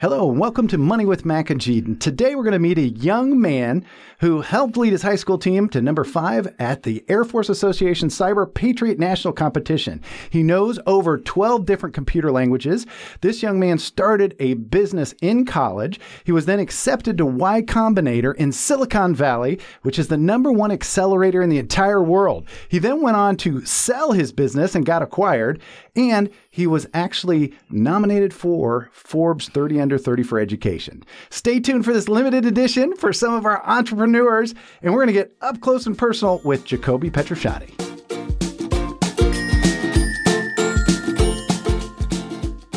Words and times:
Hello, 0.00 0.30
and 0.30 0.40
welcome 0.40 0.66
to 0.68 0.78
Money 0.78 1.04
with 1.04 1.26
Mac 1.26 1.50
and 1.50 1.60
G. 1.60 1.82
Today 1.96 2.34
we're 2.34 2.42
going 2.42 2.54
to 2.54 2.58
meet 2.58 2.78
a 2.78 2.88
young 2.88 3.38
man 3.38 3.84
who 4.20 4.40
helped 4.40 4.78
lead 4.78 4.92
his 4.92 5.02
high 5.02 5.16
school 5.16 5.36
team 5.36 5.68
to 5.68 5.82
number 5.82 6.04
five 6.04 6.54
at 6.58 6.84
the 6.84 7.04
Air 7.10 7.22
Force 7.22 7.50
Association 7.50 8.08
Cyber 8.08 8.46
Patriot 8.54 8.98
National 8.98 9.34
Competition. 9.34 10.00
He 10.30 10.42
knows 10.42 10.78
over 10.86 11.18
12 11.18 11.66
different 11.66 11.94
computer 11.94 12.32
languages. 12.32 12.86
This 13.20 13.42
young 13.42 13.60
man 13.60 13.76
started 13.76 14.34
a 14.40 14.54
business 14.54 15.14
in 15.20 15.44
college. 15.44 16.00
He 16.24 16.32
was 16.32 16.46
then 16.46 16.60
accepted 16.60 17.18
to 17.18 17.26
Y 17.26 17.60
Combinator 17.60 18.34
in 18.36 18.52
Silicon 18.52 19.14
Valley, 19.14 19.60
which 19.82 19.98
is 19.98 20.08
the 20.08 20.16
number 20.16 20.50
one 20.50 20.70
accelerator 20.70 21.42
in 21.42 21.50
the 21.50 21.58
entire 21.58 22.02
world. 22.02 22.48
He 22.70 22.78
then 22.78 23.02
went 23.02 23.18
on 23.18 23.36
to 23.36 23.66
sell 23.66 24.12
his 24.12 24.32
business 24.32 24.74
and 24.74 24.86
got 24.86 25.02
acquired, 25.02 25.60
and 25.96 26.30
he 26.50 26.66
was 26.66 26.86
actually 26.94 27.54
nominated 27.70 28.32
for 28.32 28.90
Forbes 28.92 29.48
30 29.48 29.80
Under 29.80 29.98
30 29.98 30.22
for 30.22 30.38
Education. 30.38 31.02
Stay 31.30 31.60
tuned 31.60 31.84
for 31.84 31.92
this 31.92 32.08
limited 32.08 32.44
edition 32.44 32.94
for 32.96 33.12
some 33.12 33.34
of 33.34 33.46
our 33.46 33.64
entrepreneurs, 33.66 34.54
and 34.82 34.92
we're 34.92 35.04
going 35.04 35.14
to 35.14 35.20
get 35.20 35.36
up 35.40 35.60
close 35.60 35.86
and 35.86 35.96
personal 35.96 36.40
with 36.44 36.64
Jacobi 36.64 37.10
Petrucciani. 37.10 37.74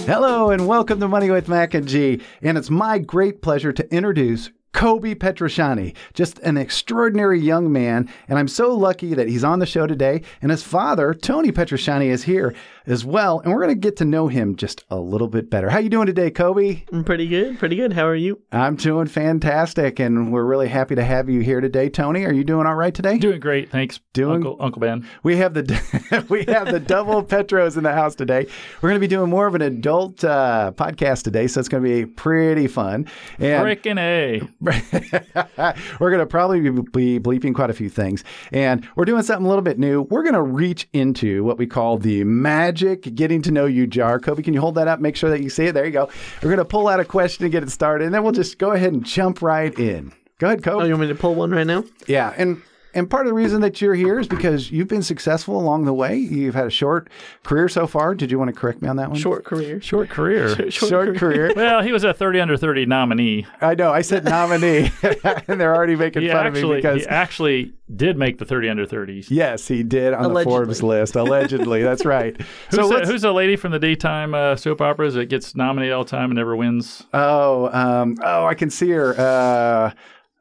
Hello 0.06 0.50
and 0.50 0.68
welcome 0.68 1.00
to 1.00 1.08
Money 1.08 1.32
with 1.32 1.48
Mac 1.48 1.74
and 1.74 1.88
G. 1.88 2.22
And 2.42 2.58
it's 2.58 2.70
my 2.70 3.00
great 3.00 3.42
pleasure 3.42 3.72
to 3.72 3.96
introduce 3.96 4.52
Kobe 4.74 5.14
Petrucciani, 5.16 5.96
just 6.14 6.40
an 6.40 6.58
extraordinary 6.58 7.40
young 7.40 7.72
man. 7.72 8.10
And 8.28 8.38
I'm 8.40 8.48
so 8.48 8.74
lucky 8.76 9.14
that 9.14 9.28
he's 9.28 9.44
on 9.44 9.60
the 9.60 9.66
show 9.66 9.88
today. 9.88 10.24
And 10.42 10.52
his 10.52 10.64
father, 10.64 11.14
Tony 11.14 11.52
Petrucciani, 11.52 12.08
is 12.08 12.24
here 12.24 12.54
as 12.86 13.06
well. 13.06 13.40
And 13.40 13.54
we're 13.54 13.62
going 13.62 13.76
to 13.76 13.80
get 13.80 13.96
to 13.98 14.06
know 14.06 14.28
him 14.28 14.56
just 14.56 14.84
a 14.90 14.98
little 14.98 15.28
bit 15.28 15.50
better. 15.50 15.70
How 15.70 15.78
are 15.78 15.82
you 15.82 15.90
doing 15.90 16.08
today, 16.08 16.32
Kobe? 16.32 16.84
I'm 16.92 17.04
pretty 17.04 17.28
good. 17.28 17.60
Pretty 17.60 17.76
good. 17.76 17.94
How 17.94 18.06
are 18.08 18.16
you? 18.16 18.42
I'm 18.52 18.76
doing 18.76 19.08
fantastic. 19.08 20.00
And 20.00 20.34
we're 20.34 20.44
really 20.44 20.68
happy 20.68 20.96
to 20.96 21.04
have 21.04 21.30
you 21.30 21.40
here 21.42 21.62
today. 21.62 21.88
Tony, 21.90 22.26
are 22.26 22.34
you 22.34 22.44
doing 22.44 22.66
all 22.68 22.76
right 22.76 22.94
today? 22.94 23.18
Doing 23.20 23.40
great, 23.40 23.70
thanks. 23.70 24.00
Doing- 24.14 24.38
Uncle, 24.38 24.58
Uncle 24.60 24.80
Ben. 24.80 25.08
We 25.24 25.38
have 25.38 25.54
the 25.54 26.26
we 26.30 26.44
have 26.46 26.72
the 26.72 26.80
double 26.80 27.24
Petros 27.34 27.78
in 27.78 27.84
the 27.84 27.94
house 27.94 28.16
today. 28.16 28.48
We're 28.82 28.90
going 28.90 29.00
to 29.00 29.08
be 29.08 29.08
doing 29.08 29.30
more 29.30 29.48
of 29.48 29.56
an 29.56 29.62
adult 29.62 30.24
uh, 30.24 30.72
podcast 30.76 31.24
today, 31.24 31.48
so 31.48 31.60
it's 31.60 31.70
going 31.70 31.84
to 31.84 31.90
be 31.90 32.06
pretty 32.06 32.68
fun. 32.68 33.08
And 33.40 33.66
Frickin' 33.66 34.00
A. 34.00 34.42
we're 36.00 36.10
going 36.10 36.20
to 36.20 36.26
probably 36.26 36.62
be 36.62 37.20
bleeping 37.20 37.54
quite 37.54 37.70
a 37.70 37.74
few 37.74 37.90
things. 37.90 38.24
And 38.52 38.88
we're 38.96 39.06
doing 39.06 39.24
something 39.24 39.46
a 39.46 39.50
little 39.50 39.64
bit 39.64 39.78
new. 39.78 40.04
We're 40.04 40.24
going 40.24 40.34
to 40.34 40.42
reach 40.42 40.88
into 40.94 41.44
what 41.44 41.58
we 41.58 41.68
call 41.68 41.98
the 41.98 42.24
magic 42.24 43.14
getting 43.16 43.42
to 43.44 43.52
know 43.52 43.66
you 43.66 43.88
jar. 43.88 44.20
Kobe, 44.20 44.42
can 44.42 44.54
you 44.54 44.62
hold 44.62 44.76
that 44.76 44.88
up? 44.88 45.00
Make 45.00 45.16
sure 45.16 45.30
that 45.30 45.42
you 45.42 45.50
see 45.50 45.66
it. 45.66 45.74
There 45.74 45.86
you 45.86 45.92
go. 45.92 46.10
We're 46.42 46.50
going 46.50 46.58
to 46.58 46.66
pull 46.66 46.88
out 46.88 47.00
a 47.00 47.06
question 47.06 47.46
and 47.46 47.52
get 47.52 47.64
it 47.64 47.72
started, 47.72 48.06
and 48.06 48.14
then 48.14 48.24
we'll 48.24 48.32
just 48.32 48.58
go 48.58 48.72
ahead 48.72 48.94
and 48.94 49.06
jump 49.06 49.42
right 49.42 49.78
in. 49.78 50.14
Go 50.40 50.48
ahead, 50.48 50.64
Kobe. 50.64 50.84
Oh, 50.84 50.86
you 50.86 50.94
want 50.94 51.02
me 51.02 51.08
to 51.08 51.16
pull 51.16 51.36
one 51.36 51.52
right 51.52 51.68
now? 51.68 51.84
Yeah, 52.08 52.34
and 52.38 52.62
and 52.94 53.10
part 53.10 53.26
of 53.26 53.30
the 53.30 53.34
reason 53.34 53.62
that 53.62 53.82
you're 53.82 53.96
here 53.96 54.20
is 54.20 54.28
because 54.28 54.72
you've 54.72 54.88
been 54.88 55.02
successful 55.04 55.60
along 55.60 55.86
the 55.86 55.94
way. 55.94 56.16
You've 56.16 56.56
had 56.56 56.68
a 56.68 56.72
short 56.72 57.10
career 57.44 57.68
so 57.70 57.88
far. 57.88 58.14
Did 58.16 58.32
you 58.32 58.38
want 58.40 58.54
to 58.54 58.60
correct 58.60 58.82
me 58.82 58.88
on 58.88 58.98
that 58.98 59.10
one? 59.10 59.20
Short 59.20 59.44
career. 59.44 59.82
Short 59.82 60.10
career. 60.10 60.70
Short, 60.72 61.18
career. 61.18 61.52
well, 61.56 61.82
he 61.82 61.92
was 61.92 62.04
a 62.04 62.14
30 62.14 62.40
under 62.42 62.58
30 62.58 62.86
nominee. 62.86 63.46
I 63.62 63.76
know. 63.76 63.92
I 63.92 64.02
said 64.02 64.24
nominee, 64.26 64.92
and 65.48 65.60
they're 65.60 65.76
already 65.76 65.96
making 65.96 66.24
He 66.24 66.30
fun 66.30 66.48
of 66.48 66.54
me 66.54 66.60
actually, 66.60 66.76
because 66.78 67.02
he 67.02 67.08
actually 67.08 67.74
did 67.96 68.18
make 68.18 68.38
the 68.38 68.46
30 68.46 68.70
under 68.70 68.86
30s. 68.86 69.28
yes, 69.30 69.68
he 69.68 69.84
did 69.84 70.14
on 70.14 70.34
the 70.34 70.44
Forbes 70.44 70.82
list. 70.82 71.16
Allegedly, 71.16 71.84
that's 71.84 72.06
right. 72.06 72.36
Who's, 72.40 72.48
so 72.72 72.88
the, 72.88 72.94
let's- 72.96 73.10
who's 73.10 73.22
the 73.22 73.34
lady 73.34 73.56
from 73.56 73.72
the 73.72 73.80
daytime 73.80 74.34
uh, 74.34 74.56
soap 74.56 74.82
operas 74.82 75.14
that 75.16 75.26
gets 75.26 75.56
nominated 75.56 75.94
all 75.94 76.04
the 76.04 76.10
time 76.10 76.32
and 76.32 76.36
never 76.36 76.56
wins? 76.56 77.04
oh, 77.14 77.70
um, 77.74 78.18
oh, 78.24 78.46
I 78.46 78.54
can 78.54 78.70
see 78.70 78.90
her. 78.92 79.14
Uh, 79.20 79.92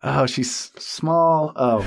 oh, 0.03 0.27
she's 0.27 0.73
small. 0.79 1.53
Oh, 1.57 1.87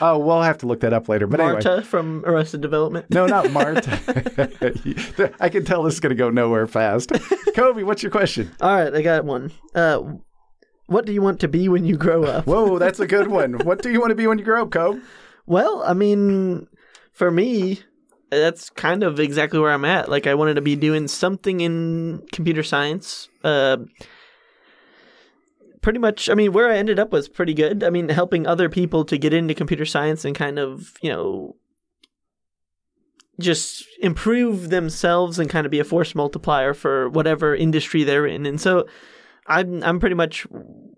oh, 0.00 0.18
we'll 0.18 0.42
have 0.42 0.58
to 0.58 0.66
look 0.66 0.80
that 0.80 0.92
up 0.92 1.08
later. 1.08 1.26
But 1.26 1.40
anyway. 1.40 1.62
Marta 1.64 1.82
from 1.82 2.24
Arrested 2.26 2.60
Development. 2.60 3.06
No, 3.10 3.26
not 3.26 3.50
Marta. 3.52 5.32
I 5.40 5.48
can 5.48 5.64
tell 5.64 5.82
this 5.82 5.94
is 5.94 6.00
going 6.00 6.10
to 6.10 6.16
go 6.16 6.30
nowhere 6.30 6.66
fast. 6.66 7.12
Kobe, 7.54 7.82
what's 7.82 8.02
your 8.02 8.12
question? 8.12 8.50
All 8.60 8.74
right, 8.74 8.94
I 8.94 9.02
got 9.02 9.24
one. 9.24 9.52
Uh, 9.74 10.02
what 10.86 11.06
do 11.06 11.12
you 11.12 11.22
want 11.22 11.40
to 11.40 11.48
be 11.48 11.68
when 11.68 11.84
you 11.84 11.96
grow 11.96 12.24
up? 12.24 12.46
Whoa, 12.46 12.78
that's 12.78 13.00
a 13.00 13.06
good 13.06 13.28
one. 13.28 13.54
What 13.64 13.82
do 13.82 13.90
you 13.90 14.00
want 14.00 14.10
to 14.10 14.16
be 14.16 14.26
when 14.26 14.38
you 14.38 14.44
grow 14.44 14.62
up, 14.62 14.70
Kobe? 14.70 15.00
Well, 15.46 15.82
I 15.86 15.94
mean, 15.94 16.66
for 17.12 17.30
me, 17.30 17.80
that's 18.30 18.70
kind 18.70 19.02
of 19.02 19.20
exactly 19.20 19.60
where 19.60 19.72
I'm 19.72 19.84
at. 19.84 20.08
Like, 20.08 20.26
I 20.26 20.34
wanted 20.34 20.54
to 20.54 20.60
be 20.60 20.76
doing 20.76 21.08
something 21.08 21.60
in 21.60 22.22
computer 22.32 22.62
science. 22.62 23.28
Uh, 23.44 23.78
pretty 25.82 25.98
much, 25.98 26.28
I 26.28 26.34
mean, 26.34 26.52
where 26.52 26.70
I 26.70 26.76
ended 26.76 26.98
up 26.98 27.12
was 27.12 27.28
pretty 27.28 27.54
good. 27.54 27.82
I 27.82 27.90
mean, 27.90 28.08
helping 28.08 28.46
other 28.46 28.68
people 28.68 29.04
to 29.06 29.18
get 29.18 29.32
into 29.32 29.54
computer 29.54 29.84
science 29.84 30.24
and 30.24 30.34
kind 30.34 30.58
of, 30.58 30.92
you 31.00 31.10
know, 31.10 31.56
just 33.38 33.86
improve 34.00 34.68
themselves 34.70 35.38
and 35.38 35.48
kind 35.48 35.64
of 35.64 35.70
be 35.70 35.80
a 35.80 35.84
force 35.84 36.14
multiplier 36.14 36.74
for 36.74 37.08
whatever 37.08 37.54
industry 37.54 38.04
they're 38.04 38.26
in. 38.26 38.44
And 38.44 38.60
so 38.60 38.86
I'm 39.46 39.82
I'm 39.82 39.98
pretty 39.98 40.14
much 40.14 40.46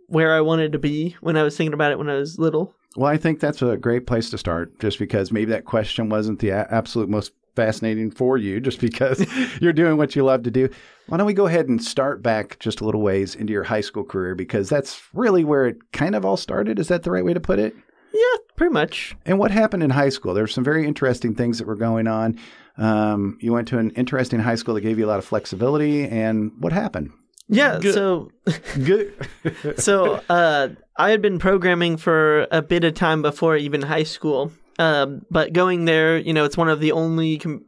where 0.08 0.34
I 0.34 0.40
wanted 0.40 0.72
to 0.72 0.78
be 0.78 1.16
when 1.20 1.36
I 1.36 1.42
was 1.42 1.56
thinking 1.56 1.72
about 1.72 1.92
it 1.92 1.98
when 1.98 2.10
I 2.10 2.16
was 2.16 2.38
little. 2.38 2.74
Well, 2.96 3.10
I 3.10 3.16
think 3.16 3.40
that's 3.40 3.62
a 3.62 3.76
great 3.76 4.06
place 4.06 4.28
to 4.30 4.38
start, 4.38 4.78
just 4.78 4.98
because 4.98 5.32
maybe 5.32 5.52
that 5.52 5.64
question 5.64 6.08
wasn't 6.10 6.40
the 6.40 6.50
absolute 6.50 7.08
most 7.08 7.32
fascinating 7.54 8.10
for 8.10 8.36
you, 8.36 8.60
just 8.60 8.80
because 8.80 9.24
you're 9.60 9.72
doing 9.72 9.96
what 9.96 10.16
you 10.16 10.24
love 10.24 10.42
to 10.44 10.50
do. 10.50 10.68
Why 11.08 11.18
don't 11.18 11.26
we 11.26 11.34
go 11.34 11.46
ahead 11.46 11.68
and 11.68 11.82
start 11.82 12.22
back 12.22 12.58
just 12.58 12.80
a 12.80 12.84
little 12.84 13.02
ways 13.02 13.34
into 13.34 13.52
your 13.52 13.64
high 13.64 13.80
school 13.80 14.04
career, 14.04 14.34
because 14.34 14.68
that's 14.68 15.02
really 15.12 15.44
where 15.44 15.66
it 15.66 15.92
kind 15.92 16.14
of 16.14 16.24
all 16.24 16.36
started. 16.36 16.78
Is 16.78 16.88
that 16.88 17.02
the 17.02 17.10
right 17.10 17.24
way 17.24 17.34
to 17.34 17.40
put 17.40 17.58
it? 17.58 17.74
Yeah, 18.12 18.38
pretty 18.56 18.72
much. 18.72 19.16
And 19.24 19.38
what 19.38 19.50
happened 19.50 19.82
in 19.82 19.90
high 19.90 20.10
school? 20.10 20.34
There 20.34 20.44
were 20.44 20.48
some 20.48 20.64
very 20.64 20.86
interesting 20.86 21.34
things 21.34 21.58
that 21.58 21.66
were 21.66 21.76
going 21.76 22.06
on. 22.06 22.38
Um, 22.78 23.38
you 23.40 23.52
went 23.52 23.68
to 23.68 23.78
an 23.78 23.90
interesting 23.90 24.40
high 24.40 24.54
school 24.54 24.74
that 24.74 24.80
gave 24.80 24.98
you 24.98 25.06
a 25.06 25.08
lot 25.08 25.18
of 25.18 25.24
flexibility. 25.24 26.06
And 26.06 26.52
what 26.58 26.72
happened? 26.72 27.10
Yeah, 27.48 27.78
Good. 27.80 27.94
so 27.94 28.30
Good. 28.84 29.14
so 29.76 30.22
uh, 30.28 30.68
I 30.96 31.10
had 31.10 31.20
been 31.22 31.38
programming 31.38 31.96
for 31.96 32.46
a 32.50 32.62
bit 32.62 32.84
of 32.84 32.94
time 32.94 33.22
before 33.22 33.56
even 33.56 33.82
high 33.82 34.04
school. 34.04 34.52
Um, 34.78 35.24
but 35.30 35.52
going 35.52 35.84
there, 35.84 36.16
you 36.18 36.32
know, 36.32 36.44
it's 36.44 36.56
one 36.56 36.68
of 36.68 36.80
the 36.80 36.92
only 36.92 37.38
com- 37.38 37.64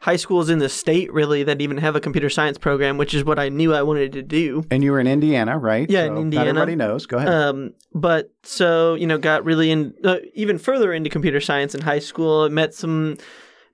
high 0.00 0.16
schools 0.16 0.48
in 0.48 0.58
the 0.60 0.68
state 0.68 1.12
really 1.12 1.42
that 1.42 1.60
even 1.60 1.78
have 1.78 1.96
a 1.96 2.00
computer 2.00 2.30
science 2.30 2.58
program, 2.58 2.96
which 2.98 3.12
is 3.14 3.24
what 3.24 3.38
I 3.38 3.48
knew 3.48 3.74
I 3.74 3.82
wanted 3.82 4.12
to 4.12 4.22
do. 4.22 4.64
and 4.70 4.84
you 4.84 4.92
were 4.92 5.00
in 5.00 5.06
Indiana, 5.06 5.58
right? 5.58 5.88
Yeah, 5.90 6.04
in 6.04 6.14
Not 6.14 6.20
Indiana. 6.20 6.48
everybody 6.50 6.76
knows. 6.76 7.06
Go 7.06 7.16
ahead. 7.16 7.28
Um, 7.28 7.74
but 7.92 8.32
so 8.42 8.94
you 8.94 9.06
know, 9.06 9.18
got 9.18 9.44
really 9.44 9.70
in 9.70 9.94
uh, 10.04 10.18
even 10.34 10.58
further 10.58 10.92
into 10.92 11.10
computer 11.10 11.40
science 11.40 11.74
in 11.74 11.80
high 11.82 11.98
school. 11.98 12.48
Met 12.48 12.74
some 12.74 13.16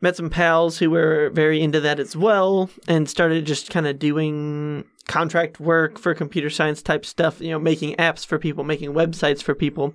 met 0.01 0.17
some 0.17 0.31
pals 0.31 0.79
who 0.79 0.91
were 0.91 1.31
very 1.35 1.61
into 1.61 1.81
that 1.81 2.01
as 2.01 2.17
well, 2.17 2.71
and 2.89 3.09
started 3.11 3.45
just 3.45 3.71
kind 3.71 3.87
of 3.87 3.99
doing 3.99 4.85
contract 5.09 5.61
work 5.61 5.99
for 5.99 6.15
computer 6.15 6.49
science 6.49 6.81
type 6.83 7.05
stuff. 7.05 7.41
You 7.41 7.51
know, 7.51 7.59
making 7.59 7.97
apps 7.97 8.25
for 8.25 8.39
people, 8.39 8.65
making 8.65 8.93
websites 8.95 9.43
for 9.43 9.55
people. 9.55 9.95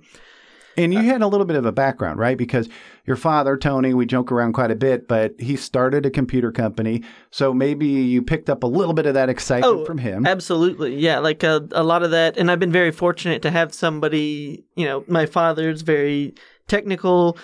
And 0.78 0.94
you 0.94 1.02
had 1.02 1.22
a 1.22 1.26
little 1.26 1.44
bit 1.44 1.56
of 1.56 1.66
a 1.66 1.72
background, 1.72 2.18
right? 2.18 2.38
Because 2.38 2.68
your 3.04 3.16
father, 3.16 3.56
Tony, 3.56 3.94
we 3.94 4.06
joke 4.06 4.30
around 4.30 4.52
quite 4.52 4.70
a 4.70 4.76
bit, 4.76 5.08
but 5.08 5.34
he 5.38 5.56
started 5.56 6.06
a 6.06 6.10
computer 6.10 6.52
company. 6.52 7.02
So 7.30 7.52
maybe 7.52 7.86
you 7.86 8.22
picked 8.22 8.48
up 8.48 8.62
a 8.62 8.66
little 8.66 8.94
bit 8.94 9.06
of 9.06 9.14
that 9.14 9.28
excitement 9.28 9.80
Oh, 9.80 9.84
from 9.84 9.98
him. 9.98 10.26
Absolutely, 10.26 10.96
yeah. 10.96 11.18
Like 11.18 11.42
a, 11.42 11.66
a 11.72 11.82
lot 11.82 12.02
of 12.02 12.12
that, 12.12 12.36
and 12.36 12.50
I've 12.50 12.60
been 12.60 12.72
very 12.72 12.92
fortunate 12.92 13.42
to 13.42 13.50
have 13.50 13.74
somebody. 13.74 14.64
You 14.76 14.86
know, 14.86 15.04
my 15.08 15.26
father's 15.26 15.82
very 15.82 16.34
technical. 16.68 17.36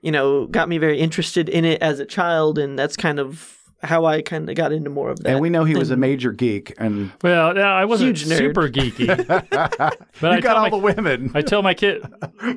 You 0.00 0.12
know, 0.12 0.46
got 0.46 0.68
me 0.68 0.78
very 0.78 0.98
interested 0.98 1.48
in 1.48 1.64
it 1.66 1.82
as 1.82 2.00
a 2.00 2.06
child, 2.06 2.58
and 2.58 2.78
that's 2.78 2.96
kind 2.96 3.18
of 3.18 3.58
how 3.82 4.04
I 4.04 4.22
kind 4.22 4.48
of 4.48 4.54
got 4.56 4.72
into 4.72 4.90
more 4.90 5.10
of 5.10 5.20
that. 5.20 5.30
and 5.30 5.40
we 5.40 5.48
know 5.50 5.64
he 5.64 5.74
was 5.76 5.90
a 5.90 5.96
major 5.96 6.32
geek. 6.32 6.74
And 6.78 7.12
Well, 7.22 7.54
no, 7.54 7.62
I 7.62 7.84
wasn't 7.86 8.18
Huge 8.18 8.30
nerd. 8.30 8.38
super 8.38 8.68
geeky. 8.68 9.06
but 10.20 10.32
I 10.32 10.36
you 10.36 10.42
got 10.42 10.56
all 10.56 10.62
my, 10.64 10.70
the 10.70 10.76
women. 10.78 11.30
I 11.34 11.42
tell 11.42 11.62
my 11.62 11.74
kid, 11.74 12.02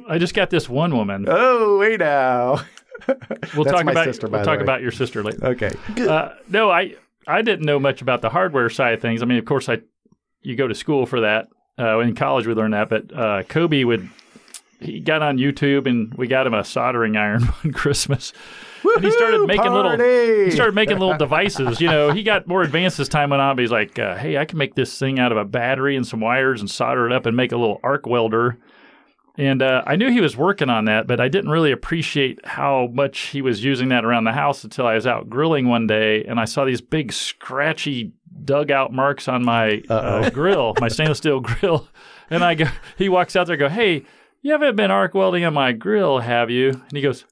I 0.07 0.17
just 0.17 0.33
got 0.33 0.49
this 0.49 0.67
one 0.67 0.95
woman. 0.95 1.25
oh, 1.27 1.77
wait 1.79 1.99
now. 1.99 2.61
We'll 3.07 3.63
That's 3.65 3.71
talk 3.75 3.85
my 3.85 3.91
about 3.91 4.05
sister, 4.05 4.27
by 4.27 4.37
we'll 4.37 4.45
the 4.45 4.51
talk 4.51 4.57
way. 4.59 4.63
about 4.63 4.81
your 4.81 4.91
sister 4.91 5.23
later. 5.23 5.45
Okay. 5.45 5.71
Uh, 5.97 6.29
no, 6.49 6.69
I 6.71 6.95
I 7.27 7.41
didn't 7.41 7.65
know 7.65 7.79
much 7.79 8.01
about 8.01 8.21
the 8.21 8.29
hardware 8.29 8.69
side 8.69 8.93
of 8.93 9.01
things. 9.01 9.21
I 9.21 9.25
mean, 9.25 9.37
of 9.39 9.45
course, 9.45 9.67
I 9.67 9.79
you 10.41 10.55
go 10.55 10.67
to 10.67 10.75
school 10.75 11.05
for 11.05 11.21
that. 11.21 11.47
Uh, 11.77 11.99
in 11.99 12.15
college, 12.15 12.45
we 12.47 12.53
learned 12.53 12.73
that, 12.75 12.89
but 12.89 13.11
uh, 13.17 13.43
Kobe 13.43 13.83
would 13.83 14.07
he 14.79 14.99
got 14.99 15.21
on 15.21 15.37
YouTube 15.37 15.87
and 15.87 16.13
we 16.15 16.27
got 16.27 16.45
him 16.45 16.53
a 16.53 16.63
soldering 16.63 17.17
iron 17.17 17.43
one 17.63 17.73
Christmas. 17.73 18.31
And 18.95 19.03
he 19.03 19.11
started 19.11 19.41
Woohoo, 19.41 19.47
making 19.47 19.71
little 19.71 19.97
he 19.97 20.51
started 20.51 20.75
making 20.75 20.99
little 20.99 21.17
devices. 21.17 21.79
You 21.79 21.89
know, 21.89 22.11
he 22.11 22.23
got 22.23 22.47
more 22.47 22.61
advanced 22.61 22.99
as 22.99 23.09
time 23.09 23.29
went 23.29 23.41
on. 23.41 23.55
But 23.55 23.61
he's 23.61 23.71
like, 23.71 23.97
uh, 23.97 24.15
"Hey, 24.17 24.37
I 24.37 24.45
can 24.45 24.57
make 24.57 24.75
this 24.75 24.97
thing 24.97 25.19
out 25.19 25.31
of 25.31 25.37
a 25.37 25.45
battery 25.45 25.95
and 25.95 26.05
some 26.05 26.19
wires 26.19 26.59
and 26.59 26.69
solder 26.69 27.05
it 27.05 27.13
up 27.13 27.25
and 27.25 27.35
make 27.35 27.51
a 27.51 27.57
little 27.57 27.79
arc 27.83 28.05
welder." 28.05 28.57
And 29.35 29.63
uh, 29.63 29.83
I 29.87 29.95
knew 29.95 30.11
he 30.11 30.21
was 30.21 30.37
working 30.37 30.69
on 30.69 30.85
that, 30.85 31.07
but 31.07 31.19
I 31.19 31.27
didn't 31.27 31.49
really 31.49 31.71
appreciate 31.71 32.45
how 32.45 32.89
much 32.93 33.19
he 33.27 33.41
was 33.41 33.63
using 33.63 33.89
that 33.89 34.05
around 34.05 34.25
the 34.25 34.31
house 34.31 34.63
until 34.63 34.85
I 34.85 34.93
was 34.93 35.07
out 35.07 35.27
grilling 35.27 35.67
one 35.67 35.87
day 35.87 36.23
and 36.23 36.39
I 36.39 36.45
saw 36.45 36.65
these 36.65 36.81
big 36.81 37.11
scratchy 37.11 38.13
dug 38.45 38.69
out 38.69 38.93
marks 38.93 39.27
on 39.27 39.43
my 39.43 39.81
uh, 39.89 40.29
grill, 40.33 40.75
my 40.79 40.87
stainless 40.87 41.17
steel 41.17 41.39
grill. 41.39 41.87
And 42.29 42.43
I 42.43 42.53
go, 42.53 42.65
he 42.97 43.09
walks 43.09 43.35
out 43.35 43.47
there, 43.47 43.55
and 43.55 43.59
go, 43.59 43.69
hey, 43.69 44.05
you 44.41 44.51
haven't 44.51 44.75
been 44.75 44.91
arc 44.91 45.15
welding 45.15 45.45
on 45.45 45.53
my 45.53 45.71
grill, 45.71 46.19
have 46.19 46.51
you? 46.51 46.69
And 46.69 46.91
he 46.91 47.01
goes, 47.01 47.25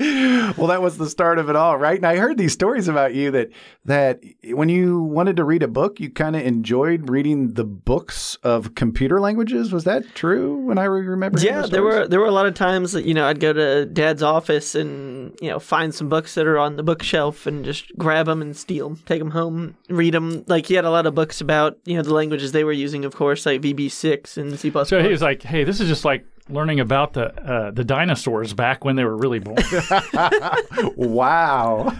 well, 0.00 0.68
that 0.68 0.80
was 0.80 0.96
the 0.96 1.10
start 1.10 1.38
of 1.38 1.50
it 1.50 1.56
all, 1.56 1.76
right? 1.76 1.98
And 1.98 2.06
I 2.06 2.16
heard 2.16 2.38
these 2.38 2.54
stories 2.54 2.88
about 2.88 3.14
you 3.14 3.30
that 3.32 3.50
that 3.84 4.22
when 4.44 4.70
you 4.70 5.02
wanted 5.02 5.36
to 5.36 5.44
read 5.44 5.62
a 5.62 5.68
book, 5.68 6.00
you 6.00 6.08
kind 6.08 6.36
of 6.36 6.42
enjoyed 6.42 7.10
reading 7.10 7.52
the 7.52 7.64
books 7.64 8.36
of 8.42 8.74
computer 8.74 9.20
languages. 9.20 9.72
Was 9.72 9.84
that 9.84 10.14
true? 10.14 10.56
When 10.56 10.78
I 10.78 10.84
remember, 10.84 11.38
Yeah, 11.40 11.60
those 11.62 11.70
there 11.70 11.82
were 11.82 12.08
there 12.08 12.18
were 12.18 12.26
a 12.26 12.32
lot 12.32 12.46
of 12.46 12.54
times 12.54 12.92
that 12.92 13.04
you 13.04 13.12
know 13.12 13.26
I'd 13.26 13.40
go 13.40 13.52
to 13.52 13.84
Dad's 13.84 14.22
office 14.22 14.74
and 14.74 15.36
you 15.42 15.50
know 15.50 15.58
find 15.58 15.94
some 15.94 16.08
books 16.08 16.34
that 16.34 16.46
are 16.46 16.58
on 16.58 16.76
the 16.76 16.82
bookshelf 16.82 17.46
and 17.46 17.62
just 17.62 17.94
grab 17.98 18.24
them 18.24 18.40
and 18.40 18.56
steal 18.56 18.88
them, 18.88 19.02
take 19.04 19.18
them 19.18 19.32
home, 19.32 19.76
read 19.90 20.14
them. 20.14 20.44
Like 20.46 20.64
he 20.64 20.74
had 20.74 20.86
a 20.86 20.90
lot 20.90 21.04
of 21.04 21.14
books 21.14 21.42
about 21.42 21.76
you 21.84 21.96
know 21.96 22.02
the 22.02 22.14
languages 22.14 22.52
they 22.52 22.64
were 22.64 22.72
using, 22.72 23.04
of 23.04 23.14
course, 23.14 23.44
like 23.44 23.60
VB6 23.60 24.38
and 24.38 24.58
C++. 24.58 24.70
so 24.70 25.02
he 25.02 25.08
was 25.08 25.20
like, 25.20 25.42
hey, 25.42 25.64
this 25.64 25.78
is 25.78 25.88
just 25.88 26.06
like 26.06 26.24
learning 26.52 26.80
about 26.80 27.12
the 27.14 27.34
uh, 27.42 27.70
the 27.70 27.84
dinosaurs 27.84 28.52
back 28.54 28.84
when 28.84 28.96
they 28.96 29.04
were 29.04 29.16
really 29.16 29.38
born. 29.38 29.58
Wow. 30.96 31.92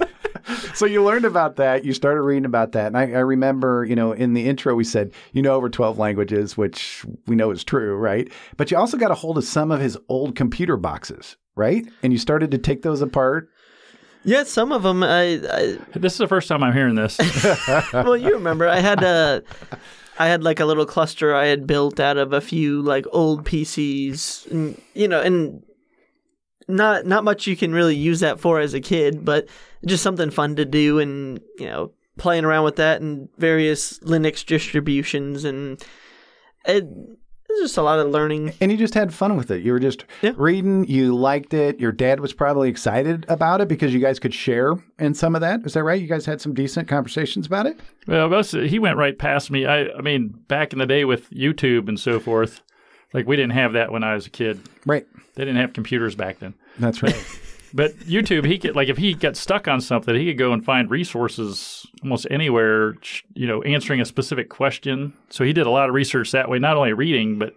so 0.74 0.86
you 0.86 1.02
learned 1.04 1.24
about 1.24 1.56
that. 1.56 1.84
You 1.84 1.92
started 1.92 2.22
reading 2.22 2.44
about 2.44 2.72
that. 2.72 2.86
And 2.88 2.96
I, 2.96 3.02
I 3.02 3.20
remember, 3.20 3.84
you 3.84 3.94
know, 3.94 4.12
in 4.12 4.32
the 4.34 4.46
intro, 4.48 4.74
we 4.74 4.84
said, 4.84 5.12
you 5.32 5.42
know, 5.42 5.54
over 5.54 5.68
12 5.68 5.98
languages, 5.98 6.56
which 6.56 7.04
we 7.26 7.36
know 7.36 7.50
is 7.50 7.62
true, 7.64 7.96
right? 7.96 8.30
But 8.56 8.70
you 8.70 8.76
also 8.76 8.96
got 8.96 9.10
a 9.10 9.14
hold 9.14 9.38
of 9.38 9.44
some 9.44 9.70
of 9.70 9.80
his 9.80 9.98
old 10.08 10.36
computer 10.36 10.76
boxes, 10.76 11.36
right? 11.56 11.86
And 12.02 12.12
you 12.12 12.18
started 12.18 12.50
to 12.52 12.58
take 12.58 12.82
those 12.82 13.00
apart. 13.02 13.48
yeah, 14.24 14.44
some 14.44 14.72
of 14.72 14.82
them. 14.82 15.02
I, 15.02 15.40
I 15.52 15.78
this 15.94 16.12
is 16.14 16.18
the 16.18 16.28
first 16.28 16.48
time 16.48 16.62
I'm 16.62 16.72
hearing 16.74 16.94
this. 16.94 17.18
well, 17.92 18.16
you 18.16 18.32
remember 18.34 18.68
I 18.68 18.80
had 18.80 19.02
a. 19.02 19.42
I 20.18 20.28
had 20.28 20.44
like 20.44 20.60
a 20.60 20.64
little 20.66 20.86
cluster 20.86 21.34
I 21.34 21.46
had 21.46 21.66
built 21.66 22.00
out 22.00 22.18
of 22.18 22.32
a 22.32 22.40
few 22.40 22.82
like 22.82 23.06
old 23.12 23.44
PCs, 23.44 24.50
and, 24.50 24.80
you 24.94 25.08
know, 25.08 25.20
and 25.20 25.62
not 26.68 27.06
not 27.06 27.24
much 27.24 27.46
you 27.46 27.56
can 27.56 27.72
really 27.72 27.96
use 27.96 28.20
that 28.20 28.40
for 28.40 28.60
as 28.60 28.74
a 28.74 28.80
kid, 28.80 29.24
but 29.24 29.48
just 29.86 30.02
something 30.02 30.30
fun 30.30 30.56
to 30.56 30.64
do, 30.64 30.98
and 30.98 31.40
you 31.58 31.66
know, 31.66 31.92
playing 32.18 32.44
around 32.44 32.64
with 32.64 32.76
that 32.76 33.00
and 33.00 33.28
various 33.38 33.98
Linux 34.00 34.44
distributions, 34.44 35.44
and 35.44 35.82
it, 36.66 36.84
just 37.60 37.76
a 37.76 37.82
lot 37.82 37.98
of 37.98 38.08
learning. 38.08 38.52
And 38.60 38.70
you 38.72 38.76
just 38.78 38.94
had 38.94 39.12
fun 39.14 39.36
with 39.36 39.50
it. 39.50 39.62
You 39.62 39.72
were 39.72 39.78
just 39.80 40.04
Yeah. 40.22 40.32
reading, 40.36 40.84
you 40.88 41.14
liked 41.14 41.54
it. 41.54 41.78
Your 41.80 41.92
dad 41.92 42.20
was 42.20 42.32
probably 42.32 42.68
excited 42.68 43.26
about 43.28 43.60
it 43.60 43.68
because 43.68 43.94
you 43.94 44.00
guys 44.00 44.18
could 44.18 44.34
share 44.34 44.74
in 44.98 45.14
some 45.14 45.34
of 45.34 45.40
that. 45.42 45.60
Is 45.64 45.74
that 45.74 45.84
right? 45.84 46.00
You 46.00 46.08
guys 46.08 46.26
had 46.26 46.40
some 46.40 46.54
decent 46.54 46.88
conversations 46.88 47.46
about 47.46 47.66
it? 47.66 47.78
Well, 48.06 48.28
most, 48.28 48.52
he 48.52 48.78
went 48.78 48.96
right 48.96 49.18
past 49.18 49.50
me. 49.50 49.66
I, 49.66 49.88
I 49.90 50.00
mean, 50.00 50.28
back 50.48 50.72
in 50.72 50.78
the 50.78 50.86
day 50.86 51.04
with 51.04 51.30
YouTube 51.30 51.88
and 51.88 51.98
so 52.00 52.18
forth, 52.18 52.62
like 53.12 53.26
we 53.26 53.36
didn't 53.36 53.52
have 53.52 53.72
that 53.74 53.92
when 53.92 54.02
I 54.04 54.14
was 54.14 54.26
a 54.26 54.30
kid. 54.30 54.60
Right. 54.86 55.06
They 55.34 55.44
didn't 55.44 55.60
have 55.60 55.72
computers 55.72 56.14
back 56.14 56.38
then. 56.38 56.54
That's 56.78 57.02
right. 57.02 57.14
But 57.72 57.96
YouTube, 58.00 58.44
he 58.46 58.58
could 58.58 58.74
like 58.74 58.88
if 58.88 58.96
he 58.98 59.14
got 59.14 59.36
stuck 59.36 59.68
on 59.68 59.80
something, 59.80 60.14
he 60.14 60.26
could 60.26 60.38
go 60.38 60.52
and 60.52 60.64
find 60.64 60.90
resources 60.90 61.86
almost 62.02 62.26
anywhere. 62.30 62.96
You 63.34 63.46
know, 63.46 63.62
answering 63.62 64.00
a 64.00 64.04
specific 64.04 64.48
question. 64.48 65.12
So 65.28 65.44
he 65.44 65.52
did 65.52 65.66
a 65.66 65.70
lot 65.70 65.88
of 65.88 65.94
research 65.94 66.32
that 66.32 66.48
way, 66.48 66.58
not 66.58 66.76
only 66.76 66.92
reading 66.92 67.38
but 67.38 67.54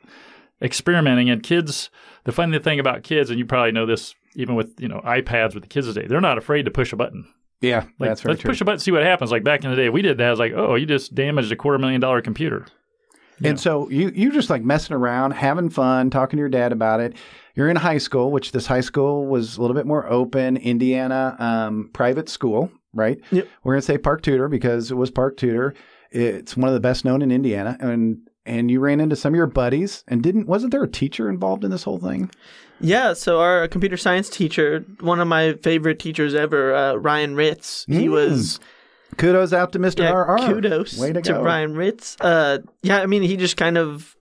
experimenting. 0.62 1.30
And 1.30 1.42
kids, 1.44 1.90
the 2.24 2.32
funny 2.32 2.58
thing 2.60 2.80
about 2.80 3.04
kids, 3.04 3.30
and 3.30 3.40
you 3.40 3.46
probably 3.46 3.72
know 3.72 3.86
this, 3.86 4.16
even 4.36 4.56
with 4.56 4.80
you 4.80 4.88
know 4.88 5.02
iPads 5.06 5.54
with 5.54 5.64
the 5.64 5.70
kids 5.70 5.92
today, 5.94 6.08
they're 6.08 6.22
not 6.22 6.38
afraid 6.38 6.66
to 6.66 6.72
push 6.72 6.94
a 6.94 6.96
button. 6.96 7.28
yeah, 7.62 7.86
Like, 8.00 8.10
that's 8.10 8.22
very 8.22 8.34
let's 8.34 8.42
true. 8.42 8.50
push 8.52 8.62
a 8.62 8.66
button, 8.66 8.80
see 8.80 8.92
what 8.92 9.04
happens. 9.04 9.32
Like 9.32 9.44
back 9.44 9.64
in 9.64 9.70
the 9.70 9.76
day, 9.76 9.90
we 9.90 10.02
did 10.02 10.18
that. 10.20 10.28
I 10.28 10.30
was 10.32 10.40
like, 10.40 10.54
oh, 10.56 10.76
you 10.76 10.86
just 10.86 11.14
damaged 11.16 11.52
a 11.52 11.56
quarter 11.56 11.78
million 11.80 12.02
dollar 12.02 12.22
computer. 12.22 12.66
And 13.44 13.60
so 13.60 13.90
you 13.90 14.12
you 14.14 14.32
just 14.32 14.50
like 14.50 14.64
messing 14.64 14.96
around, 14.96 15.32
having 15.32 15.70
fun, 15.70 16.10
talking 16.10 16.38
to 16.38 16.42
your 16.42 16.50
dad 16.50 16.72
about 16.72 17.00
it. 17.00 17.16
You're 17.56 17.70
in 17.70 17.76
high 17.76 17.98
school, 17.98 18.32
which 18.32 18.52
this 18.52 18.66
high 18.66 18.82
school 18.82 19.28
was 19.28 19.58
a 19.58 19.62
little 19.62 19.76
bit 19.76 19.86
more 19.86 20.10
open, 20.10 20.58
Indiana 20.58 21.36
um, 21.40 21.90
private 21.94 22.30
school, 22.30 22.72
right? 22.94 23.20
Yep. 23.32 23.48
We're 23.64 23.74
gonna 23.74 23.82
say 23.82 23.98
Park 23.98 24.22
Tudor 24.22 24.48
because 24.48 24.92
it 24.92 24.96
was 24.96 25.12
Park 25.12 25.38
Tudor. 25.38 25.74
It's 26.12 26.56
one 26.56 26.68
of 26.68 26.74
the 26.74 26.80
best 26.80 27.06
known 27.06 27.22
in 27.22 27.32
Indiana, 27.32 27.78
and 27.80 28.20
and 28.46 28.70
you 28.70 28.80
ran 28.80 29.00
into 29.00 29.16
some 29.16 29.34
of 29.34 29.38
your 29.38 29.48
buddies, 29.48 30.04
and 30.08 30.22
didn't 30.22 30.48
wasn't 30.48 30.72
there 30.72 30.84
a 30.84 30.90
teacher 30.90 31.30
involved 31.30 31.64
in 31.64 31.72
this 31.72 31.84
whole 31.84 32.00
thing? 32.00 32.30
Yeah, 32.80 33.14
so 33.14 33.40
our 33.40 33.68
computer 33.68 33.98
science 33.98 34.30
teacher, 34.30 34.84
one 35.00 35.20
of 35.22 35.28
my 35.28 35.54
favorite 35.54 36.00
teachers 36.00 36.36
ever, 36.36 36.76
uh, 36.76 36.96
Ryan 36.96 37.36
Ritz, 37.36 37.86
he 37.88 38.10
was 38.10 38.60
Kudos 39.18 39.54
out 39.54 39.72
to 39.74 39.80
Mr. 39.80 40.00
yeah, 40.00 40.12
RR. 40.12 40.54
kudos 40.54 40.98
Way 40.98 41.14
to 41.14 41.22
to, 41.22 41.34
go. 41.34 41.42
Ryan 41.42 41.76
Ritz. 41.76 42.18
Uh, 42.20 42.60
yeah, 42.82 43.00
I 43.02 43.06
mean, 43.06 43.24
he 43.24 43.38
just 43.38 43.58
kind 43.58 43.78
of 43.78 44.16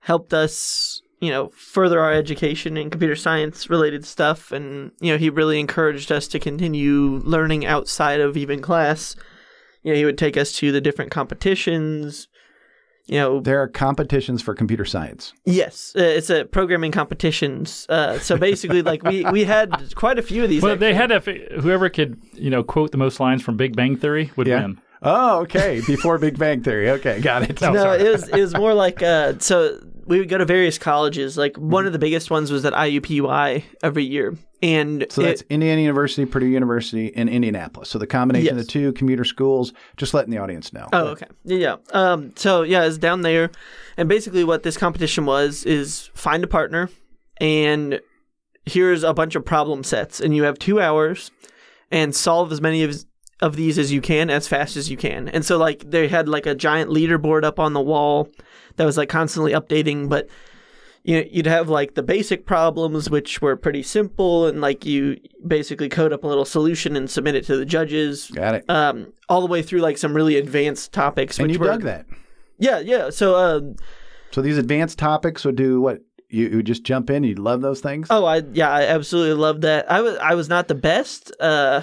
helped 0.00 0.34
us, 0.34 1.02
you 1.20 1.30
know, 1.30 1.48
further 1.50 2.00
our 2.00 2.12
education 2.12 2.76
in 2.76 2.90
computer 2.90 3.16
science 3.16 3.70
related 3.70 4.04
stuff, 4.04 4.52
and 4.52 4.92
you 5.00 5.12
know, 5.12 5.18
he 5.18 5.30
really 5.30 5.58
encouraged 5.60 6.12
us 6.12 6.28
to 6.28 6.38
continue 6.38 7.20
learning 7.24 7.64
outside 7.66 8.20
of 8.20 8.36
even 8.36 8.60
class. 8.60 9.16
You 9.82 9.92
know, 9.92 9.98
he 9.98 10.04
would 10.04 10.18
take 10.18 10.36
us 10.36 10.52
to 10.54 10.72
the 10.72 10.80
different 10.80 11.10
competitions. 11.10 12.28
You 13.06 13.18
know, 13.18 13.40
There 13.40 13.60
are 13.60 13.68
competitions 13.68 14.40
for 14.40 14.54
computer 14.54 14.84
science. 14.86 15.34
yes, 15.44 15.92
uh, 15.96 16.00
it's 16.02 16.30
a 16.30 16.44
programming 16.46 16.90
competitions. 16.90 17.84
Uh, 17.88 18.18
so 18.18 18.36
basically, 18.38 18.80
like 18.82 19.02
we 19.02 19.24
we 19.26 19.44
had 19.44 19.94
quite 19.94 20.18
a 20.18 20.22
few 20.22 20.42
of 20.42 20.48
these. 20.48 20.62
Well, 20.62 20.76
they 20.76 20.94
had 20.94 21.08
to, 21.08 21.20
whoever 21.60 21.88
could, 21.90 22.18
you 22.32 22.48
know, 22.50 22.62
quote 22.62 22.92
the 22.92 22.98
most 22.98 23.20
lines 23.20 23.42
from 23.42 23.56
Big 23.58 23.76
Bang 23.76 23.96
Theory 23.96 24.32
would 24.36 24.46
Yeah. 24.46 24.62
win. 24.62 24.80
Oh, 25.02 25.40
okay. 25.40 25.82
Before 25.86 26.16
Big 26.16 26.38
Bang 26.38 26.62
Theory. 26.62 26.88
Okay, 26.90 27.20
got 27.20 27.42
it. 27.42 27.60
No, 27.60 27.72
no, 27.74 27.92
it 27.92 28.08
was 28.10 28.26
it 28.28 28.40
was 28.40 28.54
more 28.54 28.72
like 28.72 29.02
uh, 29.02 29.34
so 29.38 29.78
we 30.06 30.18
would 30.18 30.28
go 30.28 30.38
to 30.38 30.44
various 30.44 30.78
colleges. 30.78 31.36
Like 31.36 31.56
one 31.56 31.86
of 31.86 31.92
the 31.92 31.98
biggest 31.98 32.30
ones 32.30 32.50
was 32.52 32.64
at 32.64 32.72
IUPUI 32.72 33.64
every 33.82 34.04
year, 34.04 34.36
and 34.62 35.06
So 35.10 35.22
that's 35.22 35.40
it- 35.42 35.46
Indiana 35.50 35.80
University, 35.80 36.26
Purdue 36.26 36.46
University, 36.46 37.14
and 37.14 37.28
Indianapolis. 37.28 37.88
So 37.88 37.98
the 37.98 38.06
combination 38.06 38.52
of 38.52 38.56
the 38.58 38.64
two 38.70 38.92
commuter 38.92 39.24
schools, 39.24 39.72
just 39.96 40.14
letting 40.14 40.30
the 40.30 40.38
audience 40.38 40.72
know. 40.72 40.88
oh 40.92 41.06
okay 41.08 41.26
yeah 41.44 41.56
yeah. 41.56 41.76
Um, 42.12 42.32
so 42.36 42.62
yeah, 42.62 42.84
it's 42.84 42.98
down 42.98 43.22
there, 43.22 43.50
and 43.96 44.08
basically 44.08 44.44
what 44.44 44.62
this 44.62 44.76
competition 44.76 45.26
was 45.26 45.64
is 45.64 46.10
find 46.14 46.44
a 46.44 46.48
partner, 46.48 46.90
and 47.40 48.00
here's 48.66 49.02
a 49.02 49.12
bunch 49.14 49.34
of 49.34 49.44
problem 49.44 49.84
sets, 49.84 50.20
and 50.20 50.34
you 50.34 50.44
have 50.44 50.58
two 50.58 50.80
hours, 50.80 51.30
and 51.90 52.14
solve 52.14 52.50
as 52.52 52.60
many 52.60 52.82
of 52.82 53.04
of 53.40 53.56
these 53.56 53.78
as 53.78 53.92
you 53.92 54.00
can 54.00 54.30
as 54.30 54.46
fast 54.48 54.76
as 54.76 54.90
you 54.90 54.96
can. 54.96 55.28
And 55.28 55.44
so 55.44 55.58
like 55.58 55.90
they 55.90 56.08
had 56.08 56.28
like 56.28 56.46
a 56.46 56.54
giant 56.54 56.88
leaderboard 56.90 57.44
up 57.44 57.58
on 57.58 57.72
the 57.72 57.80
wall 57.80 58.28
that 58.76 58.84
was 58.84 58.96
like 58.96 59.08
constantly 59.08 59.52
updating, 59.52 60.08
but 60.08 60.28
you 61.02 61.20
know, 61.20 61.26
you'd 61.30 61.46
have 61.46 61.68
like 61.68 61.94
the 61.94 62.02
basic 62.02 62.46
problems, 62.46 63.10
which 63.10 63.42
were 63.42 63.56
pretty 63.56 63.82
simple, 63.82 64.46
and 64.46 64.60
like 64.62 64.86
you 64.86 65.18
basically 65.46 65.88
code 65.88 66.12
up 66.14 66.24
a 66.24 66.26
little 66.26 66.46
solution 66.46 66.96
and 66.96 67.10
submit 67.10 67.34
it 67.34 67.44
to 67.44 67.56
the 67.58 67.66
judges. 67.66 68.30
Got 68.30 68.54
it. 68.54 68.64
Um, 68.70 69.12
all 69.28 69.40
the 69.42 69.46
way 69.46 69.60
through 69.62 69.80
like 69.80 69.98
some 69.98 70.14
really 70.14 70.36
advanced 70.36 70.92
topics. 70.92 71.38
and 71.38 71.52
you 71.52 71.58
were, 71.58 71.66
dug 71.66 71.82
that. 71.82 72.06
Yeah, 72.58 72.78
yeah. 72.78 73.10
So, 73.10 73.36
um, 73.36 73.76
So 74.30 74.40
these 74.40 74.56
advanced 74.56 74.98
topics 74.98 75.44
would 75.44 75.56
do 75.56 75.80
what? 75.80 76.00
You, 76.30 76.48
you 76.48 76.56
would 76.56 76.66
just 76.66 76.84
jump 76.84 77.10
in. 77.10 77.22
You'd 77.22 77.38
love 77.38 77.60
those 77.60 77.80
things. 77.80 78.08
oh, 78.10 78.24
I 78.24 78.38
yeah, 78.52 78.70
I 78.70 78.84
absolutely 78.84 79.34
loved 79.34 79.60
that. 79.62 79.90
I 79.92 80.00
was 80.00 80.16
I 80.16 80.34
was 80.34 80.48
not 80.48 80.68
the 80.68 80.74
best, 80.74 81.30
uh, 81.38 81.82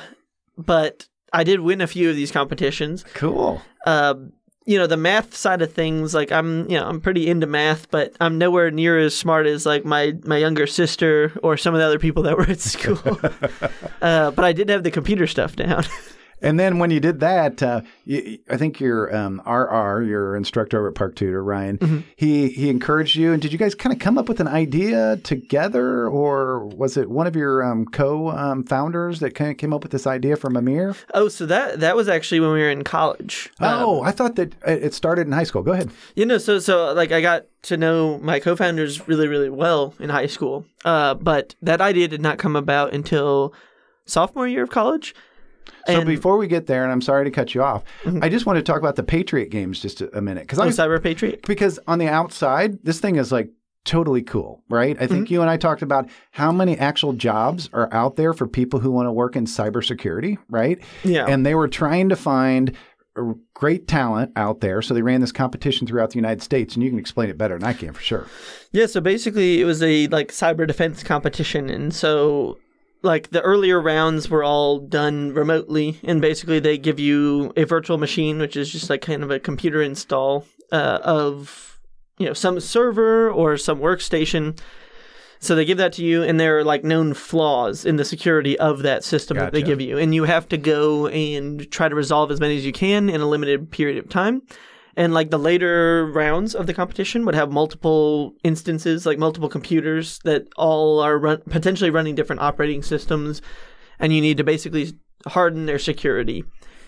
but 0.57 1.07
I 1.31 1.43
did 1.43 1.59
win 1.59 1.79
a 1.79 1.87
few 1.87 2.09
of 2.09 2.15
these 2.15 2.31
competitions. 2.31 3.05
Cool. 3.13 3.61
um, 3.85 4.33
you 4.65 4.77
know 4.77 4.87
the 4.87 4.97
math 4.97 5.35
side 5.35 5.61
of 5.61 5.73
things 5.73 6.13
like 6.13 6.31
i'm 6.31 6.69
you 6.69 6.77
know 6.77 6.85
i'm 6.87 7.01
pretty 7.01 7.27
into 7.27 7.47
math 7.47 7.89
but 7.89 8.15
i'm 8.21 8.37
nowhere 8.37 8.69
near 8.69 8.99
as 8.99 9.15
smart 9.15 9.45
as 9.47 9.65
like 9.65 9.83
my 9.85 10.13
my 10.23 10.37
younger 10.37 10.67
sister 10.67 11.31
or 11.41 11.57
some 11.57 11.73
of 11.73 11.79
the 11.79 11.85
other 11.85 11.99
people 11.99 12.23
that 12.23 12.37
were 12.37 12.49
at 12.49 12.59
school. 12.73 12.99
Uh, 14.01 14.31
but 14.31 14.43
i 14.43 14.51
did 14.51 14.67
have 14.69 14.83
the 14.83 14.89
computer 14.89 15.27
stuff 15.27 15.55
down 15.55 15.83
And 16.41 16.59
then 16.59 16.79
when 16.79 16.89
you 16.91 16.99
did 16.99 17.19
that, 17.19 17.61
uh, 17.61 17.81
you, 18.05 18.39
I 18.49 18.57
think 18.57 18.79
your 18.79 19.15
um, 19.15 19.41
RR, 19.45 20.01
your 20.03 20.35
instructor 20.35 20.79
over 20.79 20.87
at 20.89 20.95
Park 20.95 21.15
Tudor, 21.15 21.43
Ryan, 21.43 21.77
Mm-hmm. 21.77 21.99
he 22.15 22.49
he 22.49 22.69
encouraged 22.69 23.15
you. 23.15 23.31
And 23.33 23.41
did 23.41 23.51
you 23.53 23.57
guys 23.59 23.75
kind 23.75 23.93
of 23.93 23.99
come 23.99 24.17
up 24.17 24.27
with 24.27 24.39
an 24.39 24.47
idea 24.47 25.17
together, 25.17 26.07
or 26.07 26.65
was 26.65 26.97
it 26.97 27.09
one 27.09 27.27
of 27.27 27.35
your 27.35 27.63
um, 27.63 27.85
co-founders 27.85 29.19
that 29.19 29.35
kind 29.35 29.51
of 29.51 29.57
came 29.57 29.73
up 29.73 29.83
with 29.83 29.91
this 29.91 30.07
idea 30.07 30.35
from 30.35 30.55
Amir? 30.55 30.95
oh 31.13 31.27
so 31.27 31.45
that 31.45 31.79
that 31.79 31.95
was 31.95 32.07
actually 32.09 32.39
when 32.39 32.51
we 32.51 32.59
were 32.59 32.69
in 32.69 32.83
college 32.83 33.49
Um, 33.59 33.83
oh, 33.83 34.01
I 34.01 34.11
thought 34.11 34.35
that 34.35 34.53
it 34.67 34.83
it 34.83 34.93
started 34.93 35.27
in 35.27 35.33
high 35.33 35.43
school. 35.43 35.61
Go 35.63 35.71
ahead. 35.71 35.91
You 36.15 36.25
know, 36.25 36.37
so 36.37 36.59
so 36.59 36.93
like 36.93 37.11
I 37.11 37.21
got 37.21 37.45
to 37.63 37.77
know 37.77 38.17
my 38.19 38.39
co-founders 38.39 39.07
really 39.07 39.27
really 39.27 39.49
well 39.49 39.93
in 39.99 40.09
high 40.09 40.27
school, 40.27 40.65
uh, 40.85 41.13
but 41.15 41.55
that 41.61 41.81
idea 41.81 42.07
did 42.07 42.21
not 42.21 42.37
come 42.37 42.55
about 42.55 42.93
until 42.93 43.53
sophomore 44.05 44.47
year 44.47 44.63
of 44.63 44.69
college. 44.69 45.13
So 45.87 45.99
And- 45.99 46.07
before 46.07 46.37
we 46.37 46.47
get 46.47 46.67
there, 46.67 46.83
and 46.83 46.91
I'm 46.91 47.01
sorry 47.01 47.25
to 47.25 47.31
cut 47.31 47.55
you 47.55 47.63
off, 47.63 47.83
mm-hmm. 48.03 48.23
I 48.23 48.29
just 48.29 48.45
want 48.45 48.57
to 48.57 48.63
talk 48.63 48.79
about 48.79 48.95
the 48.95 49.03
Patriot 49.03 49.49
games 49.49 49.79
just 49.79 50.01
a, 50.01 50.17
a 50.17 50.21
minute 50.21 50.43
because 50.43 50.59
oh, 50.59 50.63
I 50.63 50.67
Cyber 50.67 51.01
Patriot. 51.01 51.45
because 51.47 51.79
on 51.87 51.99
the 51.99 52.07
outside, 52.07 52.83
this 52.83 52.99
thing 52.99 53.15
is 53.15 53.31
like 53.31 53.49
totally 53.83 54.21
cool, 54.21 54.63
right? 54.69 54.95
I 54.99 55.07
think 55.07 55.25
mm-hmm. 55.25 55.33
you 55.33 55.41
and 55.41 55.49
I 55.49 55.57
talked 55.57 55.81
about 55.81 56.09
how 56.31 56.51
many 56.51 56.77
actual 56.77 57.13
jobs 57.13 57.69
are 57.73 57.89
out 57.91 58.15
there 58.15 58.33
for 58.33 58.47
people 58.47 58.79
who 58.79 58.91
want 58.91 59.07
to 59.07 59.11
work 59.11 59.35
in 59.35 59.45
cybersecurity, 59.45 60.37
right? 60.49 60.79
Yeah. 61.03 61.25
And 61.27 61.45
they 61.45 61.55
were 61.55 61.67
trying 61.67 62.09
to 62.09 62.15
find 62.15 62.75
great 63.53 63.87
talent 63.87 64.31
out 64.35 64.61
there. 64.61 64.81
So 64.81 64.93
they 64.93 65.01
ran 65.01 65.21
this 65.21 65.31
competition 65.31 65.85
throughout 65.85 66.11
the 66.11 66.15
United 66.15 66.41
States. 66.41 66.75
And 66.75 66.83
you 66.83 66.89
can 66.89 66.99
explain 66.99 67.29
it 67.29 67.37
better 67.37 67.57
than 67.57 67.67
I 67.67 67.73
can 67.73 67.93
for 67.93 68.01
sure. 68.01 68.27
Yeah, 68.71 68.85
so 68.85 69.01
basically 69.01 69.59
it 69.61 69.65
was 69.65 69.83
a 69.83 70.07
like 70.07 70.29
cyber 70.29 70.65
defense 70.65 71.03
competition 71.03 71.69
and 71.69 71.93
so 71.93 72.57
like 73.03 73.31
the 73.31 73.41
earlier 73.41 73.81
rounds 73.81 74.29
were 74.29 74.43
all 74.43 74.79
done 74.79 75.33
remotely 75.33 75.99
and 76.03 76.21
basically 76.21 76.59
they 76.59 76.77
give 76.77 76.99
you 76.99 77.51
a 77.57 77.63
virtual 77.63 77.97
machine 77.97 78.39
which 78.39 78.55
is 78.55 78.71
just 78.71 78.89
like 78.89 79.01
kind 79.01 79.23
of 79.23 79.31
a 79.31 79.39
computer 79.39 79.81
install 79.81 80.45
uh, 80.71 80.99
of 81.03 81.79
you 82.17 82.27
know 82.27 82.33
some 82.33 82.59
server 82.59 83.29
or 83.29 83.57
some 83.57 83.79
workstation. 83.79 84.57
So 85.39 85.55
they 85.55 85.65
give 85.65 85.79
that 85.79 85.93
to 85.93 86.05
you 86.05 86.21
and 86.21 86.39
there 86.39 86.59
are 86.59 86.63
like 86.63 86.83
known 86.83 87.15
flaws 87.15 87.83
in 87.83 87.95
the 87.95 88.05
security 88.05 88.59
of 88.59 88.83
that 88.83 89.03
system 89.03 89.37
that 89.37 89.53
they 89.53 89.63
give 89.63 89.81
you. 89.81 89.97
And 89.97 90.13
you 90.13 90.25
have 90.25 90.47
to 90.49 90.57
go 90.57 91.07
and 91.07 91.69
try 91.71 91.89
to 91.89 91.95
resolve 91.95 92.29
as 92.29 92.39
many 92.39 92.57
as 92.57 92.65
you 92.65 92.71
can 92.71 93.09
in 93.09 93.21
a 93.21 93.25
limited 93.25 93.71
period 93.71 93.97
of 93.97 94.07
time 94.07 94.43
and 94.97 95.13
like 95.13 95.29
the 95.29 95.39
later 95.39 96.05
rounds 96.07 96.53
of 96.53 96.67
the 96.67 96.73
competition 96.73 97.25
would 97.25 97.35
have 97.35 97.51
multiple 97.51 98.33
instances 98.43 99.05
like 99.05 99.17
multiple 99.17 99.49
computers 99.49 100.19
that 100.23 100.47
all 100.57 100.99
are 100.99 101.17
run- 101.17 101.41
potentially 101.49 101.89
running 101.89 102.15
different 102.15 102.41
operating 102.41 102.83
systems. 102.83 103.41
And 103.99 104.13
you 104.13 104.21
need 104.21 104.37
to 104.37 104.43
basically 104.43 104.93
harden 105.27 105.65
their 105.65 105.79
security 105.79 106.43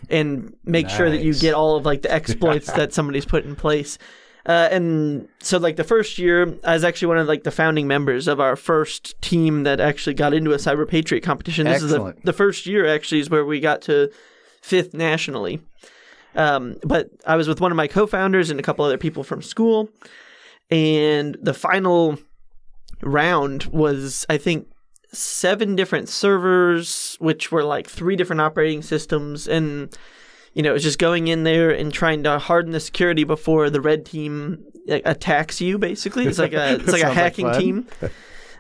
and 0.10 0.54
make 0.66 0.90
sure 0.90 1.10
that 1.10 1.22
you 1.22 1.34
get 1.34 1.54
all 1.54 1.76
of 1.76 1.86
like 1.86 2.02
the 2.02 2.12
exploits 2.20 2.72
that 2.74 2.94
somebody's 2.94 3.26
put 3.26 3.46
in 3.46 3.56
place. 3.56 3.98
Uh, 4.46 4.68
and 4.72 5.30
so 5.40 5.58
like 5.58 5.78
the 5.78 5.86
first 5.86 6.18
year 6.18 6.60
i 6.66 6.74
was 6.74 6.84
actually 6.84 7.08
one 7.08 7.18
of 7.18 7.26
like 7.28 7.46
the 7.46 7.52
founding 7.52 7.88
members 7.88 8.28
of 8.28 8.42
our 8.42 8.58
first 8.58 9.16
team 9.22 9.64
that 9.64 9.80
actually 9.80 10.14
got 10.14 10.34
into 10.34 10.52
a 10.52 10.58
cyber 10.58 10.86
patriot 10.86 11.22
competition. 11.22 11.66
This 11.66 11.82
Excellent. 11.82 12.18
is 12.18 12.24
the, 12.24 12.32
the 12.32 12.34
first 12.34 12.66
year 12.66 12.86
actually 12.86 13.22
is 13.22 13.30
where 13.30 13.46
we 13.46 13.62
got 13.62 13.82
to 13.84 14.12
fifth 14.62 14.94
nationally 14.94 15.62
um, 16.36 16.78
but 16.84 17.10
I 17.26 17.36
was 17.36 17.48
with 17.48 17.62
one 17.62 17.72
of 17.72 17.76
my 17.76 17.88
co-founders 17.88 18.50
and 18.50 18.60
a 18.60 18.64
couple 18.64 18.86
other 18.86 18.98
people 18.98 19.24
from 19.24 19.42
school, 19.42 19.90
and 20.70 21.38
the 21.42 21.54
final 21.54 22.18
round 23.02 23.66
was 23.66 24.26
I 24.30 24.38
think 24.38 24.68
seven 25.12 25.76
different 25.76 26.10
servers, 26.10 27.16
which 27.20 27.52
were 27.52 27.64
like 27.64 27.88
three 27.88 28.16
different 28.16 28.42
operating 28.42 28.82
systems, 28.82 29.48
and 29.48 29.96
you 30.54 30.64
know 30.64 30.72
it 30.72 30.74
was 30.74 30.84
just 30.84 31.00
going 31.00 31.28
in 31.28 31.44
there 31.44 31.72
and 31.72 31.94
trying 31.94 32.24
to 32.24 32.40
harden 32.40 32.72
the 32.72 32.80
security 32.80 33.24
before 33.24 33.70
the 33.70 33.82
red 33.82 34.06
team 34.06 34.64
like, 34.88 35.04
attacks 35.06 35.62
you. 35.62 35.78
Basically, 35.78 36.26
it's 36.26 36.40
like 36.40 36.54
a 36.54 36.74
it's 36.80 36.88
like 36.88 37.02
a 37.02 37.02
Sounds 37.02 37.04
like 37.04 37.14
hacking 37.14 37.52
team. 37.54 37.88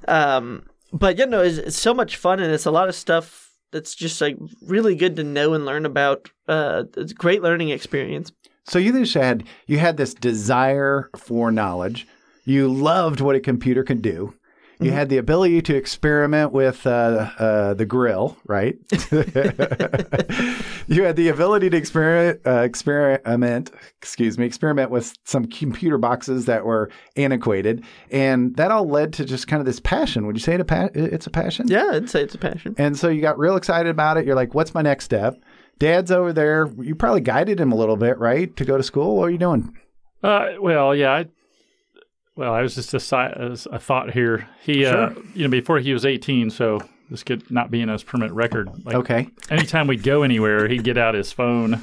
Um, 0.06 0.66
but 0.92 1.18
you 1.18 1.26
know, 1.26 1.42
it's, 1.42 1.58
it's 1.58 1.80
so 1.80 1.94
much 1.94 2.18
fun 2.18 2.40
and 2.40 2.52
it's 2.52 2.66
a 2.66 2.72
lot 2.72 2.90
of 2.90 2.96
stuff 2.96 3.53
that's 3.74 3.94
just 3.96 4.22
like 4.22 4.38
really 4.62 4.96
good 4.96 5.18
to 5.18 5.24
know 5.24 5.54
and 5.54 5.66
learn 5.66 5.86
about. 5.86 6.30
Uh, 6.48 6.84
it's 6.96 7.12
a 7.12 7.16
great 7.16 7.42
learning 7.42 7.70
experience. 7.70 8.32
So 8.66 8.80
you 8.80 8.94
just 8.94 9.14
had 9.16 9.44
you 9.68 9.80
had 9.80 9.98
this 9.98 10.14
desire 10.14 11.10
for 11.18 11.52
knowledge. 11.52 12.08
You 12.46 12.72
loved 12.72 13.20
what 13.20 13.36
a 13.36 13.42
computer 13.42 13.84
could 13.84 14.02
do. 14.02 14.36
You 14.80 14.92
had 14.92 15.08
the 15.08 15.18
ability 15.18 15.62
to 15.62 15.76
experiment 15.76 16.52
with 16.52 16.86
uh, 16.86 17.32
uh, 17.40 17.74
the 17.74 17.86
grill, 17.86 18.36
right? 18.46 18.76
you 20.88 21.04
had 21.04 21.16
the 21.16 21.30
ability 21.30 21.70
to 21.70 21.78
experiment, 21.78 22.42
uh, 22.46 22.62
experiment, 22.62 23.72
excuse 23.98 24.38
me, 24.38 24.46
experiment 24.46 24.92
with 24.92 25.14
some 25.24 25.46
computer 25.46 25.98
boxes 25.98 26.46
that 26.46 26.66
were 26.66 26.90
antiquated, 27.16 27.84
and 28.12 28.56
that 28.56 28.72
all 28.72 28.88
led 28.88 29.14
to 29.14 29.26
just 29.26 29.48
kind 29.48 29.60
of 29.60 29.66
this 29.66 29.80
passion. 29.80 30.26
Would 30.26 30.36
you 30.36 30.42
say 30.42 30.56
it 30.56 30.62
a 30.62 30.66
pa- 30.66 30.90
it's 30.94 31.28
a 31.28 31.32
passion? 31.32 31.68
Yeah, 31.68 31.92
I'd 31.94 32.10
say 32.10 32.22
it's 32.24 32.36
a 32.36 32.40
passion. 32.40 32.76
And 32.78 32.98
so 32.98 33.10
you 33.10 33.22
got 33.22 33.38
real 33.38 33.56
excited 33.56 33.90
about 33.90 34.18
it. 34.18 34.26
You're 34.26 34.36
like, 34.36 34.54
what's 34.54 34.74
my 34.74 34.82
next 34.82 35.06
step? 35.06 35.36
Dad's 35.80 36.12
over 36.12 36.32
there. 36.34 36.70
You 36.80 36.96
probably 36.96 37.22
guided 37.22 37.60
him 37.60 37.72
a 37.72 37.76
little 37.76 37.98
bit, 37.98 38.18
right? 38.18 38.56
To 38.56 38.66
go 38.66 38.78
to 38.78 38.84
school. 38.84 39.18
What 39.18 39.26
are 39.26 39.32
you 39.32 39.38
doing? 39.38 39.76
Uh, 40.22 40.52
well, 40.60 40.96
yeah. 40.96 41.12
I, 41.12 41.26
well, 42.36 42.54
I 42.54 42.62
was 42.62 42.76
just 42.76 42.94
a, 42.94 43.58
a 43.72 43.80
thought 43.80 44.12
here. 44.12 44.48
He, 44.62 44.86
uh, 44.86 45.12
you 45.34 45.44
know, 45.44 45.50
before 45.50 45.80
he 45.80 45.94
was 45.94 46.06
18, 46.06 46.50
so 46.50 46.80
this 47.10 47.24
could 47.24 47.50
not 47.52 47.70
be 47.72 47.82
in 47.82 47.90
his 47.90 48.04
permanent 48.04 48.36
record. 48.36 48.70
Like, 48.86 48.96
Okay. 48.96 49.28
anytime 49.50 49.88
we'd 49.88 50.04
go 50.04 50.24
anywhere, 50.24 50.68
he'd 50.68 50.84
get 50.84 50.98
out 50.98 51.16
his 51.16 51.32
phone. 51.32 51.82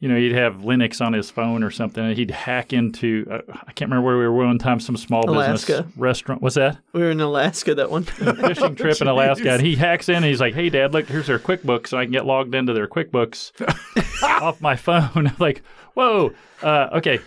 You 0.00 0.08
know, 0.10 0.16
he'd 0.16 0.32
have 0.32 0.56
Linux 0.56 1.00
on 1.00 1.14
his 1.14 1.30
phone 1.30 1.62
or 1.62 1.70
something, 1.70 2.04
and 2.04 2.16
he'd 2.18 2.30
hack 2.30 2.74
into. 2.74 3.26
Uh, 3.30 3.38
I 3.66 3.72
can't 3.72 3.90
remember 3.90 4.02
where 4.06 4.18
we 4.18 4.24
were 4.26 4.44
one 4.44 4.58
time. 4.58 4.78
Some 4.78 4.98
small 4.98 5.24
Alaska. 5.30 5.72
business 5.84 5.96
restaurant. 5.96 6.42
What's 6.42 6.56
that? 6.56 6.76
We 6.92 7.00
were 7.00 7.10
in 7.10 7.20
Alaska 7.22 7.74
that 7.76 7.90
one 7.90 8.04
time. 8.04 8.36
Fishing 8.36 8.74
trip 8.76 9.00
in 9.00 9.06
Alaska, 9.06 9.52
and 9.52 9.62
he 9.62 9.76
hacks 9.76 10.10
in. 10.10 10.16
and 10.16 10.24
He's 10.26 10.40
like, 10.40 10.52
"Hey, 10.54 10.68
Dad, 10.68 10.92
look, 10.92 11.06
here's 11.06 11.28
their 11.28 11.38
QuickBooks, 11.38 11.92
and 11.92 12.00
I 12.00 12.04
can 12.04 12.12
get 12.12 12.26
logged 12.26 12.54
into 12.54 12.74
their 12.74 12.86
QuickBooks 12.88 14.22
off 14.42 14.60
my 14.60 14.76
phone." 14.76 15.32
Like, 15.38 15.62
"Whoa, 15.94 16.32
uh, 16.62 16.88
okay, 16.94 17.20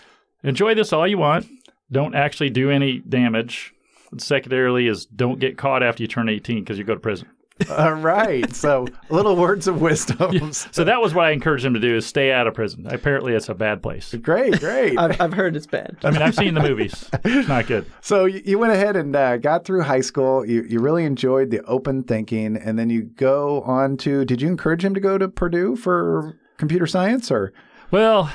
enjoy 0.44 0.76
this 0.76 0.94
all 0.94 1.08
you 1.08 1.18
want. 1.18 1.48
Don't 1.92 2.14
actually 2.14 2.52
do 2.52 2.70
any 2.70 3.00
damage." 3.00 3.74
And 4.12 4.22
secondarily, 4.22 4.88
is 4.88 5.06
don't 5.06 5.40
get 5.40 5.58
caught 5.58 5.84
after 5.84 6.04
you 6.04 6.08
turn 6.08 6.30
18 6.30 6.64
because 6.64 6.78
you 6.78 6.84
go 6.84 6.94
to 6.94 7.00
prison. 7.00 7.28
All 7.70 7.94
right. 7.94 8.46
So 8.58 8.88
little 9.10 9.36
words 9.36 9.68
of 9.68 9.82
wisdom. 9.82 10.52
So 10.54 10.84
that 10.84 11.00
was 11.02 11.14
what 11.14 11.26
I 11.26 11.32
encouraged 11.32 11.64
him 11.66 11.74
to 11.76 11.80
do: 11.80 11.96
is 11.96 12.06
stay 12.06 12.32
out 12.32 12.48
of 12.48 12.54
prison. 12.54 12.88
Apparently, 12.90 13.34
it's 13.34 13.50
a 13.50 13.54
bad 13.54 13.84
place. 13.84 14.14
Great, 14.22 14.60
great. 14.60 14.98
I've, 14.98 15.20
I've 15.22 15.34
heard 15.34 15.56
it's 15.56 15.68
bad. 15.68 15.98
I 16.04 16.12
mean, 16.12 16.22
I've 16.22 16.36
seen 16.36 16.54
the 16.54 16.62
movies. 16.62 17.10
It's 17.24 17.48
not 17.48 17.68
good. 17.68 17.86
So 18.02 18.26
you 18.26 18.42
you 18.44 18.60
went 18.60 18.74
ahead 18.74 18.96
and 18.96 19.16
uh, 19.16 19.38
got 19.38 19.64
through 19.66 19.84
high 19.84 20.02
school. 20.02 20.46
You, 20.46 20.64
you 20.64 20.80
really 20.80 21.06
enjoyed 21.06 21.52
the 21.52 21.62
open 21.64 22.04
thinking, 22.04 22.58
and 22.58 22.80
then 22.80 22.90
you 22.90 23.04
go 23.04 23.62
on 23.62 23.98
to. 23.98 24.26
Did 24.26 24.42
you 24.42 24.48
encourage 24.48 24.84
him 24.84 24.94
to 24.94 25.00
go 25.00 25.18
to 25.18 25.28
Purdue 25.28 25.76
for 25.76 26.36
computer 26.58 26.88
science, 26.88 27.30
or 27.32 27.54
Well, 27.92 28.32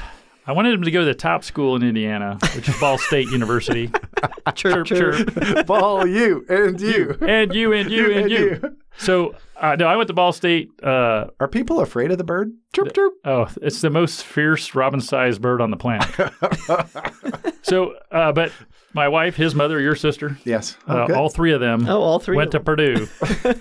I 0.47 0.53
wanted 0.53 0.75
him 0.75 0.83
to 0.83 0.91
go 0.91 1.01
to 1.01 1.07
the 1.07 1.15
top 1.15 1.43
school 1.45 1.75
in 1.77 1.83
Indiana, 1.83 2.39
which 2.55 2.69
is 2.69 2.79
Ball 2.79 2.99
State 2.99 3.29
University. 3.29 3.91
Chirp, 4.55 4.87
chirp. 4.87 5.67
ball 5.67 6.07
you 6.07 6.45
and 6.49 6.81
you? 6.81 7.17
and 7.21 7.55
you 7.55 7.73
and 7.73 7.91
you 7.91 8.13
and 8.13 8.31
you. 8.31 8.77
So 8.99 9.35
uh, 9.57 9.77
no, 9.77 9.87
I 9.87 9.97
went 9.97 10.09
to 10.09 10.13
Ball 10.15 10.33
State. 10.33 10.71
Uh, 10.83 11.27
Are 11.41 11.49
people 11.49 11.81
afraid 11.81 12.11
of 12.11 12.19
the 12.19 12.25
bird? 12.25 12.53
Chirp 12.75 12.93
chirp. 12.95 13.13
oh, 13.25 13.49
it's 13.63 13.81
the 13.81 13.91
most 13.91 14.25
fierce 14.25 14.75
robin-sized 14.75 15.41
bird 15.41 15.61
on 15.61 15.71
the 15.71 15.77
planet. 15.77 16.09
so, 17.63 17.95
uh, 18.11 18.33
but 18.33 18.53
my 18.93 19.09
wife, 19.09 19.37
his 19.37 19.55
mother, 19.55 19.81
your 19.81 19.95
sister, 19.95 20.37
Yes. 20.45 20.77
Oh, 20.89 20.97
uh, 21.03 21.07
good. 21.07 21.17
all 21.17 21.29
three 21.29 21.53
of 21.53 21.61
them 21.61 21.87
Oh, 21.89 22.03
all 22.03 22.19
three. 22.19 22.37
went 22.37 22.51
to 22.53 22.59
of 22.59 22.65
them. 22.65 22.77
Purdue. 22.77 23.09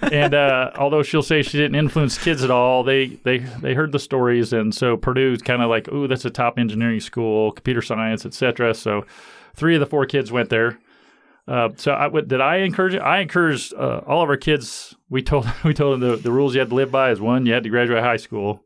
and 0.12 0.34
uh, 0.34 0.72
although 0.78 1.04
she'll 1.04 1.22
say 1.24 1.42
she 1.42 1.58
didn't 1.58 1.76
influence 1.76 2.18
kids 2.18 2.44
at 2.44 2.52
all, 2.52 2.84
they 2.84 3.08
they 3.24 3.38
they 3.40 3.74
heard 3.74 3.92
the 3.92 4.00
stories, 4.00 4.54
and 4.54 4.74
so 4.74 4.98
Purdue's 4.98 5.42
kind 5.42 5.62
of 5.62 5.70
like, 5.70 5.88
ooh, 5.92 6.08
that's 6.08 6.26
a 6.26 6.30
top 6.30 6.58
engineering 6.60 7.00
school, 7.00 7.52
computer 7.52 7.82
science, 7.82 8.26
etc. 8.26 8.74
So, 8.74 9.06
three 9.56 9.76
of 9.76 9.80
the 9.80 9.86
four 9.86 10.06
kids 10.06 10.32
went 10.32 10.50
there. 10.50 10.80
Uh, 11.48 11.70
so 11.76 11.92
I 11.92 12.08
would, 12.08 12.28
did 12.28 12.40
I 12.40 12.58
encourage 12.58 12.94
it? 12.94 13.00
I 13.02 13.20
encouraged 13.20 13.74
uh, 13.74 14.02
all 14.08 14.22
of 14.24 14.30
our 14.30 14.38
kids. 14.38 14.96
We 15.10 15.22
told 15.22 15.48
we 15.64 15.74
told 15.74 16.00
them 16.00 16.10
the, 16.10 16.16
the 16.18 16.32
rules 16.32 16.54
you 16.54 16.60
had 16.60 16.70
to 16.70 16.76
live 16.76 16.92
by 16.92 17.12
is 17.12 17.20
one, 17.20 17.46
you 17.46 17.54
had 17.54 17.64
to 17.64 17.70
graduate 17.70 18.04
high 18.04 18.18
school. 18.18 18.64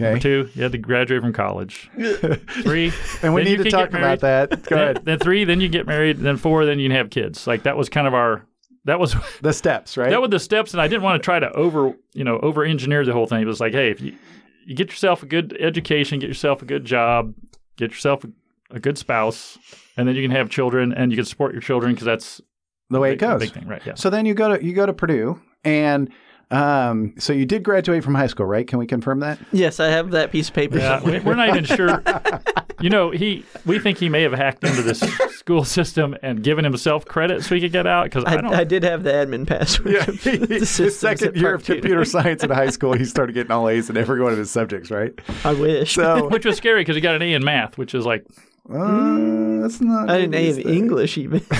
okay. 0.00 0.18
Two, 0.18 0.48
you 0.54 0.62
had 0.62 0.72
to 0.72 0.78
graduate 0.78 1.22
from 1.22 1.32
college. 1.32 1.90
Three, 2.62 2.92
And 3.22 3.34
we 3.34 3.42
need 3.44 3.58
to 3.62 3.70
talk 3.70 3.88
about 3.90 4.20
that. 4.20 4.50
Go 4.68 4.76
Then, 4.76 4.78
ahead. 4.78 5.04
then 5.04 5.18
three, 5.18 5.44
then 5.44 5.60
you 5.60 5.68
get 5.68 5.86
married. 5.86 6.18
Then 6.18 6.36
four, 6.36 6.64
then 6.66 6.78
you 6.78 6.88
can 6.88 6.96
have 6.96 7.10
kids. 7.10 7.46
Like 7.46 7.64
that 7.64 7.76
was 7.76 7.88
kind 7.88 8.06
of 8.06 8.14
our. 8.14 8.46
That 8.86 8.98
was 8.98 9.14
The 9.42 9.52
steps, 9.52 9.96
right? 9.98 10.08
that 10.10 10.20
were 10.22 10.28
the 10.28 10.38
steps, 10.40 10.72
and 10.72 10.80
I 10.80 10.88
didn't 10.88 11.02
want 11.02 11.20
to 11.22 11.24
try 11.24 11.38
to 11.38 11.50
over, 11.52 11.92
you 12.14 12.24
know, 12.24 12.38
over 12.38 12.64
engineer 12.64 13.04
the 13.04 13.12
whole 13.12 13.26
thing. 13.26 13.42
It 13.42 13.46
was 13.46 13.60
like, 13.60 13.72
hey, 13.74 13.90
if 13.90 14.00
you 14.00 14.14
you 14.64 14.74
get 14.74 14.88
yourself 14.88 15.22
a 15.22 15.26
good 15.26 15.54
education, 15.60 16.18
get 16.18 16.28
yourself 16.28 16.62
a 16.62 16.64
good 16.64 16.84
job, 16.86 17.34
get 17.76 17.90
yourself 17.90 18.24
a, 18.24 18.28
a 18.70 18.80
good 18.80 18.98
spouse, 18.98 19.58
and 19.96 20.06
then 20.08 20.14
you 20.16 20.22
can 20.22 20.30
have 20.30 20.48
children 20.50 20.92
and 20.92 21.10
you 21.12 21.16
can 21.16 21.24
support 21.24 21.52
your 21.52 21.60
children 21.62 21.92
because 21.92 22.06
that's 22.06 22.40
the 22.90 23.00
way 23.00 23.10
a 23.10 23.12
it 23.12 23.16
goes. 23.18 23.40
big 23.40 23.52
thing, 23.52 23.66
right? 23.68 23.82
Yeah. 23.84 23.94
So 23.94 24.10
then 24.10 24.26
you 24.26 24.34
go 24.34 24.56
to 24.56 24.64
you 24.64 24.72
go 24.74 24.86
to 24.86 24.92
Purdue, 24.92 25.40
and 25.64 26.10
um, 26.50 27.14
so 27.18 27.32
you 27.32 27.46
did 27.46 27.62
graduate 27.62 28.02
from 28.02 28.14
high 28.14 28.26
school, 28.26 28.46
right? 28.46 28.66
Can 28.66 28.78
we 28.78 28.86
confirm 28.86 29.20
that? 29.20 29.38
Yes, 29.52 29.78
I 29.78 29.86
have 29.88 30.10
that 30.10 30.32
piece 30.32 30.48
of 30.48 30.54
paper. 30.54 30.78
Yeah, 30.78 31.02
we- 31.02 31.20
we're 31.20 31.34
not 31.36 31.48
even 31.48 31.64
sure. 31.64 32.02
You 32.82 32.88
know, 32.88 33.10
he 33.10 33.44
we 33.66 33.78
think 33.78 33.98
he 33.98 34.08
may 34.08 34.22
have 34.22 34.32
hacked 34.32 34.64
into 34.64 34.80
this 34.80 35.00
school 35.36 35.64
system 35.66 36.16
and 36.22 36.42
given 36.42 36.64
himself 36.64 37.04
credit 37.04 37.44
so 37.44 37.54
he 37.54 37.60
could 37.60 37.72
get 37.72 37.86
out 37.86 38.04
because 38.04 38.24
I, 38.24 38.36
I. 38.36 38.60
I 38.60 38.64
did 38.64 38.84
have 38.84 39.02
the 39.02 39.10
admin 39.12 39.46
password. 39.46 39.92
Yeah, 39.92 40.08
of 40.08 40.22
the 40.22 40.30
his 40.48 40.98
second 40.98 41.36
year 41.36 41.52
of 41.52 41.60
Purdue. 41.60 41.74
computer 41.74 42.06
science 42.06 42.42
in 42.42 42.48
high 42.48 42.70
school, 42.70 42.94
he 42.94 43.04
started 43.04 43.34
getting 43.34 43.52
all 43.52 43.68
A's 43.68 43.90
in 43.90 43.98
every 43.98 44.22
one 44.22 44.32
of 44.32 44.38
his 44.38 44.50
subjects, 44.50 44.90
right? 44.90 45.12
I 45.44 45.52
wish. 45.52 45.92
So 45.92 46.28
which 46.30 46.46
was 46.46 46.56
scary 46.56 46.80
because 46.80 46.94
he 46.96 47.02
got 47.02 47.16
an 47.16 47.20
A 47.20 47.34
in 47.34 47.44
math, 47.44 47.76
which 47.76 47.94
is 47.94 48.06
like 48.06 48.24
uh, 48.72 49.62
that's 49.62 49.80
not. 49.80 50.08
I 50.10 50.18
didn't 50.20 50.34
A 50.34 50.48
in 50.50 50.56
good. 50.56 50.66
English 50.66 51.18
even. 51.18 51.40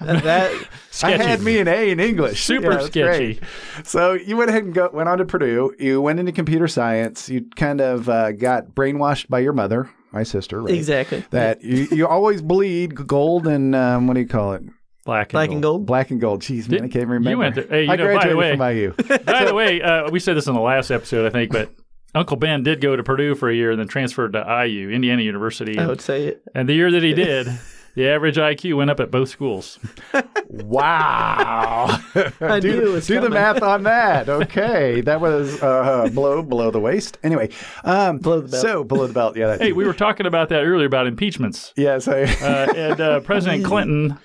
that 0.00 0.68
I 1.02 1.10
had 1.12 1.40
me 1.42 1.58
an 1.58 1.68
A 1.68 1.90
in 1.90 2.00
English. 2.00 2.42
Super 2.44 2.72
Yeah, 2.72 2.80
sketchy. 2.80 3.34
great. 3.34 3.40
So 3.84 4.12
you 4.14 4.36
went 4.36 4.50
ahead 4.50 4.64
and 4.64 4.74
go, 4.74 4.90
went 4.92 5.08
on 5.08 5.18
to 5.18 5.24
Purdue. 5.24 5.74
You 5.78 6.00
went 6.00 6.18
into 6.18 6.32
computer 6.32 6.68
science. 6.68 7.28
You 7.28 7.46
kind 7.56 7.80
of 7.80 8.08
uh, 8.08 8.32
got 8.32 8.68
brainwashed 8.74 9.28
by 9.28 9.40
your 9.40 9.52
mother, 9.52 9.90
my 10.12 10.22
sister, 10.22 10.62
right? 10.62 10.74
exactly. 10.74 11.24
That 11.30 11.62
you, 11.62 11.86
you 11.90 12.06
always 12.06 12.42
bleed 12.42 12.94
gold 13.06 13.46
and 13.46 13.74
um, 13.74 14.06
what 14.06 14.14
do 14.14 14.20
you 14.20 14.28
call 14.28 14.54
it? 14.54 14.62
Black 15.04 15.28
and 15.28 15.32
Black 15.32 15.48
gold. 15.48 15.54
and 15.54 15.62
gold. 15.62 15.86
Black 15.86 16.10
and 16.10 16.20
gold. 16.20 16.42
Jeez, 16.42 16.68
man, 16.68 16.84
I 16.84 16.88
can't 16.88 17.08
remember. 17.08 17.30
you 17.30 17.38
went 17.38 17.54
there- 17.54 17.66
hey, 17.68 17.84
you 17.84 17.90
I 17.90 17.96
know, 17.96 18.04
by 18.04 18.26
the 18.26 18.34
graduated 18.34 18.36
way- 18.36 18.92
from 18.96 19.08
IU. 19.08 19.18
By 19.24 19.44
the 19.46 19.54
way, 19.60 19.80
uh, 19.82 20.10
we 20.10 20.20
said 20.20 20.36
this 20.36 20.46
in 20.46 20.54
the 20.54 20.60
last 20.60 20.90
episode, 20.90 21.26
I 21.26 21.30
think, 21.30 21.50
but 21.52 21.70
Uncle 22.14 22.36
Ben 22.36 22.62
did 22.62 22.80
go 22.80 22.96
to 22.96 23.02
Purdue 23.02 23.34
for 23.34 23.48
a 23.50 23.54
year 23.54 23.70
and 23.70 23.78
then 23.80 23.88
transferred 23.88 24.32
to 24.32 24.64
IU, 24.66 24.90
Indiana 24.90 25.22
University. 25.22 25.76
I 25.78 25.82
And, 25.82 25.90
would 25.90 26.00
say 26.00 26.24
it. 26.26 26.42
and 26.54 26.68
the 26.68 26.74
year 26.74 26.90
that 26.90 27.02
he 27.02 27.12
did, 27.14 27.46
the 27.94 28.08
average 28.08 28.36
IQ 28.36 28.76
went 28.78 28.90
up 28.90 28.98
at 29.00 29.10
both 29.10 29.28
schools. 29.28 29.78
Wow. 30.64 31.98
I 32.40 32.58
do, 32.60 32.72
knew 32.72 32.90
it 32.90 32.92
was 32.92 33.06
do 33.06 33.20
the 33.20 33.30
math 33.30 33.62
on 33.62 33.84
that. 33.84 34.28
Okay. 34.28 35.00
That 35.00 35.20
was 35.20 35.62
uh, 35.62 36.08
below 36.12 36.42
below 36.42 36.70
the 36.72 36.80
waist. 36.80 37.18
Anyway, 37.22 37.50
um, 37.84 38.18
Below 38.18 38.40
the 38.40 38.48
belt. 38.48 38.62
So 38.62 38.84
below 38.84 39.06
the 39.06 39.12
belt. 39.12 39.36
Yeah. 39.36 39.46
That 39.48 39.60
Hey, 39.60 39.72
we 39.72 39.84
were 39.84 39.92
talking 39.92 40.26
about 40.26 40.48
that 40.48 40.62
earlier 40.64 40.86
about 40.86 41.06
impeachments. 41.06 41.72
Yes. 41.76 42.08
I, 42.08 42.22
Uh, 42.22 42.72
and 42.74 43.00
uh, 43.00 43.20
President 43.20 43.64
Clinton 43.64 44.18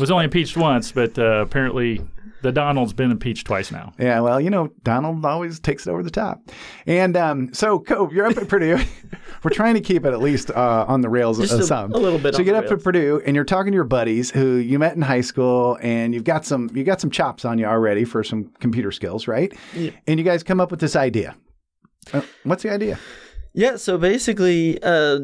was 0.00 0.10
only 0.10 0.24
impeached 0.24 0.56
once, 0.56 0.92
but 0.92 1.18
uh, 1.18 1.42
apparently 1.42 2.00
the 2.46 2.52
Donald's 2.52 2.92
been 2.92 3.10
impeached 3.10 3.44
twice 3.46 3.72
now. 3.72 3.92
yeah. 3.98 4.20
Well, 4.20 4.40
you 4.40 4.50
know, 4.50 4.68
Donald 4.84 5.24
always 5.24 5.58
takes 5.58 5.86
it 5.86 5.90
over 5.90 6.02
the 6.04 6.10
top. 6.10 6.40
And 6.86 7.16
um, 7.16 7.52
so, 7.52 7.80
Cope, 7.80 8.12
you're 8.12 8.26
up 8.26 8.36
at 8.36 8.48
Purdue. 8.48 8.78
We're 9.42 9.50
trying 9.50 9.74
to 9.74 9.80
keep 9.80 10.04
it 10.04 10.12
at 10.12 10.20
least 10.20 10.50
uh, 10.50 10.84
on 10.86 11.00
the 11.00 11.08
rails 11.08 11.38
Just 11.40 11.52
a- 11.52 11.64
some. 11.64 11.92
a 11.92 11.96
little 11.96 12.18
bit 12.20 12.34
So 12.34 12.38
you 12.40 12.44
get 12.44 12.52
the 12.52 12.58
up 12.58 12.64
rails. 12.70 12.80
at 12.80 12.84
Purdue, 12.84 13.20
and 13.26 13.34
you're 13.34 13.44
talking 13.44 13.72
to 13.72 13.74
your 13.74 13.84
buddies 13.84 14.30
who 14.30 14.54
you 14.56 14.78
met 14.78 14.94
in 14.94 15.02
high 15.02 15.20
school, 15.22 15.76
and 15.82 16.14
you've 16.14 16.24
got 16.24 16.44
some 16.44 16.70
you 16.74 16.84
got 16.84 17.00
some 17.00 17.10
chops 17.10 17.44
on 17.44 17.58
you 17.58 17.66
already 17.66 18.04
for 18.04 18.22
some 18.22 18.52
computer 18.60 18.92
skills, 18.92 19.26
right? 19.26 19.52
Yeah. 19.74 19.90
And 20.06 20.18
you 20.20 20.24
guys 20.24 20.42
come 20.44 20.60
up 20.60 20.70
with 20.70 20.80
this 20.80 20.94
idea. 20.96 21.36
Uh, 22.12 22.22
what's 22.44 22.62
the 22.62 22.70
idea? 22.70 22.98
Yeah, 23.54 23.76
so 23.76 23.98
basically, 23.98 24.80
uh, 24.82 25.18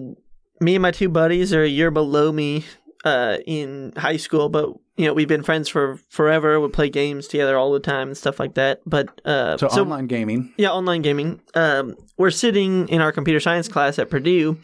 me 0.60 0.74
and 0.74 0.82
my 0.82 0.90
two 0.90 1.08
buddies 1.08 1.52
are 1.52 1.62
a 1.62 1.68
year 1.68 1.90
below 1.90 2.32
me 2.32 2.64
uh, 3.04 3.38
in 3.46 3.92
high 3.96 4.16
school, 4.16 4.48
but 4.48 4.70
you 4.96 5.06
know 5.06 5.12
we've 5.14 5.28
been 5.28 5.42
friends 5.42 5.68
for 5.68 5.98
forever. 6.08 6.60
We 6.60 6.68
play 6.68 6.88
games 6.90 7.26
together 7.28 7.56
all 7.56 7.72
the 7.72 7.80
time 7.80 8.08
and 8.08 8.16
stuff 8.16 8.38
like 8.40 8.54
that. 8.54 8.80
But 8.86 9.20
uh, 9.24 9.56
So, 9.58 9.66
online 9.68 10.06
gaming. 10.06 10.52
yeah, 10.56 10.70
online 10.70 11.02
gaming. 11.02 11.40
Um, 11.54 11.94
we're 12.18 12.30
sitting 12.30 12.88
in 12.88 13.00
our 13.00 13.12
computer 13.12 13.40
science 13.40 13.68
class 13.68 13.98
at 13.98 14.10
Purdue. 14.10 14.58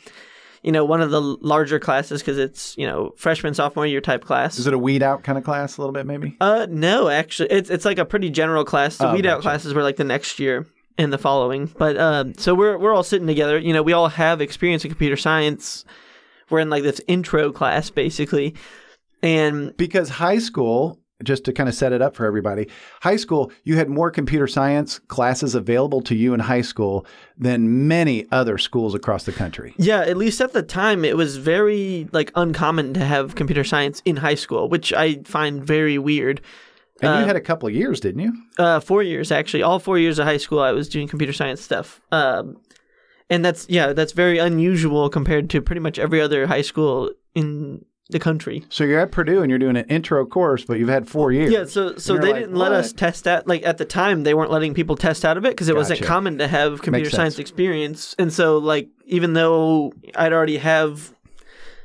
You 0.62 0.72
know, 0.72 0.84
one 0.84 1.00
of 1.00 1.10
the 1.12 1.20
larger 1.20 1.78
classes 1.78 2.20
because 2.20 2.36
it's 2.36 2.76
you 2.76 2.86
know 2.86 3.12
freshman 3.16 3.54
sophomore 3.54 3.86
year 3.86 4.00
type 4.00 4.24
class. 4.24 4.58
Is 4.58 4.66
it 4.66 4.74
a 4.74 4.78
weed 4.78 5.02
out 5.02 5.22
kind 5.22 5.38
of 5.38 5.44
class 5.44 5.76
a 5.76 5.80
little 5.80 5.92
bit, 5.92 6.04
maybe? 6.04 6.36
Uh, 6.40 6.66
no, 6.68 7.08
actually, 7.08 7.50
it's 7.50 7.70
it's 7.70 7.84
like 7.84 7.98
a 7.98 8.04
pretty 8.04 8.28
general 8.28 8.64
class. 8.64 8.96
The 8.98 9.08
Oh, 9.10 9.14
weed 9.14 9.24
out 9.24 9.40
classes 9.40 9.72
were 9.72 9.82
like 9.84 9.96
the 9.96 10.04
next 10.04 10.38
year 10.40 10.66
and 10.98 11.12
the 11.12 11.16
following. 11.18 11.66
But 11.78 11.96
um, 11.96 12.34
so 12.34 12.54
we're 12.56 12.76
we're 12.76 12.92
all 12.92 13.04
sitting 13.04 13.28
together. 13.28 13.56
You 13.56 13.72
know, 13.72 13.82
we 13.84 13.92
all 13.92 14.08
have 14.08 14.40
experience 14.40 14.84
in 14.84 14.90
computer 14.90 15.16
science. 15.16 15.84
We're 16.50 16.58
in 16.60 16.70
like 16.70 16.82
this 16.82 17.00
intro 17.06 17.52
class 17.52 17.88
basically, 17.90 18.54
and 19.22 19.76
Because 19.76 20.08
high 20.08 20.38
school, 20.38 21.00
just 21.24 21.44
to 21.44 21.52
kind 21.52 21.68
of 21.68 21.74
set 21.74 21.92
it 21.92 22.00
up 22.00 22.14
for 22.14 22.26
everybody, 22.26 22.68
high 23.02 23.16
school, 23.16 23.50
you 23.64 23.76
had 23.76 23.88
more 23.88 24.10
computer 24.10 24.46
science 24.46 25.00
classes 25.08 25.54
available 25.54 26.00
to 26.02 26.14
you 26.14 26.32
in 26.34 26.40
high 26.40 26.60
school 26.62 27.04
than 27.36 27.88
many 27.88 28.26
other 28.30 28.56
schools 28.58 28.94
across 28.94 29.24
the 29.24 29.32
country. 29.32 29.74
yeah, 29.78 30.00
at 30.00 30.16
least 30.16 30.40
at 30.40 30.52
the 30.52 30.62
time, 30.62 31.04
it 31.04 31.16
was 31.16 31.36
very 31.36 32.08
like 32.12 32.30
uncommon 32.36 32.94
to 32.94 33.04
have 33.04 33.34
computer 33.34 33.64
science 33.64 34.00
in 34.04 34.16
high 34.16 34.36
school, 34.36 34.68
which 34.68 34.92
I 34.92 35.16
find 35.24 35.64
very 35.64 35.98
weird. 35.98 36.40
And 37.00 37.10
you 37.18 37.22
Uh, 37.24 37.26
had 37.26 37.36
a 37.36 37.40
couple 37.40 37.68
of 37.68 37.74
years, 37.74 38.00
didn't 38.00 38.22
you? 38.22 38.32
Uh, 38.58 38.80
four 38.80 39.02
years 39.02 39.30
actually. 39.32 39.62
All 39.62 39.78
four 39.78 39.98
years 39.98 40.18
of 40.18 40.26
high 40.26 40.36
school, 40.36 40.60
I 40.60 40.72
was 40.72 40.88
doing 40.88 41.08
computer 41.08 41.32
science 41.32 41.60
stuff. 41.60 42.00
Um, 42.12 42.56
and 43.30 43.44
that's 43.44 43.66
yeah, 43.68 43.92
that's 43.92 44.12
very 44.12 44.38
unusual 44.38 45.08
compared 45.08 45.50
to 45.50 45.60
pretty 45.62 45.80
much 45.80 45.98
every 45.98 46.20
other 46.20 46.46
high 46.46 46.62
school 46.62 47.10
in 47.34 47.84
the 48.10 48.18
country. 48.18 48.64
So 48.70 48.84
you're 48.84 49.00
at 49.00 49.12
Purdue 49.12 49.42
and 49.42 49.50
you're 49.50 49.58
doing 49.58 49.76
an 49.76 49.84
intro 49.86 50.24
course, 50.24 50.64
but 50.64 50.78
you've 50.78 50.88
had 50.88 51.08
four 51.08 51.30
years. 51.30 51.52
Yeah, 51.52 51.64
so 51.64 51.96
so 51.96 52.16
they 52.16 52.32
like, 52.32 52.42
didn't 52.42 52.56
let 52.56 52.72
us 52.72 52.92
test 52.92 53.26
out. 53.26 53.46
Like 53.46 53.64
at 53.66 53.78
the 53.78 53.84
time, 53.84 54.22
they 54.22 54.34
weren't 54.34 54.50
letting 54.50 54.72
people 54.72 54.96
test 54.96 55.24
out 55.24 55.36
of 55.36 55.44
it 55.44 55.50
because 55.50 55.68
it 55.68 55.76
wasn't 55.76 56.02
common 56.02 56.38
to 56.38 56.48
have 56.48 56.80
computer 56.80 57.10
science 57.10 57.38
experience. 57.38 58.14
And 58.18 58.32
so 58.32 58.58
like 58.58 58.88
even 59.06 59.34
though 59.34 59.92
I'd 60.14 60.32
already 60.32 60.56
have, 60.58 61.14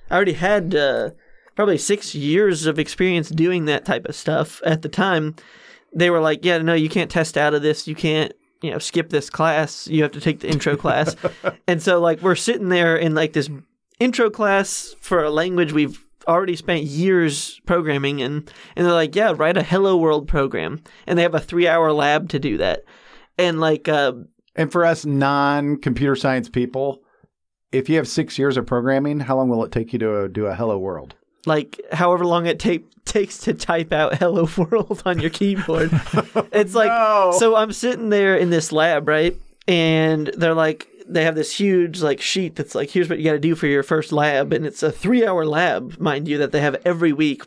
I 0.09 0.15
already 0.15 0.33
had 0.33 0.73
uh, 0.75 1.11
probably 1.55 1.77
six 1.77 2.15
years 2.15 2.65
of 2.65 2.79
experience 2.79 3.29
doing 3.29 3.65
that 3.65 3.83
type 3.83 4.05
of 4.05 4.15
stuff 4.15 4.61
at 4.65 4.81
the 4.81 4.89
time. 4.89 5.35
They 5.95 6.09
were 6.09 6.21
like, 6.21 6.45
"Yeah, 6.45 6.57
no, 6.59 6.73
you 6.73 6.89
can't 6.89 7.11
test 7.11 7.37
out 7.37 7.53
of 7.53 7.61
this. 7.61 7.87
You 7.87 7.95
can't." 7.95 8.33
You 8.61 8.71
know, 8.71 8.79
skip 8.79 9.09
this 9.09 9.29
class. 9.29 9.89
You 9.89 10.03
have 10.03 10.13
to 10.13 10.21
take 10.21 10.39
the 10.39 10.47
intro 10.47 10.77
class, 10.77 11.17
and 11.67 11.81
so 11.83 11.99
like 11.99 12.21
we're 12.21 12.33
sitting 12.33 12.69
there 12.69 12.95
in 12.95 13.13
like 13.13 13.33
this 13.33 13.49
intro 13.99 14.29
class 14.29 14.95
for 15.01 15.21
a 15.21 15.29
language 15.29 15.73
we've 15.73 15.99
already 16.27 16.55
spent 16.55 16.83
years 16.83 17.59
programming 17.65 18.19
in 18.19 18.31
and 18.75 18.85
they're 18.85 18.93
like 18.93 19.15
yeah 19.15 19.33
write 19.35 19.57
a 19.57 19.63
hello 19.63 19.97
world 19.97 20.27
program 20.27 20.81
and 21.07 21.17
they 21.17 21.23
have 21.23 21.35
a 21.35 21.39
three 21.39 21.67
hour 21.67 21.91
lab 21.91 22.29
to 22.29 22.39
do 22.39 22.57
that 22.57 22.83
and 23.37 23.59
like 23.59 23.87
uh, 23.87 24.13
And 24.55 24.71
for 24.71 24.85
us 24.85 25.05
non 25.05 25.77
computer 25.77 26.15
science 26.15 26.49
people, 26.49 27.01
if 27.71 27.89
you 27.89 27.95
have 27.97 28.07
six 28.07 28.37
years 28.37 28.57
of 28.57 28.67
programming, 28.67 29.19
how 29.19 29.35
long 29.37 29.49
will 29.49 29.63
it 29.65 29.71
take 29.71 29.91
you 29.93 29.99
to 29.99 30.27
do 30.29 30.45
a 30.45 30.53
hello 30.55 30.77
world? 30.77 31.15
like 31.45 31.81
however 31.91 32.25
long 32.25 32.45
it 32.45 32.57
take 32.57 32.85
takes 33.03 33.37
to 33.39 33.53
type 33.53 33.91
out 33.91 34.15
hello 34.19 34.47
world 34.57 35.01
on 35.05 35.19
your 35.19 35.29
keyboard 35.29 35.89
it's 36.53 36.73
like 36.73 36.87
No. 36.87 37.33
so 37.37 37.55
i'm 37.57 37.73
sitting 37.73 38.07
there 38.09 38.37
in 38.37 38.49
this 38.49 38.71
lab 38.71 39.09
right 39.09 39.35
and 39.67 40.27
they're 40.37 40.53
like 40.53 40.87
they 41.07 41.23
have 41.23 41.35
this 41.35 41.55
huge 41.55 42.01
like 42.01 42.21
sheet 42.21 42.55
that's 42.55 42.75
like 42.75 42.89
here's 42.89 43.09
what 43.09 43.19
you 43.19 43.25
got 43.25 43.33
to 43.33 43.39
do 43.39 43.55
for 43.55 43.67
your 43.67 43.83
first 43.83 44.11
lab 44.11 44.53
and 44.53 44.65
it's 44.65 44.83
a 44.83 44.91
three 44.91 45.25
hour 45.25 45.45
lab 45.45 45.99
mind 45.99 46.27
you 46.27 46.37
that 46.37 46.51
they 46.51 46.61
have 46.61 46.75
every 46.85 47.13
week. 47.13 47.43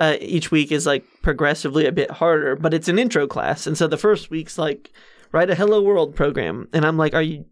Uh, 0.00 0.16
each 0.20 0.50
week 0.50 0.72
is 0.72 0.86
like 0.86 1.04
progressively 1.20 1.86
a 1.86 1.92
bit 1.92 2.10
harder 2.10 2.56
but 2.56 2.72
it's 2.72 2.88
an 2.88 2.98
intro 2.98 3.26
class 3.26 3.66
and 3.66 3.76
so 3.76 3.86
the 3.86 3.98
first 3.98 4.30
week's 4.30 4.56
like 4.56 4.90
write 5.32 5.50
a 5.50 5.54
hello 5.54 5.82
world 5.82 6.16
program 6.16 6.66
and 6.72 6.86
i'm 6.86 6.96
like 6.96 7.14
are 7.14 7.22
you 7.22 7.44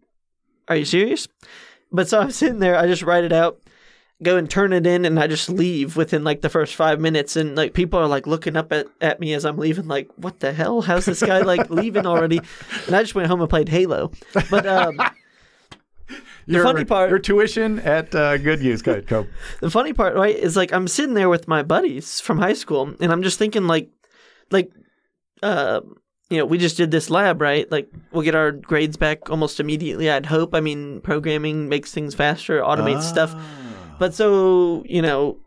are 0.67 0.75
you 0.75 0.83
serious? 0.83 1.27
But 1.91 2.09
so 2.09 2.19
i'm 2.19 2.31
sitting 2.31 2.59
there 2.59 2.75
i 2.75 2.87
just 2.87 3.03
write 3.03 3.23
it 3.23 3.31
out 3.31 3.61
go 4.23 4.37
and 4.37 4.49
turn 4.49 4.71
it 4.73 4.85
in 4.85 5.05
and 5.05 5.19
I 5.19 5.27
just 5.27 5.49
leave 5.49 5.95
within 5.95 6.23
like 6.23 6.41
the 6.41 6.49
first 6.49 6.75
five 6.75 6.99
minutes. 6.99 7.35
And 7.35 7.55
like 7.55 7.73
people 7.73 7.99
are 7.99 8.07
like 8.07 8.27
looking 8.27 8.55
up 8.55 8.71
at, 8.71 8.87
at 8.99 9.19
me 9.19 9.33
as 9.33 9.45
I'm 9.45 9.57
leaving 9.57 9.87
like 9.87 10.09
what 10.15 10.39
the 10.39 10.53
hell? 10.53 10.81
How's 10.81 11.05
this 11.05 11.21
guy 11.21 11.41
like 11.41 11.69
leaving 11.69 12.05
already? 12.05 12.39
And 12.87 12.95
I 12.95 13.01
just 13.01 13.15
went 13.15 13.27
home 13.27 13.41
and 13.41 13.49
played 13.49 13.69
Halo. 13.69 14.11
But 14.49 14.65
um, 14.65 14.99
Your, 16.47 16.63
funny 16.63 16.85
part- 16.85 17.09
your 17.09 17.19
tuition 17.19 17.79
at 17.79 18.13
uh, 18.13 18.37
good 18.37 18.61
use. 18.61 18.81
Go 18.81 18.91
ahead, 18.91 19.07
Cope. 19.07 19.27
the 19.61 19.69
funny 19.69 19.93
part 19.93 20.15
right 20.15 20.35
is 20.35 20.57
like 20.57 20.73
I'm 20.73 20.87
sitting 20.87 21.13
there 21.13 21.29
with 21.29 21.47
my 21.47 21.63
buddies 21.63 22.19
from 22.19 22.39
high 22.39 22.53
school 22.53 22.93
and 22.99 23.11
I'm 23.11 23.23
just 23.23 23.39
thinking 23.39 23.67
like 23.67 23.89
like 24.49 24.71
uh 25.43 25.81
you 26.29 26.37
know 26.37 26.45
we 26.45 26.57
just 26.57 26.77
did 26.77 26.91
this 26.91 27.09
lab 27.09 27.41
right? 27.41 27.71
Like 27.71 27.89
we'll 28.11 28.23
get 28.23 28.35
our 28.35 28.51
grades 28.51 28.97
back 28.97 29.29
almost 29.29 29.59
immediately 29.59 30.09
I'd 30.09 30.25
hope. 30.25 30.53
I 30.53 30.59
mean 30.59 31.01
programming 31.01 31.69
makes 31.69 31.91
things 31.91 32.15
faster 32.15 32.61
automates 32.61 33.03
stuff 33.03 33.35
But 34.01 34.15
so, 34.15 34.83
you 34.87 34.99
know, 34.99 35.37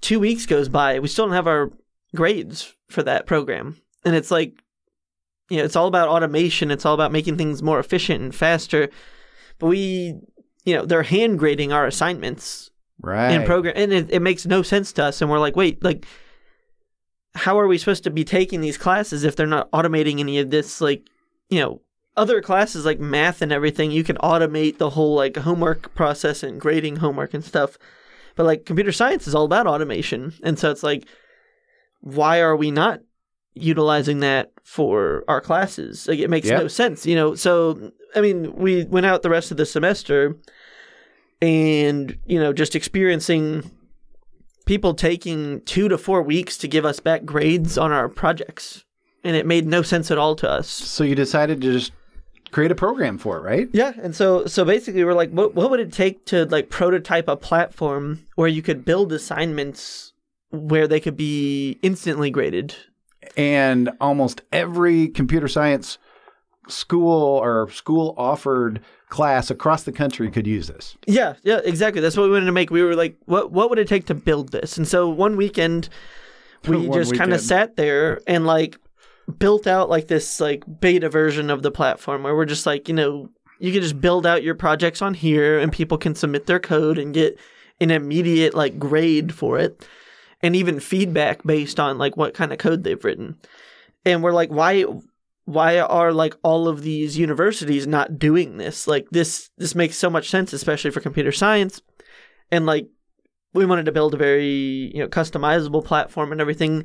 two 0.00 0.18
weeks 0.18 0.44
goes 0.44 0.68
by, 0.68 0.98
we 0.98 1.06
still 1.06 1.26
don't 1.26 1.34
have 1.36 1.46
our 1.46 1.70
grades 2.16 2.74
for 2.88 3.04
that 3.04 3.24
program. 3.24 3.80
And 4.04 4.16
it's 4.16 4.32
like, 4.32 4.60
you 5.48 5.58
know, 5.58 5.64
it's 5.64 5.76
all 5.76 5.86
about 5.86 6.08
automation, 6.08 6.72
it's 6.72 6.84
all 6.84 6.94
about 6.94 7.12
making 7.12 7.36
things 7.36 7.62
more 7.62 7.78
efficient 7.78 8.20
and 8.20 8.34
faster. 8.34 8.88
But 9.60 9.68
we, 9.68 10.18
you 10.64 10.74
know, 10.74 10.84
they're 10.84 11.04
hand 11.04 11.38
grading 11.38 11.72
our 11.72 11.86
assignments 11.86 12.72
Right. 13.00 13.30
in 13.30 13.44
program, 13.44 13.74
and 13.76 13.92
it, 13.92 14.10
it 14.10 14.22
makes 14.22 14.44
no 14.44 14.62
sense 14.62 14.92
to 14.94 15.04
us. 15.04 15.22
And 15.22 15.30
we're 15.30 15.38
like, 15.38 15.54
wait, 15.54 15.80
like, 15.84 16.04
how 17.36 17.60
are 17.60 17.68
we 17.68 17.78
supposed 17.78 18.02
to 18.02 18.10
be 18.10 18.24
taking 18.24 18.60
these 18.60 18.76
classes 18.76 19.22
if 19.22 19.36
they're 19.36 19.46
not 19.46 19.70
automating 19.70 20.18
any 20.18 20.40
of 20.40 20.50
this? 20.50 20.80
Like, 20.80 21.06
you 21.48 21.60
know, 21.60 21.80
other 22.16 22.42
classes 22.42 22.84
like 22.84 22.98
math 22.98 23.40
and 23.40 23.52
everything, 23.52 23.92
you 23.92 24.02
can 24.02 24.16
automate 24.16 24.78
the 24.78 24.90
whole 24.90 25.14
like 25.14 25.36
homework 25.36 25.94
process 25.94 26.42
and 26.42 26.60
grading 26.60 26.96
homework 26.96 27.34
and 27.34 27.44
stuff. 27.44 27.78
But 28.40 28.46
like 28.46 28.64
computer 28.64 28.90
science 28.90 29.28
is 29.28 29.34
all 29.34 29.44
about 29.44 29.66
automation, 29.66 30.32
and 30.42 30.58
so 30.58 30.70
it's 30.70 30.82
like, 30.82 31.04
why 32.00 32.40
are 32.40 32.56
we 32.56 32.70
not 32.70 33.00
utilizing 33.52 34.20
that 34.20 34.50
for 34.64 35.24
our 35.28 35.42
classes? 35.42 36.08
Like, 36.08 36.20
it 36.20 36.30
makes 36.30 36.48
Yep. 36.48 36.62
no 36.62 36.66
sense, 36.66 37.04
you 37.04 37.14
know. 37.14 37.34
So, 37.34 37.92
I 38.16 38.22
mean, 38.22 38.54
we 38.56 38.84
went 38.84 39.04
out 39.04 39.20
the 39.20 39.28
rest 39.28 39.50
of 39.50 39.58
the 39.58 39.66
semester 39.66 40.38
and 41.42 42.18
you 42.24 42.40
know 42.40 42.54
just 42.54 42.74
experiencing 42.74 43.70
people 44.64 44.94
taking 44.94 45.60
two 45.66 45.90
to 45.90 45.98
four 45.98 46.22
weeks 46.22 46.56
to 46.56 46.66
give 46.66 46.86
us 46.86 46.98
back 46.98 47.26
grades 47.26 47.76
on 47.76 47.92
our 47.92 48.08
projects 48.08 48.86
and 49.22 49.36
it 49.36 49.44
made 49.44 49.66
no 49.66 49.82
sense 49.82 50.10
at 50.10 50.16
all 50.16 50.34
to 50.36 50.48
us 50.48 50.66
So 50.66 51.04
you 51.04 51.14
decided 51.14 51.60
to 51.60 51.72
just 51.72 51.92
create 52.50 52.70
a 52.70 52.74
program 52.74 53.18
for 53.18 53.38
it, 53.38 53.42
right? 53.42 53.68
yeah 53.72 53.92
and 54.02 54.14
so 54.14 54.46
so 54.46 54.64
basically 54.64 55.04
we're 55.04 55.14
like 55.14 55.30
what, 55.30 55.54
what 55.54 55.70
would 55.70 55.80
it 55.80 55.92
take 55.92 56.24
to 56.26 56.44
like 56.46 56.68
prototype 56.70 57.28
a 57.28 57.36
platform 57.36 58.26
where 58.34 58.48
you 58.48 58.62
could 58.62 58.84
build 58.84 59.12
assignments 59.12 60.12
where 60.50 60.88
they 60.88 61.00
could 61.00 61.16
be 61.16 61.78
instantly 61.82 62.30
graded 62.30 62.74
And 63.36 63.90
almost 64.00 64.42
every 64.52 65.08
computer 65.08 65.48
science 65.48 65.98
school 66.68 67.38
or 67.38 67.70
school 67.70 68.14
offered 68.16 68.80
class 69.08 69.50
across 69.50 69.82
the 69.84 69.92
country 69.92 70.30
could 70.30 70.46
use 70.46 70.68
this. 70.68 70.96
Yeah, 71.06 71.34
yeah, 71.42 71.60
exactly. 71.64 72.00
That's 72.00 72.16
what 72.16 72.24
we 72.24 72.30
wanted 72.30 72.46
to 72.46 72.52
make. 72.52 72.70
We 72.70 72.82
were 72.82 72.94
like, 72.94 73.16
what 73.26 73.50
what 73.52 73.70
would 73.70 73.78
it 73.78 73.88
take 73.88 74.06
to 74.06 74.14
build 74.14 74.52
this? 74.52 74.78
And 74.78 74.86
so 74.86 75.08
one 75.08 75.36
weekend 75.36 75.88
we 76.68 76.88
One 76.88 76.98
just 76.98 77.14
kind 77.16 77.32
of 77.32 77.40
sat 77.40 77.76
there 77.76 78.20
and 78.26 78.46
like 78.46 78.78
built 79.38 79.66
out 79.66 79.88
like 79.88 80.08
this 80.08 80.40
like 80.40 80.64
beta 80.80 81.08
version 81.08 81.50
of 81.50 81.62
the 81.62 81.70
platform 81.70 82.22
where 82.22 82.34
we're 82.34 82.44
just 82.44 82.66
like 82.66 82.88
you 82.88 82.94
know 82.94 83.28
you 83.60 83.72
can 83.72 83.82
just 83.82 84.00
build 84.00 84.26
out 84.26 84.42
your 84.42 84.54
projects 84.54 85.02
on 85.02 85.14
here 85.14 85.58
and 85.58 85.72
people 85.72 85.98
can 85.98 86.14
submit 86.14 86.46
their 86.46 86.58
code 86.58 86.98
and 86.98 87.14
get 87.14 87.38
an 87.80 87.90
immediate 87.90 88.54
like 88.54 88.78
grade 88.78 89.34
for 89.34 89.58
it 89.58 89.86
and 90.42 90.56
even 90.56 90.80
feedback 90.80 91.42
based 91.44 91.78
on 91.78 91.98
like 91.98 92.16
what 92.16 92.34
kind 92.34 92.52
of 92.52 92.58
code 92.58 92.82
they've 92.82 93.04
written. 93.04 93.36
And 94.04 94.22
we're 94.22 94.32
like 94.32 94.50
why 94.50 94.84
why 95.44 95.78
are 95.78 96.12
like 96.12 96.36
all 96.42 96.68
of 96.68 96.82
these 96.82 97.18
universities 97.18 97.86
not 97.86 98.18
doing 98.18 98.56
this? 98.56 98.86
Like 98.86 99.08
this 99.10 99.50
this 99.58 99.74
makes 99.74 99.96
so 99.96 100.08
much 100.08 100.30
sense 100.30 100.52
especially 100.52 100.90
for 100.90 101.00
computer 101.00 101.32
science. 101.32 101.82
And 102.50 102.66
like 102.66 102.88
we 103.52 103.66
wanted 103.66 103.86
to 103.86 103.92
build 103.92 104.14
a 104.14 104.18
very 104.18 104.90
you 104.94 105.00
know 105.00 105.08
customizable 105.08 105.84
platform 105.84 106.32
and 106.32 106.40
everything. 106.40 106.84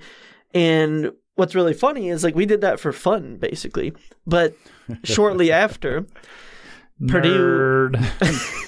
And 0.53 1.12
what's 1.35 1.55
really 1.55 1.73
funny 1.73 2.09
is 2.09 2.23
like 2.23 2.35
we 2.35 2.45
did 2.45 2.61
that 2.61 2.79
for 2.79 2.91
fun 2.91 3.37
basically 3.37 3.93
but 4.25 4.55
shortly 5.03 5.51
after 5.51 6.05
Purdue- 7.07 7.89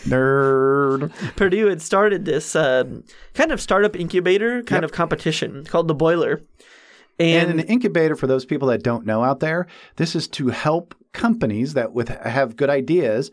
Nerd. 0.06 1.12
Purdue 1.38 1.68
had 1.68 1.82
started 1.82 2.26
this 2.26 2.56
um, 2.56 3.04
kind 3.34 3.52
of 3.52 3.62
startup 3.62 3.96
incubator 3.96 4.64
kind 4.64 4.84
of 4.84 4.92
competition 4.92 5.64
called 5.64 5.88
the 5.88 5.96
boiler 5.96 6.42
And 7.20 7.52
and, 7.52 7.60
an 7.62 7.68
incubator, 7.68 8.16
for 8.16 8.28
those 8.28 8.46
people 8.46 8.68
that 8.68 8.84
don't 8.84 9.06
know 9.06 9.24
out 9.24 9.40
there, 9.40 9.66
this 9.96 10.16
is 10.16 10.28
to 10.30 10.50
help 10.50 10.94
companies 11.14 11.74
that 11.74 11.94
with 11.94 12.10
have 12.10 12.56
good 12.58 12.70
ideas 12.70 13.32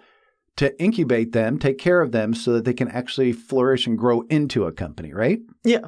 to 0.57 0.81
incubate 0.81 1.33
them, 1.33 1.59
take 1.59 1.79
care 1.79 2.01
of 2.01 2.13
them, 2.13 2.33
so 2.33 2.53
that 2.53 2.65
they 2.65 2.73
can 2.73 2.89
actually 2.89 3.33
flourish 3.33 3.87
and 3.89 3.99
grow 3.99 4.23
into 4.31 4.65
a 4.65 4.73
company. 4.73 5.13
Right? 5.13 5.41
yeah 5.65 5.87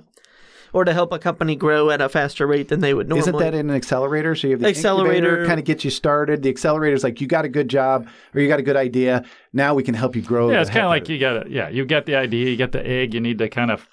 or 0.76 0.84
to 0.84 0.92
help 0.92 1.10
a 1.10 1.18
company 1.18 1.56
grow 1.56 1.88
at 1.88 2.02
a 2.02 2.08
faster 2.10 2.46
rate 2.46 2.68
than 2.68 2.80
they 2.80 2.92
would 2.92 3.08
normally 3.08 3.20
Isn't 3.30 3.38
that 3.38 3.54
in 3.54 3.70
an 3.70 3.74
accelerator? 3.74 4.34
So 4.34 4.46
you 4.46 4.52
have 4.52 4.60
the 4.60 4.68
Accelerator- 4.68 5.46
kind 5.46 5.58
of 5.58 5.64
gets 5.64 5.86
you 5.86 5.90
started. 5.90 6.42
The 6.42 6.50
accelerator 6.50 6.94
is 6.94 7.02
like 7.02 7.18
you 7.18 7.26
got 7.26 7.46
a 7.46 7.48
good 7.48 7.70
job 7.70 8.06
or 8.34 8.42
you 8.42 8.46
got 8.46 8.58
a 8.58 8.62
good 8.62 8.76
idea. 8.76 9.24
Now 9.54 9.72
we 9.72 9.82
can 9.82 9.94
help 9.94 10.14
you 10.14 10.20
grow. 10.20 10.50
Yeah, 10.50 10.60
it's 10.60 10.68
kind 10.68 10.84
of 10.84 10.90
like 10.90 11.08
you 11.08 11.18
got 11.18 11.44
to 11.44 11.50
yeah, 11.50 11.70
you 11.70 11.86
got 11.86 12.04
the 12.04 12.16
idea, 12.16 12.50
you 12.50 12.58
got 12.58 12.72
the 12.72 12.86
egg, 12.86 13.14
you 13.14 13.20
need 13.20 13.38
to 13.38 13.48
kind 13.48 13.70
of 13.70 13.88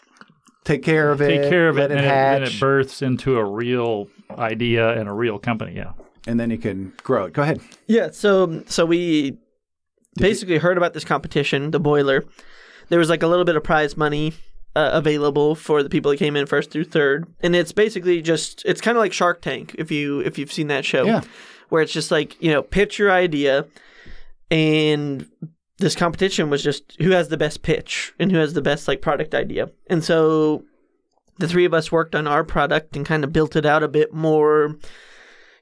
take 0.66 0.84
care 0.84 1.10
of 1.10 1.22
it, 1.22 1.30
take 1.30 1.50
care 1.50 1.70
of 1.70 1.78
let 1.78 1.90
it, 1.90 1.94
it 1.94 1.98
and 2.00 2.06
hatch, 2.06 2.56
it 2.56 2.60
births 2.60 3.02
into 3.02 3.38
a 3.38 3.46
real 3.46 4.10
idea 4.38 4.90
and 5.00 5.08
a 5.08 5.14
real 5.14 5.40
company. 5.40 5.78
Yeah. 5.78 5.94
and 6.28 6.38
then 6.38 6.50
you 6.52 6.58
can 6.58 6.92
grow 7.02 7.24
it. 7.28 7.34
Go 7.34 7.44
ahead. 7.44 7.62
Yeah, 7.88 8.10
so 8.12 8.62
so 8.68 8.86
we 8.86 9.38
basically 10.18 10.58
heard 10.58 10.76
about 10.78 10.94
this 10.94 11.06
competition, 11.06 11.72
the 11.72 11.80
boiler. 11.80 12.26
There 12.90 13.00
was 13.00 13.10
like 13.10 13.24
a 13.24 13.28
little 13.28 13.46
bit 13.46 13.56
of 13.56 13.64
prize 13.64 13.96
money 13.96 14.34
uh, 14.76 14.90
available 14.94 15.56
for 15.56 15.84
the 15.84 15.90
people 15.90 16.10
that 16.12 16.18
came 16.18 16.36
in 16.36 16.46
first 16.46 16.72
through 16.72 16.86
third, 16.86 17.26
and 17.42 17.56
it's 17.56 17.72
basically 17.72 18.22
just 18.22 18.64
it's 18.66 18.82
kind 18.82 18.98
of 18.98 19.02
like 19.02 19.14
Shark 19.14 19.42
Tank 19.42 19.76
if 19.78 19.92
you 19.92 20.20
if 20.22 20.38
you've 20.38 20.52
seen 20.52 20.68
that 20.68 20.86
show, 20.86 21.06
Yeah. 21.06 21.22
where 21.70 21.82
it's 21.82 21.94
just 21.94 22.12
like 22.12 22.42
you 22.42 22.52
know 22.52 22.62
pitch 22.64 22.98
your 23.00 23.12
idea, 23.12 23.66
and 24.52 25.28
this 25.78 25.96
competition 25.96 26.50
was 26.50 26.64
just 26.64 26.96
who 27.02 27.12
has 27.12 27.30
the 27.30 27.38
best 27.38 27.62
pitch 27.64 28.14
and 28.20 28.32
who 28.32 28.38
has 28.38 28.54
the 28.54 28.62
best 28.62 28.88
like 28.88 29.02
product 29.02 29.34
idea, 29.36 29.70
and 29.88 30.04
so 30.04 30.64
the 31.40 31.48
three 31.48 31.66
of 31.66 31.74
us 31.74 31.92
worked 31.92 32.14
on 32.16 32.28
our 32.28 32.44
product 32.44 32.96
and 32.96 33.06
kind 33.06 33.24
of 33.24 33.34
built 33.34 33.56
it 33.56 33.66
out 33.66 33.82
a 33.84 33.88
bit 33.88 34.14
more 34.14 34.76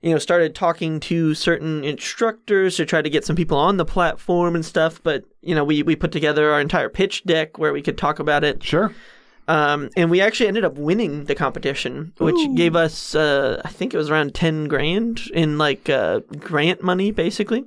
you 0.01 0.11
know, 0.11 0.17
started 0.17 0.55
talking 0.55 0.99
to 1.01 1.33
certain 1.35 1.83
instructors 1.83 2.75
to 2.77 2.85
try 2.85 3.01
to 3.01 3.09
get 3.09 3.23
some 3.25 3.35
people 3.35 3.57
on 3.57 3.77
the 3.77 3.85
platform 3.85 4.55
and 4.55 4.65
stuff. 4.65 4.99
But 5.03 5.23
you 5.41 5.53
know, 5.55 5.63
we 5.63 5.83
we 5.83 5.95
put 5.95 6.11
together 6.11 6.51
our 6.51 6.59
entire 6.61 6.89
pitch 6.89 7.23
deck 7.23 7.57
where 7.59 7.73
we 7.73 7.81
could 7.81 7.97
talk 7.97 8.19
about 8.19 8.43
it, 8.43 8.63
Sure. 8.63 8.93
um, 9.47 9.89
and 9.95 10.09
we 10.09 10.19
actually 10.21 10.47
ended 10.47 10.65
up 10.65 10.75
winning 10.77 11.25
the 11.25 11.35
competition, 11.35 12.13
which 12.17 12.35
gave 12.55 12.75
us, 12.75 13.13
uh, 13.15 13.61
I 13.65 13.69
think 13.69 13.93
it 13.93 13.97
was 13.97 14.09
around 14.09 14.33
ten 14.33 14.67
grand 14.67 15.21
in 15.33 15.57
like 15.57 15.89
uh, 15.89 16.21
grant 16.39 16.81
money, 16.83 17.11
basically. 17.11 17.65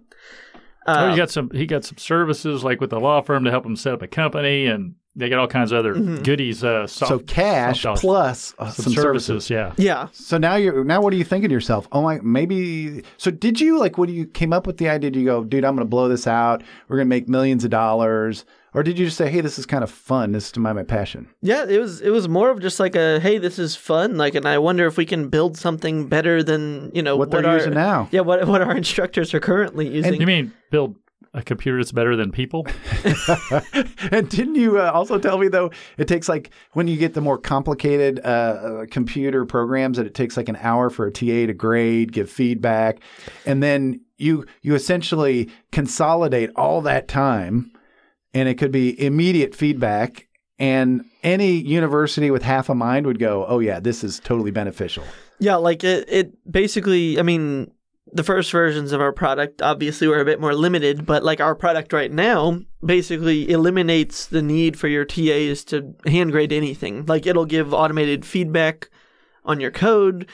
oh, 0.87 0.93
Uh, 0.93 1.11
you 1.11 1.17
got 1.17 1.31
some. 1.31 1.51
He 1.51 1.67
got 1.67 1.85
some 1.85 1.99
services 1.99 2.65
like 2.65 2.81
with 2.81 2.91
the 2.91 3.01
law 3.01 3.23
firm 3.23 3.45
to 3.45 3.51
help 3.51 3.65
him 3.67 3.77
set 3.77 3.95
up 3.95 4.03
a 4.03 4.09
company, 4.09 4.67
and 4.67 4.95
they 5.17 5.29
got 5.29 5.39
all 5.39 5.47
kinds 5.47 5.71
of 5.73 5.79
other 5.79 5.95
Mm-hmm. 5.95 6.23
goodies. 6.23 6.65
Uh, 6.65 6.87
soft, 6.87 7.09
So 7.09 7.19
cash 7.21 7.83
soft- 7.83 8.01
plus 8.01 8.55
uh, 8.59 8.71
some, 8.71 8.85
some, 8.85 8.93
services. 8.95 9.47
services. 9.47 9.51
Yeah. 9.51 9.73
yeah, 9.77 10.09
So 10.13 10.39
now 10.39 10.57
you're 10.57 10.85
now 10.85 11.01
what 11.01 11.13
are 11.13 11.17
you 11.17 11.25
thinking 11.25 11.49
to 11.51 11.53
yourself? 11.55 11.87
Oh 11.93 12.03
my, 12.03 12.19
maybe. 12.23 13.03
So 13.17 13.31
did 13.31 13.61
you 13.61 13.79
like 13.79 13.97
when 13.99 14.09
you 14.11 14.27
came 14.27 14.53
up 14.53 14.67
with 14.67 14.79
the 14.79 14.89
idea? 14.89 15.11
Did 15.11 15.21
you 15.21 15.25
go, 15.27 15.45
dude, 15.45 15.65
I'm 15.65 15.75
going 15.77 15.87
to 15.87 15.91
blow 15.91 16.09
this 16.09 16.27
out. 16.27 16.63
We're 16.89 16.97
going 16.97 17.07
to 17.07 17.11
make 17.11 17.29
millions 17.29 17.63
of 17.65 17.71
dollars, 17.71 18.45
or 18.73 18.83
did 18.83 18.99
you 18.99 19.05
just 19.07 19.17
say, 19.17 19.31
hey, 19.31 19.41
this 19.41 19.57
is 19.59 19.67
kind 19.67 19.85
of 19.85 19.91
fun. 19.91 20.33
This 20.33 20.49
is 20.51 20.57
my 20.57 20.73
my 20.73 20.83
passion. 20.83 21.29
yeah. 21.43 21.65
It 21.69 21.79
was 21.79 22.01
it 22.01 22.11
was 22.11 22.29
more 22.29 22.51
of 22.51 22.61
just 22.61 22.81
like 22.81 22.97
a 22.97 23.21
hey, 23.21 23.39
this 23.39 23.59
is 23.59 23.77
fun. 23.77 24.17
Like, 24.17 24.35
and 24.35 24.47
I 24.47 24.59
wonder 24.59 24.87
if 24.87 24.97
we 24.97 25.07
can 25.07 25.29
build 25.29 25.57
something 25.57 26.09
better 26.09 26.43
than 26.43 26.91
you 26.93 27.03
know 27.03 27.17
What 27.17 27.31
they're 27.31 27.47
our, 27.47 27.55
using 27.59 27.75
now. 27.75 28.09
Yeah, 28.11 28.23
what 28.23 28.49
what 28.49 28.63
our 28.63 28.77
instructors 28.77 29.33
are 29.33 29.41
currently 29.41 29.87
using. 29.89 30.21
You 30.21 30.27
mean 30.27 30.53
build 30.71 30.97
a 31.33 31.43
computer 31.43 31.79
is 31.79 31.93
better 31.93 32.17
than 32.17 32.31
people? 32.31 32.67
and 34.11 34.29
didn't 34.29 34.57
you 34.57 34.79
uh, 34.79 34.91
also 34.93 35.19
tell 35.19 35.39
me 35.39 35.49
though 35.49 35.71
it 35.99 36.09
takes 36.09 36.29
like 36.29 36.51
when 36.73 36.89
you 36.89 36.97
get 36.97 37.15
the 37.15 37.21
more 37.21 37.39
complicated 37.39 38.21
uh, 38.25 38.29
uh, 38.29 38.87
computer 38.91 39.45
programs 39.45 39.97
that 39.97 40.07
it 40.07 40.15
takes 40.15 40.37
like 40.37 40.49
an 40.49 40.57
hour 40.61 40.91
for 40.91 41.07
a 41.07 41.13
TA 41.13 41.47
to 41.47 41.55
grade, 41.55 42.13
give 42.13 42.31
feedback, 42.31 43.01
and 43.47 43.63
then 43.63 44.01
you 44.19 44.45
you 44.63 44.75
essentially 44.75 45.51
consolidate 45.73 46.51
all 46.57 46.81
that 46.83 47.09
time, 47.09 47.71
and 48.33 48.49
it 48.49 48.55
could 48.55 48.73
be 48.73 49.01
immediate 49.01 49.55
feedback. 49.55 50.29
And 50.57 51.05
any 51.25 51.57
university 51.57 52.31
with 52.31 52.45
half 52.45 52.69
a 52.69 52.75
mind 52.75 53.07
would 53.07 53.19
go, 53.19 53.45
"Oh 53.49 53.59
yeah, 53.59 53.81
this 53.81 54.05
is 54.05 54.21
totally 54.21 54.53
beneficial." 54.53 55.05
Yeah, 55.41 55.57
like 55.57 55.83
it, 55.83 56.09
it 56.09 56.51
basically, 56.51 57.19
I 57.19 57.23
mean, 57.23 57.73
the 58.15 58.23
first 58.23 58.53
versions 58.53 58.93
of 58.93 59.01
our 59.01 59.13
product 59.13 59.61
obviously 59.61 60.07
were 60.07 60.21
a 60.21 60.25
bit 60.25 60.41
more 60.41 60.55
limited, 60.55 61.05
but 61.05 61.25
like 61.25 61.41
our 61.41 61.55
product 61.57 61.93
right 61.93 62.13
now 62.13 62.61
basically 62.85 63.51
eliminates 63.51 64.27
the 64.27 64.41
need 64.41 64.79
for 64.79 64.87
your 64.87 65.05
TAs 65.05 65.65
to 65.65 65.95
hand 66.07 66.31
grade 66.31 66.53
anything. 66.53 67.05
Like 67.07 67.27
it'll 67.27 67.45
give 67.45 67.75
automated 67.75 68.25
feedback 68.25 68.89
on 69.45 69.61
your 69.61 69.73
code. 69.73 70.29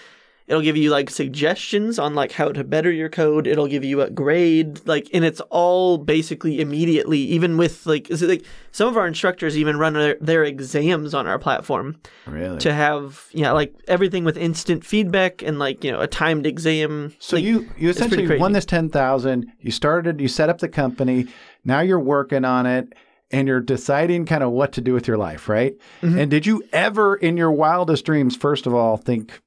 It'll 0.50 0.62
give 0.62 0.76
you 0.76 0.90
like 0.90 1.10
suggestions 1.10 1.96
on 1.98 2.16
like 2.16 2.32
how 2.32 2.50
to 2.50 2.64
better 2.64 2.90
your 2.90 3.08
code. 3.08 3.46
It'll 3.46 3.68
give 3.68 3.84
you 3.84 4.02
a 4.02 4.10
grade, 4.10 4.84
like, 4.84 5.08
and 5.14 5.24
it's 5.24 5.40
all 5.42 5.96
basically 5.96 6.60
immediately. 6.60 7.18
Even 7.20 7.56
with 7.56 7.86
like, 7.86 8.10
is 8.10 8.20
it 8.20 8.28
like 8.28 8.44
some 8.72 8.88
of 8.88 8.96
our 8.96 9.06
instructors 9.06 9.56
even 9.56 9.78
run 9.78 9.92
their, 9.92 10.16
their 10.20 10.42
exams 10.42 11.14
on 11.14 11.28
our 11.28 11.38
platform 11.38 12.00
Really? 12.26 12.58
to 12.58 12.72
have 12.72 13.26
yeah 13.32 13.52
like 13.52 13.74
everything 13.86 14.24
with 14.24 14.36
instant 14.36 14.84
feedback 14.84 15.40
and 15.42 15.60
like 15.60 15.84
you 15.84 15.92
know 15.92 16.00
a 16.00 16.08
timed 16.08 16.46
exam 16.46 17.14
So 17.20 17.36
Like, 17.36 17.44
you 17.44 17.68
you 17.78 17.88
essentially 17.88 18.36
won 18.36 18.52
this 18.52 18.66
ten 18.66 18.88
thousand. 18.88 19.46
You 19.60 19.70
started, 19.70 20.20
you 20.20 20.26
set 20.28 20.48
up 20.48 20.58
the 20.58 20.68
company. 20.68 21.28
Now 21.64 21.80
you're 21.80 22.00
working 22.00 22.44
on 22.44 22.66
it, 22.66 22.92
and 23.30 23.46
you're 23.46 23.60
deciding 23.60 24.26
kind 24.26 24.42
of 24.42 24.50
what 24.50 24.72
to 24.72 24.80
do 24.80 24.92
with 24.94 25.06
your 25.06 25.16
life, 25.16 25.48
right? 25.48 25.76
Mm-hmm. 26.02 26.18
And 26.18 26.30
did 26.30 26.46
you 26.46 26.64
ever, 26.72 27.14
in 27.14 27.36
your 27.36 27.52
wildest 27.52 28.04
dreams, 28.04 28.36
first 28.36 28.66
of 28.66 28.74
all, 28.74 28.96
think, 28.96 29.40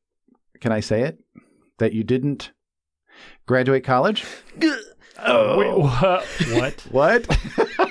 can 0.63 0.71
I 0.71 0.79
say 0.79 1.01
it, 1.01 1.19
that 1.79 1.91
you 1.91 2.05
didn't 2.05 2.51
graduate 3.45 3.83
college? 3.83 4.23
Oh, 5.19 5.57
Wait, 5.57 5.77
what? 5.77 6.25
what? 6.51 7.27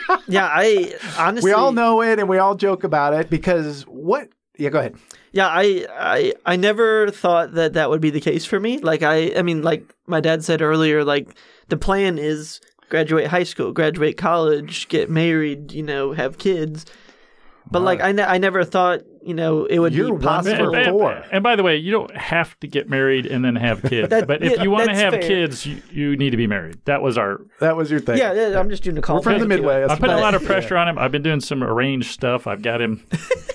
What? 0.09 0.23
yeah 0.29 0.49
i 0.51 0.95
honestly 1.19 1.51
we 1.51 1.53
all 1.55 1.73
know 1.73 2.03
it, 2.03 2.19
and 2.19 2.29
we 2.29 2.39
all 2.39 2.55
joke 2.55 2.83
about 2.85 3.15
it 3.15 3.31
because 3.31 3.83
what? 3.83 4.29
Yeah, 4.59 4.71
go 4.71 4.79
ahead. 4.81 4.97
yeah 5.33 5.47
I, 5.49 5.87
I 5.91 6.35
i 6.45 6.57
never 6.57 7.11
thought 7.11 7.53
that 7.55 7.75
that 7.75 7.89
would 7.91 8.01
be 8.01 8.11
the 8.11 8.21
case 8.21 8.45
for 8.45 8.59
me 8.61 8.79
like 8.79 9.03
i 9.03 9.33
i 9.37 9.43
mean 9.43 9.63
like 9.63 9.95
my 10.07 10.21
dad 10.21 10.45
said 10.45 10.61
earlier 10.63 11.05
like 11.05 11.35
the 11.69 11.77
plan 11.77 12.19
is 12.19 12.61
graduate 12.91 13.29
high 13.29 13.45
school 13.45 13.73
graduate 13.73 14.17
college 14.17 14.89
get 14.89 15.09
married 15.11 15.73
you 15.73 15.83
know 15.83 16.13
have 16.13 16.39
kids 16.39 16.85
but 17.71 17.83
like 17.83 18.01
I, 18.01 18.13
ne- 18.13 18.25
I 18.25 18.39
never 18.39 18.65
thought 18.65 19.01
you 19.25 19.35
know 19.35 19.65
it 19.67 19.79
would 19.79 19.95
You're 19.95 20.07
be 20.07 20.13
one 20.13 20.21
possible 20.21 20.73
for 20.73 20.77
and, 20.77 20.91
four. 20.91 21.13
and- 21.13 21.25
and 21.33 21.43
by 21.43 21.57
the 21.57 21.63
way, 21.63 21.77
you 21.77 21.91
don't 21.93 22.15
have 22.17 22.59
to 22.61 22.67
get 22.69 22.89
married 22.89 23.27
and 23.27 23.45
then 23.45 23.57
have 23.57 23.83
kids. 23.83 24.09
That- 24.11 24.27
but 24.27 24.43
if 24.43 24.57
yeah, 24.57 24.63
you 24.63 24.71
want 24.71 24.89
to 24.91 24.95
have 24.95 25.13
fair. 25.15 25.23
kids, 25.23 25.65
you, 25.67 25.81
you 25.91 26.17
need 26.17 26.31
to 26.31 26.37
be 26.37 26.47
married. 26.47 26.79
That 26.85 27.03
was 27.03 27.17
our. 27.19 27.41
That 27.61 27.77
was 27.77 27.91
your 27.91 28.01
thing. 28.01 28.19
yeah, 28.19 28.33
yeah 28.33 28.59
i'm 28.59 28.69
just 28.71 28.83
doing 28.83 28.99
a 28.99 29.03
call 29.03 29.17
We're 29.17 29.23
from 29.23 29.39
the 29.41 29.47
Midway. 29.49 29.83
I'm 29.83 29.89
That's 29.89 30.01
putting 30.01 30.17
a 30.17 30.21
lot 30.21 30.35
of 30.35 30.45
pressure 30.45 30.77
on 30.77 30.89
him. 30.89 30.99
I've 30.99 31.13
been 31.13 31.23
doing 31.23 31.41
some 31.41 31.63
arranged 31.63 32.11
stuff. 32.11 32.47
I've 32.47 32.63
got 32.63 32.81
him 32.81 33.07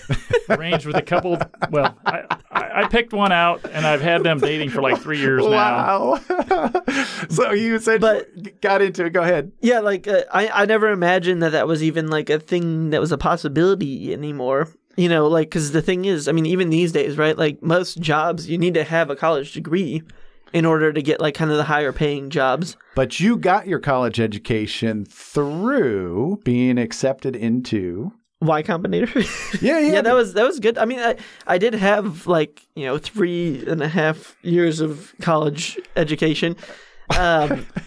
arranged 0.50 0.86
with 0.86 0.96
a 0.96 1.02
couple. 1.02 1.38
Well, 1.70 1.98
I, 2.06 2.24
I, 2.52 2.84
I 2.84 2.88
picked 2.88 3.14
one 3.14 3.32
out, 3.32 3.66
and 3.72 3.86
I've 3.86 4.02
had 4.02 4.24
them 4.24 4.40
dating 4.40 4.70
for 4.70 4.82
like 4.82 5.00
three 5.02 5.20
years 5.20 5.44
now. 5.46 5.50
Wow. 5.50 6.72
so 7.30 7.52
you 7.52 7.80
said 7.80 8.02
But- 8.02 8.62
got 8.62 8.82
into 8.82 9.06
it. 9.06 9.12
Go 9.12 9.22
ahead. 9.22 9.52
Yeah, 9.62 9.80
like 9.80 10.08
uh, 10.08 10.22
I, 10.32 10.48
I 10.50 10.66
never 10.66 10.90
imagined 10.90 11.42
that 11.44 11.52
that 11.52 11.68
was 11.68 11.84
even 11.84 12.08
like 12.08 12.30
a 12.30 12.40
thing 12.40 12.92
that 12.92 13.02
was 13.02 13.12
a 13.12 13.18
possibility 13.18 14.14
anymore. 14.14 14.70
You 14.98 15.08
know, 15.10 15.28
like 15.28 15.50
because 15.50 15.72
the 15.72 15.82
thing 15.82 16.06
is, 16.06 16.28
I 16.28 16.32
mean, 16.32 16.46
even 16.46 16.70
these 16.70 16.92
days, 16.92 17.18
right? 17.18 17.38
Like 17.38 17.62
most 17.62 18.00
jobs, 18.00 18.50
you 18.50 18.58
need 18.58 18.74
to 18.74 18.84
have 18.84 19.10
a 19.10 19.16
college 19.16 19.54
degree 19.54 20.02
in 20.54 20.66
order 20.66 20.92
to 20.92 21.02
get 21.02 21.22
like 21.22 21.36
kind 21.36 21.52
of 21.52 21.58
the 21.58 21.64
higher 21.64 21.94
paying 21.94 22.30
jobs. 22.30 22.78
But 22.96 23.20
you 23.20 23.38
got 23.38 23.68
your 23.68 23.80
college 23.80 24.20
education 24.20 25.06
through 25.06 26.40
being 26.44 26.78
accepted 26.78 27.36
into 27.36 28.12
Y 28.42 28.64
Combinator. 28.64 29.26
Yeah, 29.62 29.80
yeah. 29.80 29.94
yeah, 29.94 30.02
that 30.02 30.14
was 30.14 30.34
that 30.34 30.46
was 30.46 30.60
good. 30.60 30.78
I 30.78 30.86
mean, 30.86 31.00
I 31.00 31.16
I 31.48 31.58
did 31.58 31.74
have 31.74 32.28
like 32.28 32.62
you 32.76 32.86
know 32.86 32.98
three 32.98 33.64
and 33.68 33.82
a 33.82 33.88
half 33.88 34.36
years 34.42 34.80
of 34.80 35.14
college 35.22 35.80
education, 35.96 36.56
um, 37.18 37.66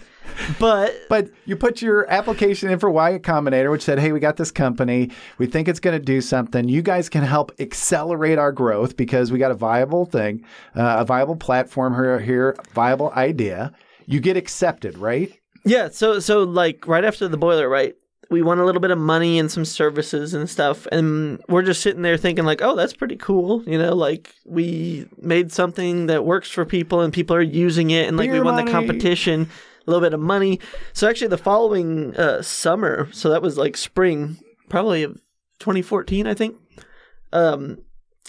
but 0.59 0.95
But 1.09 1.29
you 1.45 1.55
put 1.55 1.81
your 1.81 2.09
application 2.09 2.69
in 2.69 2.79
for 2.79 2.89
Y 2.89 3.19
Combinator, 3.19 3.71
which 3.71 3.81
said, 3.83 3.99
"Hey, 3.99 4.11
we 4.11 4.19
got 4.19 4.37
this 4.37 4.51
company. 4.51 5.09
We 5.37 5.45
think 5.47 5.67
it's 5.67 5.79
going 5.79 5.97
to 5.97 6.03
do 6.03 6.21
something. 6.21 6.67
You 6.67 6.81
guys 6.81 7.09
can 7.09 7.23
help 7.23 7.51
accelerate 7.59 8.37
our 8.37 8.51
growth 8.51 8.97
because 8.97 9.31
we 9.31 9.39
got 9.39 9.51
a 9.51 9.55
viable 9.55 10.05
thing, 10.05 10.43
uh, 10.75 10.97
a 10.99 11.05
viable 11.05 11.35
platform 11.35 11.93
here, 11.95 12.19
here, 12.19 12.55
viable 12.73 13.11
idea. 13.11 13.71
You 14.05 14.19
get 14.19 14.37
accepted, 14.37 14.97
right? 14.97 15.31
yeah. 15.63 15.89
So 15.89 16.19
so 16.19 16.43
like 16.43 16.87
right 16.87 17.05
after 17.05 17.27
the 17.27 17.37
boiler, 17.37 17.69
right? 17.69 17.95
We 18.29 18.41
won 18.41 18.59
a 18.59 18.65
little 18.65 18.79
bit 18.79 18.91
of 18.91 18.97
money 18.97 19.37
and 19.39 19.51
some 19.51 19.65
services 19.65 20.33
and 20.33 20.49
stuff, 20.49 20.85
and 20.89 21.41
we're 21.49 21.63
just 21.63 21.81
sitting 21.81 22.01
there 22.01 22.15
thinking 22.15 22.45
like, 22.45 22.61
oh, 22.61 22.77
that's 22.77 22.93
pretty 22.93 23.17
cool. 23.17 23.61
You 23.65 23.77
know, 23.77 23.93
like 23.93 24.33
we 24.45 25.05
made 25.21 25.51
something 25.51 26.07
that 26.07 26.23
works 26.23 26.49
for 26.49 26.63
people 26.63 27.01
and 27.01 27.11
people 27.11 27.35
are 27.35 27.41
using 27.41 27.91
it, 27.91 28.07
and 28.07 28.15
like 28.15 28.31
we 28.31 28.39
won 28.39 28.55
money. 28.55 28.65
the 28.65 28.71
competition. 28.71 29.49
A 29.87 29.89
little 29.89 30.01
bit 30.01 30.13
of 30.13 30.19
money. 30.19 30.59
So 30.93 31.09
actually, 31.09 31.29
the 31.29 31.37
following 31.37 32.15
uh, 32.15 32.41
summer, 32.41 33.09
so 33.11 33.29
that 33.29 33.41
was 33.41 33.57
like 33.57 33.75
spring, 33.75 34.37
probably 34.69 35.03
of 35.03 35.15
2014, 35.59 36.27
I 36.27 36.33
think. 36.33 36.55
Um, 37.33 37.79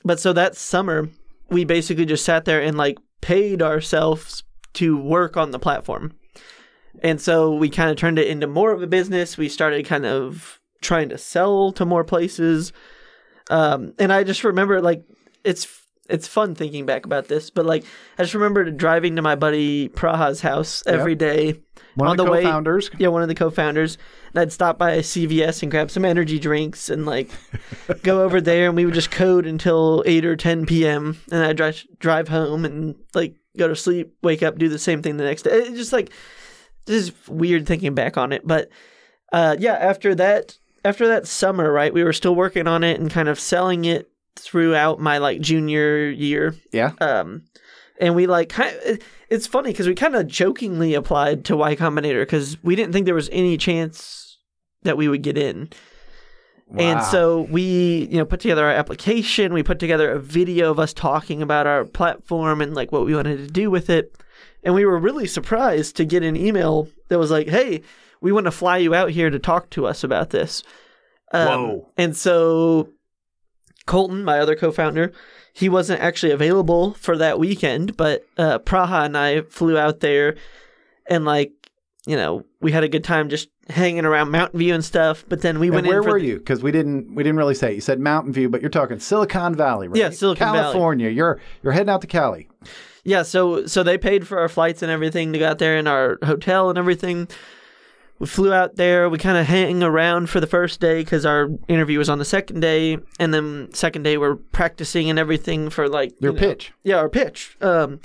but 0.05 0.19
so 0.19 0.33
that 0.33 0.57
summer, 0.57 1.09
we 1.51 1.65
basically 1.65 2.07
just 2.07 2.25
sat 2.25 2.45
there 2.45 2.63
and 2.63 2.77
like 2.77 2.99
paid 3.21 3.63
ourselves 3.63 4.45
to 4.75 4.97
work 4.97 5.37
on 5.37 5.51
the 5.51 5.59
platform. 5.59 6.15
And 7.03 7.21
so 7.21 7.55
we 7.55 7.69
kind 7.69 7.91
of 7.91 7.97
turned 7.97 8.19
it 8.19 8.29
into 8.29 8.47
more 8.47 8.73
of 8.73 8.83
a 8.83 8.87
business. 8.87 9.37
We 9.37 9.49
started 9.49 9.87
kind 9.87 10.07
of 10.07 10.61
trying 10.81 11.09
to 11.11 11.19
sell 11.19 11.73
to 11.73 11.85
more 11.85 12.05
places. 12.05 12.73
Um, 13.51 13.95
and 13.99 14.13
I 14.13 14.25
just 14.25 14.45
remember 14.45 14.81
like 14.81 15.05
it's 15.45 15.82
it's 16.13 16.29
fun 16.29 16.55
thinking 16.55 16.87
back 16.87 17.07
about 17.07 17.29
this, 17.29 17.51
but 17.51 17.67
like 17.67 17.85
I 18.19 18.23
just 18.23 18.35
remember 18.35 18.71
driving 18.71 19.17
to 19.17 19.23
my 19.23 19.35
buddy 19.35 19.89
Praha's 19.89 20.41
house 20.41 20.83
every 20.87 21.15
day 21.15 21.61
One 21.95 22.09
on 22.09 22.13
of 22.13 22.17
the, 22.19 22.25
the 22.25 22.31
way. 22.31 22.43
co-founders. 22.43 22.91
Yeah, 22.99 23.09
one 23.09 23.23
of 23.23 23.29
the 23.29 23.35
co-founders. 23.35 23.99
And 24.33 24.41
I'd 24.41 24.53
stop 24.53 24.79
by 24.79 24.93
a 24.93 25.01
CVS 25.01 25.63
and 25.63 25.71
grab 25.71 25.91
some 25.91 26.05
energy 26.05 26.39
drinks 26.39 26.89
and 26.89 27.07
like 27.07 27.31
go 28.03 28.23
over 28.23 28.41
there, 28.41 28.69
and 28.69 28.77
we 28.77 28.85
would 28.85 28.95
just 28.95 29.11
code 29.11 29.47
until 29.47 30.03
eight 30.07 30.25
or 30.25 30.37
ten 30.37 30.67
p.m. 30.67 31.19
And 31.31 31.43
I'd 31.45 31.57
drive 31.57 31.85
drive 31.99 32.29
home 32.29 32.65
and 32.65 32.95
like 33.15 33.35
go 33.57 33.69
to 33.69 33.77
sleep, 33.77 34.15
wake 34.23 34.43
up, 34.43 34.59
do 34.59 34.69
the 34.69 34.79
same 34.79 35.03
thing 35.03 35.17
the 35.17 35.25
next 35.25 35.43
day. 35.43 35.51
It's 35.53 35.77
just 35.77 35.93
like 35.93 36.11
this 36.87 37.03
is 37.09 37.29
weird 37.29 37.67
thinking 37.67 37.95
back 37.95 38.17
on 38.17 38.33
it, 38.33 38.47
but 38.47 38.69
uh, 39.33 39.57
yeah, 39.59 39.75
after 39.75 40.15
that 40.17 40.59
after 40.85 41.09
that 41.09 41.27
summer, 41.27 41.73
right, 41.73 41.95
we 41.95 42.05
were 42.05 42.13
still 42.13 42.35
working 42.35 42.67
on 42.67 42.85
it 42.85 43.01
and 43.01 43.11
kind 43.11 43.29
of 43.29 43.39
selling 43.39 43.85
it 43.85 44.11
throughout 44.37 44.99
my 45.01 45.19
like 45.19 45.41
junior 45.41 46.09
year 46.11 46.55
Yeah. 46.73 46.93
um, 47.01 47.43
and 48.01 48.15
we 48.15 48.27
like 48.27 48.49
kind—it's 48.49 49.47
funny 49.47 49.71
because 49.71 49.87
we 49.87 49.95
kind 49.95 50.17
of 50.17 50.27
jokingly 50.27 50.95
applied 50.95 51.45
to 51.47 51.57
Y 51.57 51.77
Combinator 51.77 52.23
because 52.23 52.63
we 52.63 52.75
didn't 52.75 52.93
think 52.93 53.07
there 53.07 53.15
was 53.15 53.29
any 53.31 53.57
chance 53.57 54.39
that 54.83 54.97
we 54.97 55.07
would 55.09 55.23
get 55.23 55.39
in. 55.39 55.69
And 56.75 57.03
so 57.05 57.43
we, 57.43 58.09
you 58.11 58.17
know, 58.17 58.25
put 58.25 58.41
together 58.41 58.65
our 58.65 58.73
application. 58.73 59.53
We 59.53 59.63
put 59.63 59.79
together 59.79 60.11
a 60.11 60.19
video 60.19 60.71
of 60.71 60.79
us 60.79 60.95
talking 60.95 61.43
about 61.43 61.67
our 61.67 61.85
platform 61.85 62.63
and 62.63 62.75
like 62.75 62.91
what 62.91 63.05
we 63.05 63.15
wanted 63.15 63.37
to 63.37 63.47
do 63.47 63.71
with 63.71 63.91
it. 63.91 64.17
And 64.65 64.75
we 64.75 64.87
were 64.87 64.97
really 64.99 65.27
surprised 65.27 65.97
to 65.97 66.07
get 66.07 66.23
an 66.23 66.35
email 66.35 66.89
that 67.09 67.19
was 67.19 67.31
like, 67.31 67.47
"Hey, 67.47 67.83
we 68.23 68.33
want 68.33 68.47
to 68.47 68.51
fly 68.51 68.79
you 68.79 68.95
out 68.95 69.11
here 69.11 69.29
to 69.29 69.39
talk 69.39 69.69
to 69.71 69.87
us 69.87 70.03
about 70.03 70.31
this." 70.31 70.63
Um, 71.33 71.47
Whoa. 71.47 71.93
And 71.99 72.17
so 72.17 72.89
Colton, 73.87 74.25
my 74.25 74.39
other 74.39 74.55
co-founder, 74.57 75.13
he 75.53 75.69
wasn't 75.69 76.01
actually 76.01 76.33
available 76.33 76.95
for 76.95 77.17
that 77.19 77.39
weekend, 77.39 77.97
but 77.97 78.25
uh, 78.39 78.59
Praha 78.61 79.05
and 79.07 79.17
I 79.19 79.43
flew 79.43 79.77
out 79.79 80.01
there, 80.01 80.37
and 81.07 81.25
like 81.25 81.53
you 82.07 82.17
know, 82.17 82.45
we 82.61 82.73
had 82.73 82.83
a 82.83 82.89
good 82.89 83.05
time 83.05 83.29
just 83.29 83.49
hanging 83.69 84.05
around 84.05 84.31
Mountain 84.33 84.59
View 84.59 84.75
and 84.75 84.85
stuff. 84.85 85.25
But 85.29 85.41
then 85.43 85.61
we 85.61 85.69
And 85.69 85.77
went 85.77 85.87
where 85.87 86.03
were 86.03 86.19
the- 86.19 86.27
you? 86.27 86.39
Because 86.39 86.61
we 86.63 86.73
didn't 86.73 87.15
we 87.15 87.23
didn't 87.23 87.37
really 87.37 87.55
say. 87.55 87.75
You 87.75 87.81
said 87.81 88.01
Mountain 88.01 88.33
View, 88.33 88.49
but 88.49 88.61
you're 88.61 88.71
talking 88.71 88.99
Silicon 88.99 89.55
Valley, 89.55 89.87
right? 89.89 89.97
Yeah, 89.97 90.11
Silicon 90.11 90.49
Valley. 90.53 90.59
California. 90.59 91.11
You're 91.11 91.41
you're 91.63 91.73
heading 91.73 91.91
out 91.91 92.01
to 92.01 92.07
Cali. 92.09 92.49
Yeah, 93.05 93.23
so 93.23 93.67
so 93.67 93.83
they 93.83 93.99
paid 93.99 94.27
for 94.27 94.39
our 94.41 94.49
flights 94.49 94.83
and 94.83 94.91
everything 94.91 95.33
to 95.33 95.39
get 95.39 95.59
there 95.59 95.77
in 95.77 95.87
our 95.87 96.19
hotel 96.25 96.71
and 96.71 96.79
everything. 96.79 97.29
We 98.23 98.29
flew 98.29 98.53
out 98.53 98.77
there. 98.77 99.09
We 99.11 99.19
kind 99.19 99.37
of 99.37 99.47
hang 99.47 99.83
around 99.83 100.31
for 100.31 100.39
the 100.39 100.47
first 100.47 100.79
day 100.79 101.01
because 101.03 101.27
our 101.27 101.49
interview 101.67 101.99
was 101.99 102.09
on 102.09 102.21
the 102.21 102.25
second 102.25 102.61
day, 102.61 102.99
and 103.19 103.35
then 103.35 103.75
second 103.75 104.05
day 104.05 104.17
we're 104.17 104.37
practicing 104.37 105.11
and 105.11 105.19
everything 105.19 105.71
for 105.71 105.89
like 105.89 106.13
Your 106.21 106.31
you 106.33 106.37
know- 106.39 106.47
pitch. 106.49 106.73
Yeah, 106.85 106.99
our 106.99 107.09
pitch. 107.09 107.57
Um, 107.61 107.99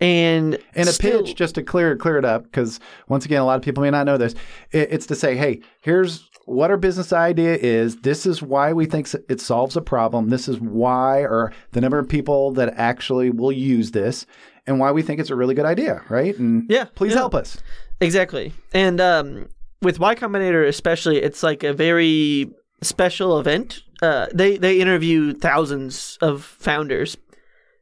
and 0.00 0.58
And 0.74 0.88
a 0.88 0.92
still- 0.92 1.22
pitch, 1.22 1.36
just 1.36 1.54
to 1.54 1.62
clear 1.62 1.94
clear 1.94 2.18
it 2.18 2.24
up, 2.24 2.42
because 2.42 2.80
once 3.08 3.24
again, 3.24 3.40
a 3.40 3.44
lot 3.44 3.54
of 3.54 3.62
people 3.62 3.84
may 3.84 3.90
not 3.90 4.04
know 4.04 4.16
this. 4.18 4.34
It, 4.72 4.88
it's 4.90 5.06
to 5.06 5.14
say, 5.14 5.36
hey, 5.36 5.60
here's 5.80 6.28
what 6.46 6.72
our 6.72 6.76
business 6.76 7.12
idea 7.12 7.54
is. 7.54 7.98
This 8.00 8.26
is 8.26 8.42
why 8.42 8.72
we 8.72 8.84
think 8.84 9.08
it 9.28 9.40
solves 9.40 9.76
a 9.76 9.80
problem. 9.80 10.28
This 10.28 10.48
is 10.48 10.58
why, 10.58 11.20
or 11.20 11.52
the 11.70 11.80
number 11.80 12.00
of 12.00 12.08
people 12.08 12.50
that 12.54 12.74
actually 12.76 13.30
will 13.30 13.52
use 13.52 13.92
this, 13.92 14.26
and 14.66 14.80
why 14.80 14.90
we 14.90 15.02
think 15.02 15.20
it's 15.20 15.30
a 15.30 15.36
really 15.36 15.54
good 15.54 15.66
idea, 15.66 16.02
right? 16.08 16.36
And 16.36 16.66
Yeah, 16.68 16.86
please 16.96 17.12
yeah. 17.12 17.18
help 17.18 17.36
us. 17.36 17.58
Exactly. 18.00 18.52
And 18.72 19.00
um, 19.00 19.48
with 19.82 19.98
Y 19.98 20.14
Combinator 20.14 20.66
especially, 20.66 21.22
it's 21.22 21.42
like 21.42 21.62
a 21.62 21.72
very 21.72 22.50
special 22.82 23.38
event. 23.38 23.82
Uh, 24.02 24.26
they 24.34 24.58
they 24.58 24.80
interview 24.80 25.32
thousands 25.32 26.18
of 26.20 26.44
founders 26.44 27.16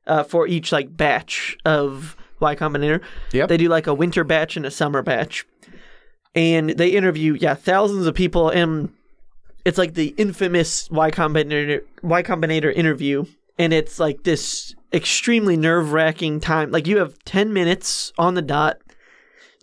uh, 0.07 0.23
for 0.23 0.47
each 0.47 0.71
like 0.71 0.97
batch 0.97 1.57
of 1.65 2.17
Y 2.41 2.55
Combinator. 2.55 3.01
Yep. 3.33 3.49
They 3.49 3.57
do 3.57 3.69
like 3.69 3.87
a 3.87 3.95
winter 3.95 4.25
batch 4.25 4.57
and 4.57 4.65
a 4.65 4.71
summer 4.71 5.03
batch, 5.03 5.45
and 6.35 6.71
they 6.71 6.91
interview 6.91 7.35
yeah 7.35 7.55
thousands 7.55 8.07
of 8.07 8.15
people, 8.15 8.49
and 8.49 8.91
it's 9.65 9.79
like 9.79 9.95
the 9.95 10.15
infamous 10.17 10.89
Y 10.91 11.11
Combinator 11.11 11.81
Y 12.03 12.23
Combinator 12.23 12.73
interview, 12.73 13.25
and 13.59 13.73
it's 13.73 13.99
like 13.99 14.23
this 14.23 14.75
extremely 14.93 15.57
nerve 15.57 15.93
wracking 15.93 16.39
time. 16.39 16.71
Like 16.71 16.87
you 16.87 16.99
have 16.99 17.19
ten 17.25 17.53
minutes 17.53 18.13
on 18.17 18.35
the 18.35 18.43
dot 18.43 18.79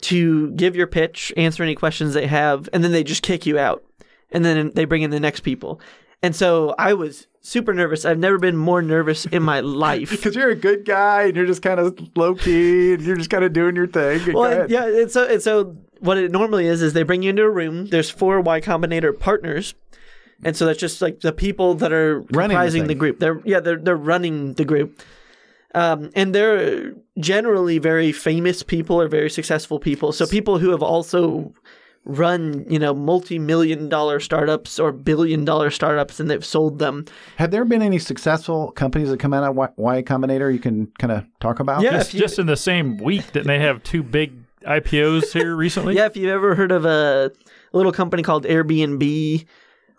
to 0.02 0.52
give 0.52 0.76
your 0.76 0.88
pitch, 0.88 1.32
answer 1.38 1.64
any 1.64 1.76
questions 1.76 2.14
they 2.14 2.28
have, 2.28 2.68
and 2.74 2.84
then 2.84 2.92
they 2.92 3.04
just 3.04 3.24
kick 3.24 3.46
you 3.46 3.58
out. 3.60 3.84
And 4.32 4.46
then 4.46 4.72
they 4.76 4.86
bring 4.86 5.02
in 5.02 5.10
the 5.12 5.20
next 5.20 5.42
people. 5.42 5.82
And 6.24 6.36
so 6.36 6.74
I 6.78 6.94
was 6.94 7.28
super 7.42 7.74
nervous. 7.74 8.06
I've 8.06 8.20
never 8.20 8.38
been 8.38 8.56
more 8.56 8.82
nervous 8.82 9.26
in 9.26 9.44
my 9.44 9.60
life. 9.62 10.12
Because 10.12 10.36
you're 10.36 10.52
a 10.52 10.56
good 10.56 10.86
guy 10.86 11.24
and 11.24 11.36
you're 11.36 11.48
just 11.48 11.62
kind 11.62 11.80
of 11.80 11.98
low 12.16 12.36
key 12.36 12.94
and 12.94 13.02
you're 13.02 13.18
just 13.18 13.30
kind 13.30 13.44
of 13.44 13.54
doing 13.54 13.76
your 13.76 13.88
thing. 13.88 14.34
Well, 14.34 14.70
yeah, 14.70 14.86
and 14.86 15.12
so 15.12 15.26
and 15.28 15.42
so 15.42 15.76
what 16.00 16.18
it 16.18 16.32
normally 16.32 16.68
is 16.68 16.82
is 16.82 16.94
they 16.94 17.04
bring 17.04 17.24
you 17.24 17.32
into 17.32 17.44
a 17.44 17.50
room. 17.50 17.88
There's 17.88 18.10
four 18.10 18.40
Y 18.40 18.62
Combinator 18.62 19.18
partners, 19.18 19.74
and 20.44 20.56
so 20.56 20.66
that's 20.66 20.80
just 20.80 21.02
like 21.02 21.20
the 21.22 21.34
people 21.34 21.74
that 21.76 21.92
are 21.92 22.20
Running 22.20 22.32
the 22.32 22.40
comprising 22.40 22.82
the, 22.84 22.88
thing. 22.90 22.98
group. 23.00 23.20
They're 23.20 23.42
yeah, 23.44 23.60
they're 23.60 23.78
they're 23.80 23.98
running 23.98 24.54
the 24.54 24.66
group, 24.66 25.02
um, 25.76 26.10
and 26.16 26.34
they're 26.36 26.94
generally 27.20 27.78
very 27.78 28.12
famous 28.12 28.64
people 28.64 29.00
or 29.00 29.08
very 29.08 29.30
successful 29.30 29.80
people. 29.80 30.12
So 30.12 30.26
people 30.28 30.58
who 30.60 30.70
have 30.72 30.84
also 30.84 31.54
run 32.04 32.66
you 32.68 32.80
know 32.80 32.96
multi-million 32.96 33.88
dollar 33.88 34.20
startups 34.20 34.80
or 34.80 34.92
billion 34.92 35.46
dollar 35.46 35.70
startups 35.70 36.20
and 36.20 36.32
they've 36.32 36.44
sold 36.44 36.80
them 36.80 37.06
Have 37.36 37.52
there 37.52 37.64
been 37.64 37.84
any 37.84 38.00
successful 38.00 38.72
companies 38.72 39.10
that 39.12 39.20
come 39.20 39.36
out 39.36 39.44
of 39.44 39.56
Y, 39.56 39.68
y 39.76 40.02
Combinator 40.02 40.52
you 40.52 40.58
can 40.60 40.88
kind 40.98 41.12
of 41.12 41.26
talk 41.40 41.60
about? 41.60 41.84
Yeah. 41.84 41.92
Just, 41.92 42.14
you- 42.16 42.20
just 42.20 42.40
in 42.40 42.48
the 42.48 42.58
same 42.58 42.98
week, 42.98 43.32
didn't 43.34 43.46
they 43.48 43.60
have 43.60 43.84
two 43.84 44.02
big 44.02 44.34
IPOs 44.66 45.32
here 45.32 45.56
recently? 45.66 45.96
Yeah, 45.96 46.08
if 46.08 46.18
you've 46.18 46.32
ever 46.32 46.56
heard 46.56 46.72
of 46.72 46.86
a 46.86 47.32
little 47.72 47.92
company 47.92 48.24
called 48.24 48.46
Airbnb 48.46 49.46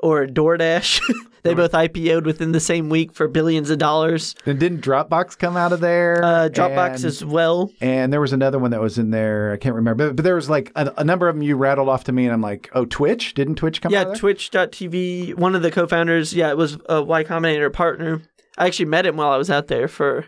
or 0.02 0.26
DoorDash, 0.26 1.00
they 1.42 1.54
both 1.54 1.72
IPO'd 1.72 2.26
within 2.26 2.52
the 2.52 2.60
same 2.60 2.88
week 2.88 3.12
for 3.12 3.28
billions 3.28 3.70
of 3.70 3.78
dollars. 3.78 4.34
And 4.44 4.58
didn't 4.58 4.82
Dropbox 4.82 5.38
come 5.38 5.56
out 5.56 5.72
of 5.72 5.80
there? 5.80 6.22
Uh, 6.22 6.48
Dropbox 6.48 6.96
And- 6.96 7.04
as 7.04 7.24
well. 7.24 7.70
And 7.80 8.12
there 8.12 8.20
was 8.20 8.32
another 8.32 8.58
one 8.58 8.72
that 8.72 8.80
was 8.80 8.98
in 8.98 9.10
there. 9.10 9.52
I 9.52 9.56
can't 9.56 9.74
remember, 9.74 10.08
but, 10.08 10.16
but 10.16 10.22
there 10.24 10.34
was 10.34 10.50
like 10.50 10.72
a, 10.74 10.92
a 10.98 11.04
number 11.04 11.28
of 11.28 11.36
them 11.36 11.42
you 11.42 11.56
rattled 11.56 11.88
off 11.88 12.04
to 12.04 12.12
me, 12.12 12.24
and 12.24 12.32
I'm 12.32 12.42
like, 12.42 12.68
oh, 12.74 12.84
Twitch? 12.84 13.34
Didn't 13.34 13.54
Twitch 13.54 13.80
come 13.80 13.94
out? 13.94 14.08
Yeah. 14.08 14.14
Twitch.tv. 14.14 15.36
One 15.36 15.54
of 15.54 15.62
the 15.62 15.70
co-founders, 15.70 16.34
yeah, 16.34 16.50
it 16.50 16.56
was 16.56 16.76
a 16.88 17.02
Y 17.02 17.24
Combinator 17.24 17.72
partner. 17.72 18.22
I 18.58 18.66
actually 18.66 18.86
met 18.86 19.06
him 19.06 19.16
while 19.16 19.30
I 19.30 19.36
was 19.38 19.50
out 19.50 19.68
there 19.68 19.88
for 19.88 20.26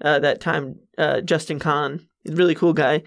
uh, 0.00 0.18
that 0.18 0.40
time. 0.40 0.80
Uh, 0.98 1.20
Justin 1.20 1.58
Kan, 1.58 2.06
He's 2.24 2.32
a 2.32 2.36
really 2.36 2.54
cool 2.54 2.72
guy. 2.72 3.02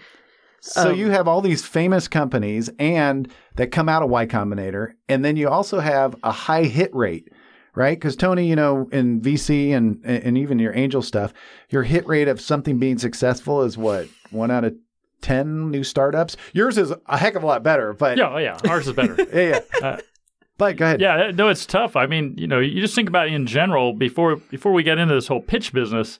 So 0.60 0.90
um, 0.90 0.96
you 0.96 1.10
have 1.10 1.28
all 1.28 1.40
these 1.40 1.64
famous 1.64 2.08
companies 2.08 2.68
and 2.78 3.30
that 3.56 3.70
come 3.72 3.88
out 3.88 4.02
of 4.02 4.10
Y 4.10 4.26
Combinator, 4.26 4.92
and 5.08 5.24
then 5.24 5.36
you 5.36 5.48
also 5.48 5.78
have 5.80 6.16
a 6.22 6.32
high 6.32 6.64
hit 6.64 6.94
rate, 6.94 7.28
right? 7.74 7.96
Because 7.98 8.16
Tony, 8.16 8.46
you 8.48 8.56
know, 8.56 8.88
in 8.92 9.20
VC 9.20 9.70
and 9.70 10.00
and 10.04 10.36
even 10.36 10.58
your 10.58 10.74
angel 10.76 11.02
stuff, 11.02 11.32
your 11.70 11.84
hit 11.84 12.06
rate 12.06 12.28
of 12.28 12.40
something 12.40 12.78
being 12.78 12.98
successful 12.98 13.62
is 13.62 13.78
what 13.78 14.08
one 14.30 14.50
out 14.50 14.64
of 14.64 14.74
ten 15.20 15.70
new 15.70 15.84
startups. 15.84 16.36
Yours 16.52 16.76
is 16.76 16.92
a 17.06 17.16
heck 17.16 17.34
of 17.34 17.42
a 17.42 17.46
lot 17.46 17.62
better, 17.62 17.92
but 17.92 18.18
Yeah, 18.18 18.30
oh, 18.34 18.38
yeah. 18.38 18.58
Ours 18.68 18.86
is 18.88 18.94
better. 18.94 19.16
yeah, 19.32 19.60
yeah. 19.80 19.86
Uh, 19.86 19.98
But 20.58 20.76
go 20.76 20.86
ahead. 20.86 21.00
Yeah, 21.00 21.30
no, 21.32 21.48
it's 21.48 21.64
tough. 21.66 21.94
I 21.94 22.06
mean, 22.06 22.34
you 22.36 22.48
know, 22.48 22.58
you 22.58 22.80
just 22.80 22.96
think 22.96 23.08
about 23.08 23.28
in 23.28 23.46
general 23.46 23.92
before 23.92 24.36
before 24.36 24.72
we 24.72 24.82
get 24.82 24.98
into 24.98 25.14
this 25.14 25.28
whole 25.28 25.40
pitch 25.40 25.72
business. 25.72 26.18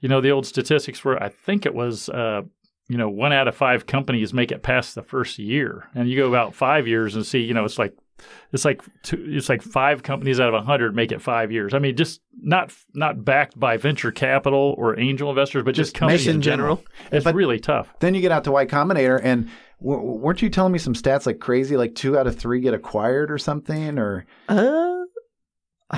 You 0.00 0.08
know, 0.10 0.20
the 0.20 0.30
old 0.30 0.46
statistics 0.46 1.04
were, 1.04 1.20
I 1.20 1.28
think 1.28 1.66
it 1.66 1.74
was, 1.74 2.08
uh, 2.10 2.42
you 2.88 2.96
know, 2.96 3.08
one 3.08 3.32
out 3.32 3.48
of 3.48 3.54
five 3.54 3.86
companies 3.86 4.32
make 4.32 4.50
it 4.50 4.62
past 4.62 4.94
the 4.94 5.02
first 5.02 5.38
year, 5.38 5.88
and 5.94 6.08
you 6.08 6.16
go 6.16 6.28
about 6.28 6.54
five 6.54 6.86
years 6.88 7.14
and 7.14 7.24
see, 7.26 7.40
you 7.40 7.54
know, 7.54 7.64
it's 7.64 7.78
like 7.78 7.94
it's 8.52 8.64
like 8.64 8.82
two, 9.02 9.22
it's 9.28 9.48
like 9.48 9.62
five 9.62 10.02
companies 10.02 10.40
out 10.40 10.48
of 10.48 10.54
a 10.54 10.62
hundred 10.62 10.94
make 10.96 11.12
it 11.12 11.22
five 11.22 11.52
years. 11.52 11.72
I 11.74 11.78
mean, 11.78 11.94
just 11.96 12.20
not 12.40 12.72
not 12.94 13.24
backed 13.24 13.58
by 13.60 13.76
venture 13.76 14.10
capital 14.10 14.74
or 14.78 14.98
angel 14.98 15.28
investors, 15.30 15.62
but 15.64 15.74
just, 15.74 15.90
Just 15.92 15.96
companies 16.00 16.26
in 16.26 16.36
in 16.36 16.42
general. 16.42 16.76
general. 16.76 17.08
It's 17.12 17.24
But- 17.24 17.34
really 17.34 17.60
tough. 17.60 17.92
Then 18.00 18.14
you 18.14 18.20
get 18.20 18.32
out 18.32 18.44
to 18.44 18.52
Y 18.52 18.66
Combinator, 18.66 19.20
and 19.22 19.48
w- 19.80 20.00
weren't 20.02 20.42
you 20.42 20.48
telling 20.50 20.72
me 20.72 20.78
some 20.80 20.94
stats 20.94 21.26
like 21.26 21.38
crazy, 21.38 21.76
like 21.76 21.94
two 21.94 22.18
out 22.18 22.26
of 22.26 22.36
three 22.36 22.60
get 22.60 22.74
acquired 22.74 23.30
or 23.30 23.38
something? 23.38 23.98
Or 23.98 24.24
Uh, 24.48 24.97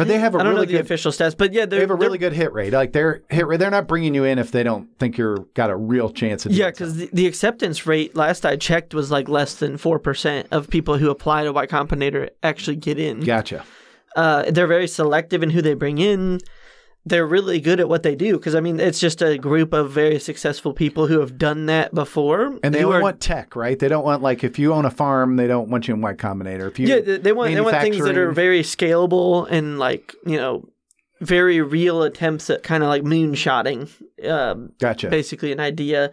But 0.00 0.08
they 0.08 0.18
have 0.18 0.34
a 0.34 0.38
I 0.38 0.42
don't 0.42 0.54
really 0.54 0.66
know 0.66 0.72
the 0.72 0.78
good- 0.78 0.86
official 0.86 1.12
stats, 1.12 1.36
but 1.36 1.52
yeah, 1.52 1.66
they 1.66 1.80
have 1.80 1.90
a 1.90 1.94
really 1.94 2.18
good 2.18 2.32
hit 2.32 2.52
rate. 2.52 2.72
Like 2.72 2.92
their 2.92 3.22
hit 3.28 3.46
rate, 3.46 3.58
they're 3.58 3.70
not 3.70 3.86
bringing 3.86 4.14
you 4.14 4.24
in 4.24 4.38
if 4.38 4.50
they 4.50 4.62
don't 4.62 4.88
think 4.98 5.18
you're 5.18 5.38
got 5.54 5.70
a 5.70 5.76
real 5.76 6.10
chance 6.10 6.46
of. 6.46 6.52
Yeah, 6.52 6.70
because 6.70 6.96
the, 6.96 7.10
the 7.12 7.26
acceptance 7.26 7.86
rate 7.86 8.16
last 8.16 8.46
I 8.46 8.56
checked 8.56 8.94
was 8.94 9.10
like 9.10 9.28
less 9.28 9.54
than 9.56 9.76
four 9.76 9.98
percent 9.98 10.48
of 10.50 10.68
people 10.68 10.96
who 10.98 11.10
apply 11.10 11.44
to 11.44 11.52
Y 11.52 11.66
Combinator 11.66 12.30
actually 12.42 12.76
get 12.76 12.98
in. 12.98 13.20
Gotcha. 13.20 13.64
Uh, 14.16 14.50
they're 14.50 14.66
very 14.66 14.88
selective 14.88 15.42
in 15.42 15.50
who 15.50 15.62
they 15.62 15.74
bring 15.74 15.98
in. 15.98 16.40
They're 17.06 17.26
really 17.26 17.60
good 17.60 17.80
at 17.80 17.88
what 17.88 18.02
they 18.02 18.14
do 18.14 18.36
because 18.36 18.54
I 18.54 18.60
mean 18.60 18.78
it's 18.78 19.00
just 19.00 19.22
a 19.22 19.38
group 19.38 19.72
of 19.72 19.90
very 19.90 20.18
successful 20.18 20.74
people 20.74 21.06
who 21.06 21.20
have 21.20 21.38
done 21.38 21.66
that 21.66 21.94
before. 21.94 22.58
And 22.62 22.74
they 22.74 22.84
only 22.84 22.98
are- 22.98 23.02
want 23.02 23.20
tech, 23.20 23.56
right? 23.56 23.78
They 23.78 23.88
don't 23.88 24.04
want 24.04 24.22
like 24.22 24.44
if 24.44 24.58
you 24.58 24.74
own 24.74 24.84
a 24.84 24.90
farm, 24.90 25.36
they 25.36 25.46
don't 25.46 25.70
want 25.70 25.88
you 25.88 25.94
in 25.94 26.02
Y 26.02 26.12
Combinator. 26.12 26.68
If 26.68 26.78
you 26.78 26.88
yeah, 26.88 27.00
they, 27.00 27.16
they 27.16 27.32
want 27.32 27.54
they 27.54 27.60
want 27.60 27.80
things 27.80 28.04
that 28.04 28.18
are 28.18 28.32
very 28.32 28.62
scalable 28.62 29.46
and 29.50 29.78
like 29.78 30.14
you 30.26 30.36
know 30.36 30.68
very 31.20 31.60
real 31.60 32.02
attempts 32.02 32.50
at 32.50 32.62
kind 32.62 32.82
of 32.82 32.88
like 32.88 33.02
moonshotting. 33.02 33.90
Um, 34.28 34.72
gotcha. 34.78 35.08
basically 35.08 35.52
an 35.52 35.60
idea. 35.60 36.10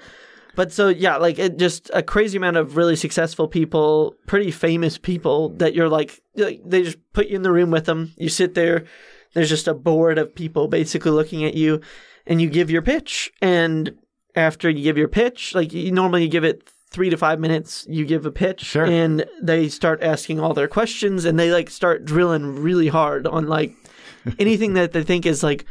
But 0.56 0.72
so 0.72 0.88
yeah, 0.88 1.18
like 1.18 1.38
it 1.38 1.58
just 1.58 1.92
a 1.94 2.02
crazy 2.02 2.38
amount 2.38 2.58
of 2.58 2.78
really 2.78 2.96
successful 2.96 3.48
people, 3.48 4.16
pretty 4.26 4.52
famous 4.52 4.98
people 4.98 5.50
that 5.58 5.76
you're 5.76 5.88
like 5.88 6.22
they 6.34 6.84
just 6.84 6.98
put 7.14 7.28
you 7.28 7.36
in 7.36 7.44
the 7.44 7.52
room 7.52 7.72
with 7.72 7.86
them. 7.86 8.14
You 8.18 8.30
sit 8.30 8.54
there. 8.56 8.86
There's 9.34 9.50
just 9.50 9.68
a 9.68 9.74
board 9.74 10.18
of 10.18 10.34
people 10.34 10.68
basically 10.68 11.12
looking 11.12 11.44
at 11.44 11.54
you, 11.54 11.82
and 12.26 12.42
you 12.42 12.50
give 12.50 12.70
your 12.72 12.82
pitch. 12.82 13.32
And 13.42 13.96
after 14.36 14.70
you 14.70 14.84
give 14.84 14.98
your 14.98 15.08
pitch, 15.08 15.54
like 15.56 15.74
you 15.74 15.92
normally 15.92 16.24
you 16.24 16.30
give 16.30 16.44
it 16.44 16.70
three 16.90 17.10
to 17.10 17.18
five 17.18 17.40
minutes, 17.40 17.86
you 17.90 18.06
give 18.06 18.26
a 18.26 18.32
pitch, 18.32 18.62
Sure. 18.64 18.86
and 18.86 19.26
they 19.42 19.68
start 19.70 20.02
asking 20.02 20.40
all 20.40 20.54
their 20.54 20.68
questions, 20.68 21.26
and 21.26 21.38
they 21.40 21.52
like 21.52 21.70
start 21.70 22.06
drilling 22.06 22.56
really 22.62 22.88
hard 22.88 23.28
on 23.28 23.48
like 23.48 23.74
anything 24.40 24.74
that 24.74 24.94
they 24.94 25.04
think 25.04 25.26
is 25.26 25.44
like 25.44 25.66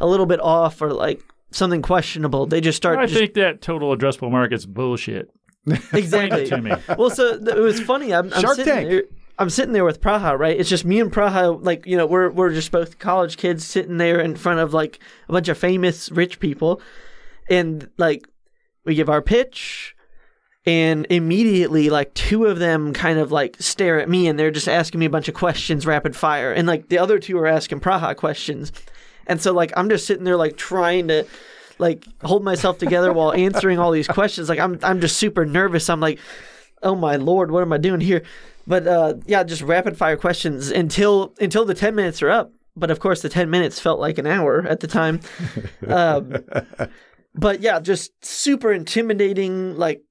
a 0.00 0.06
little 0.06 0.26
bit 0.26 0.40
off 0.40 0.80
or 0.82 0.92
like 0.92 1.20
something 1.50 1.82
questionable. 1.82 2.46
They 2.46 2.60
just 2.60 2.76
start 2.76 2.98
I 2.98 3.06
just 3.06 3.18
think 3.18 3.34
that 3.34 3.60
total 3.60 3.96
addressable 3.96 4.30
market's 4.30 4.64
bullshit. 4.66 5.30
exactly. 5.92 6.46
to 6.46 6.62
me. 6.62 6.72
Well, 6.96 7.10
so 7.10 7.36
th- 7.38 7.56
it 7.56 7.60
was 7.60 7.78
funny. 7.80 8.14
I'm, 8.14 8.32
I'm 8.32 8.40
Shark 8.40 8.56
sitting 8.56 8.72
Tank. 8.74 8.88
there. 8.88 9.02
I'm 9.38 9.50
sitting 9.50 9.72
there 9.72 9.84
with 9.84 10.00
Praha, 10.00 10.38
right? 10.38 10.58
It's 10.58 10.68
just 10.68 10.84
me 10.84 11.00
and 11.00 11.12
Praha. 11.12 11.62
Like 11.62 11.86
you 11.86 11.96
know, 11.96 12.06
we're 12.06 12.30
we're 12.30 12.52
just 12.52 12.72
both 12.72 12.98
college 12.98 13.36
kids 13.36 13.64
sitting 13.64 13.98
there 13.98 14.20
in 14.20 14.36
front 14.36 14.60
of 14.60 14.74
like 14.74 14.98
a 15.28 15.32
bunch 15.32 15.48
of 15.48 15.58
famous 15.58 16.10
rich 16.10 16.40
people, 16.40 16.80
and 17.48 17.88
like 17.96 18.26
we 18.84 18.94
give 18.94 19.08
our 19.08 19.22
pitch. 19.22 19.94
And 20.66 21.06
immediately, 21.08 21.88
like 21.88 22.12
two 22.12 22.44
of 22.44 22.58
them 22.58 22.92
kind 22.92 23.18
of 23.18 23.32
like 23.32 23.56
stare 23.58 23.98
at 24.00 24.08
me 24.08 24.28
and 24.28 24.38
they're 24.38 24.50
just 24.50 24.68
asking 24.68 25.00
me 25.00 25.06
a 25.06 25.10
bunch 25.10 25.26
of 25.26 25.34
questions 25.34 25.86
rapid 25.86 26.14
fire. 26.14 26.52
And 26.52 26.68
like 26.68 26.88
the 26.88 26.98
other 26.98 27.18
two 27.18 27.38
are 27.38 27.46
asking 27.46 27.80
Praha 27.80 28.14
questions. 28.14 28.70
And 29.28 29.40
so, 29.40 29.52
like, 29.52 29.72
I'm 29.76 29.88
just 29.90 30.06
sitting 30.06 30.24
there, 30.24 30.36
like, 30.36 30.56
trying 30.56 31.08
to, 31.08 31.26
like, 31.78 32.06
hold 32.22 32.42
myself 32.42 32.78
together 32.78 33.12
while 33.12 33.32
answering 33.32 33.78
all 33.78 33.92
these 33.92 34.08
questions. 34.08 34.48
Like, 34.48 34.58
I'm, 34.58 34.78
I'm 34.82 35.00
just 35.00 35.18
super 35.18 35.44
nervous. 35.44 35.90
I'm 35.90 36.00
like, 36.00 36.18
oh 36.82 36.94
my 36.94 37.16
lord, 37.16 37.50
what 37.50 37.62
am 37.62 37.72
I 37.72 37.78
doing 37.78 38.00
here? 38.00 38.22
But 38.68 38.86
uh, 38.86 39.14
yeah, 39.24 39.42
just 39.44 39.62
rapid 39.62 39.96
fire 39.96 40.18
questions 40.18 40.70
until 40.70 41.34
until 41.40 41.64
the 41.64 41.74
ten 41.74 41.94
minutes 41.94 42.22
are 42.22 42.28
up. 42.28 42.52
But 42.76 42.90
of 42.90 43.00
course, 43.00 43.22
the 43.22 43.30
ten 43.30 43.48
minutes 43.48 43.80
felt 43.80 43.98
like 43.98 44.18
an 44.18 44.26
hour 44.26 44.64
at 44.68 44.80
the 44.80 44.86
time. 44.86 45.20
um, 45.88 46.36
but 47.34 47.60
yeah, 47.62 47.80
just 47.80 48.12
super 48.22 48.70
intimidating. 48.70 49.76
Like, 49.76 50.02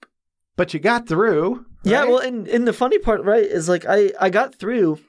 but 0.55 0.73
you 0.73 0.79
got 0.79 1.07
through. 1.07 1.67
yeah, 1.83 2.05
well, 2.05 2.17
and 2.17 2.47
and 2.47 2.67
the 2.67 2.73
funny 2.73 2.97
part, 2.97 3.23
right, 3.23 3.43
is 3.43 3.69
like 3.69 3.85
I 3.87 4.11
I 4.19 4.31
got 4.31 4.55
through. 4.55 4.99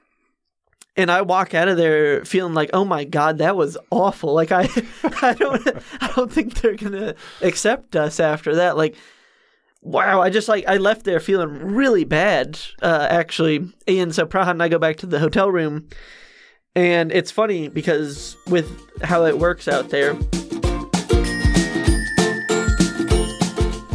And 0.95 1.13
I 1.13 1.23
walk 1.23 1.55
out 1.55 1.69
of 1.69 1.77
there 1.77 2.25
feeling 2.25 2.55
like, 2.55 2.71
oh 2.73 2.85
my 2.85 3.05
god, 3.05 3.39
that 3.39 3.55
was 3.57 3.79
awful. 3.89 4.35
Like 4.35 4.51
I, 4.51 4.63
I 5.23 5.33
don't, 5.33 5.69
I 6.01 6.13
don't 6.17 6.31
think 6.33 6.55
they're 6.55 6.75
gonna 6.75 7.15
accept 7.41 7.95
us 7.95 8.19
after 8.19 8.57
that. 8.57 8.77
Like, 8.77 8.97
wow, 9.81 10.21
I 10.21 10.31
just 10.31 10.49
like 10.49 10.67
I 10.67 10.77
left 10.77 11.05
there 11.05 11.21
feeling 11.21 11.51
really 11.51 12.05
bad, 12.05 12.59
uh, 12.83 13.07
actually. 13.11 13.73
And 13.87 14.15
so 14.15 14.27
Praha 14.27 14.51
and 14.51 14.63
I 14.63 14.69
go 14.69 14.79
back 14.79 14.97
to 14.99 15.07
the 15.07 15.19
hotel 15.19 15.51
room, 15.51 15.89
and 16.75 17.13
it's 17.13 17.31
funny 17.31 17.69
because 17.69 18.37
with 18.49 18.71
how 19.03 19.25
it 19.25 19.39
works 19.39 19.69
out 19.69 19.91
there, 19.91 20.17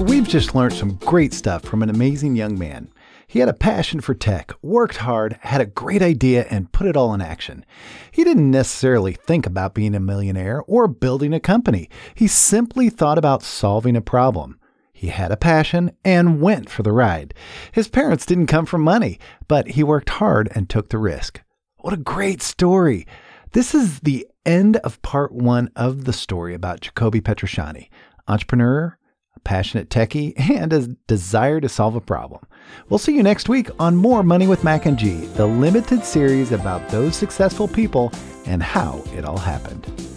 We've 0.03 0.27
just 0.27 0.53
learned 0.53 0.73
some 0.73 0.95
great 0.95 1.33
stuff 1.33 1.63
from 1.63 1.81
an 1.81 1.89
amazing 1.89 2.35
young 2.35 2.59
man. 2.59 2.89
He 3.25 3.39
had 3.39 3.47
a 3.47 3.53
passion 3.53 4.01
for 4.01 4.13
tech, 4.13 4.51
worked 4.61 4.97
hard, 4.97 5.39
had 5.41 5.61
a 5.61 5.65
great 5.65 6.01
idea, 6.01 6.45
and 6.49 6.71
put 6.71 6.87
it 6.87 6.97
all 6.97 7.13
in 7.13 7.21
action. 7.21 7.65
He 8.11 8.23
didn't 8.23 8.51
necessarily 8.51 9.13
think 9.13 9.45
about 9.45 9.73
being 9.73 9.95
a 9.95 9.99
millionaire 9.99 10.61
or 10.67 10.87
building 10.87 11.33
a 11.33 11.39
company. 11.39 11.89
He 12.15 12.27
simply 12.27 12.89
thought 12.89 13.17
about 13.17 13.43
solving 13.43 13.95
a 13.95 14.01
problem. 14.01 14.59
He 15.03 15.09
had 15.09 15.33
a 15.33 15.35
passion 15.35 15.91
and 16.05 16.39
went 16.39 16.69
for 16.69 16.81
the 16.81 16.93
ride. 16.93 17.33
His 17.73 17.89
parents 17.89 18.25
didn't 18.25 18.47
come 18.47 18.65
from 18.65 18.83
money, 18.83 19.19
but 19.49 19.71
he 19.71 19.83
worked 19.83 20.11
hard 20.11 20.47
and 20.55 20.69
took 20.69 20.87
the 20.87 20.97
risk. 20.97 21.41
What 21.79 21.93
a 21.93 21.97
great 21.97 22.41
story! 22.41 23.05
This 23.51 23.75
is 23.75 23.99
the 23.99 24.25
end 24.45 24.77
of 24.77 25.01
part 25.01 25.33
one 25.33 25.69
of 25.75 26.05
the 26.05 26.13
story 26.13 26.53
about 26.53 26.79
Jacobi 26.79 27.19
Petrucciani, 27.19 27.89
entrepreneur, 28.29 28.97
a 29.35 29.39
passionate 29.41 29.89
techie, 29.89 30.39
and 30.49 30.71
a 30.71 30.87
desire 31.05 31.59
to 31.59 31.67
solve 31.67 31.97
a 31.97 31.99
problem. 31.99 32.39
We'll 32.87 32.97
see 32.97 33.13
you 33.13 33.23
next 33.23 33.49
week 33.49 33.69
on 33.79 33.97
more 33.97 34.23
Money 34.23 34.47
with 34.47 34.63
Mac 34.63 34.85
and 34.85 34.97
G, 34.97 35.25
the 35.35 35.45
limited 35.45 36.05
series 36.05 36.53
about 36.53 36.87
those 36.87 37.17
successful 37.17 37.67
people 37.67 38.09
and 38.45 38.63
how 38.63 39.03
it 39.13 39.25
all 39.25 39.37
happened. 39.37 40.12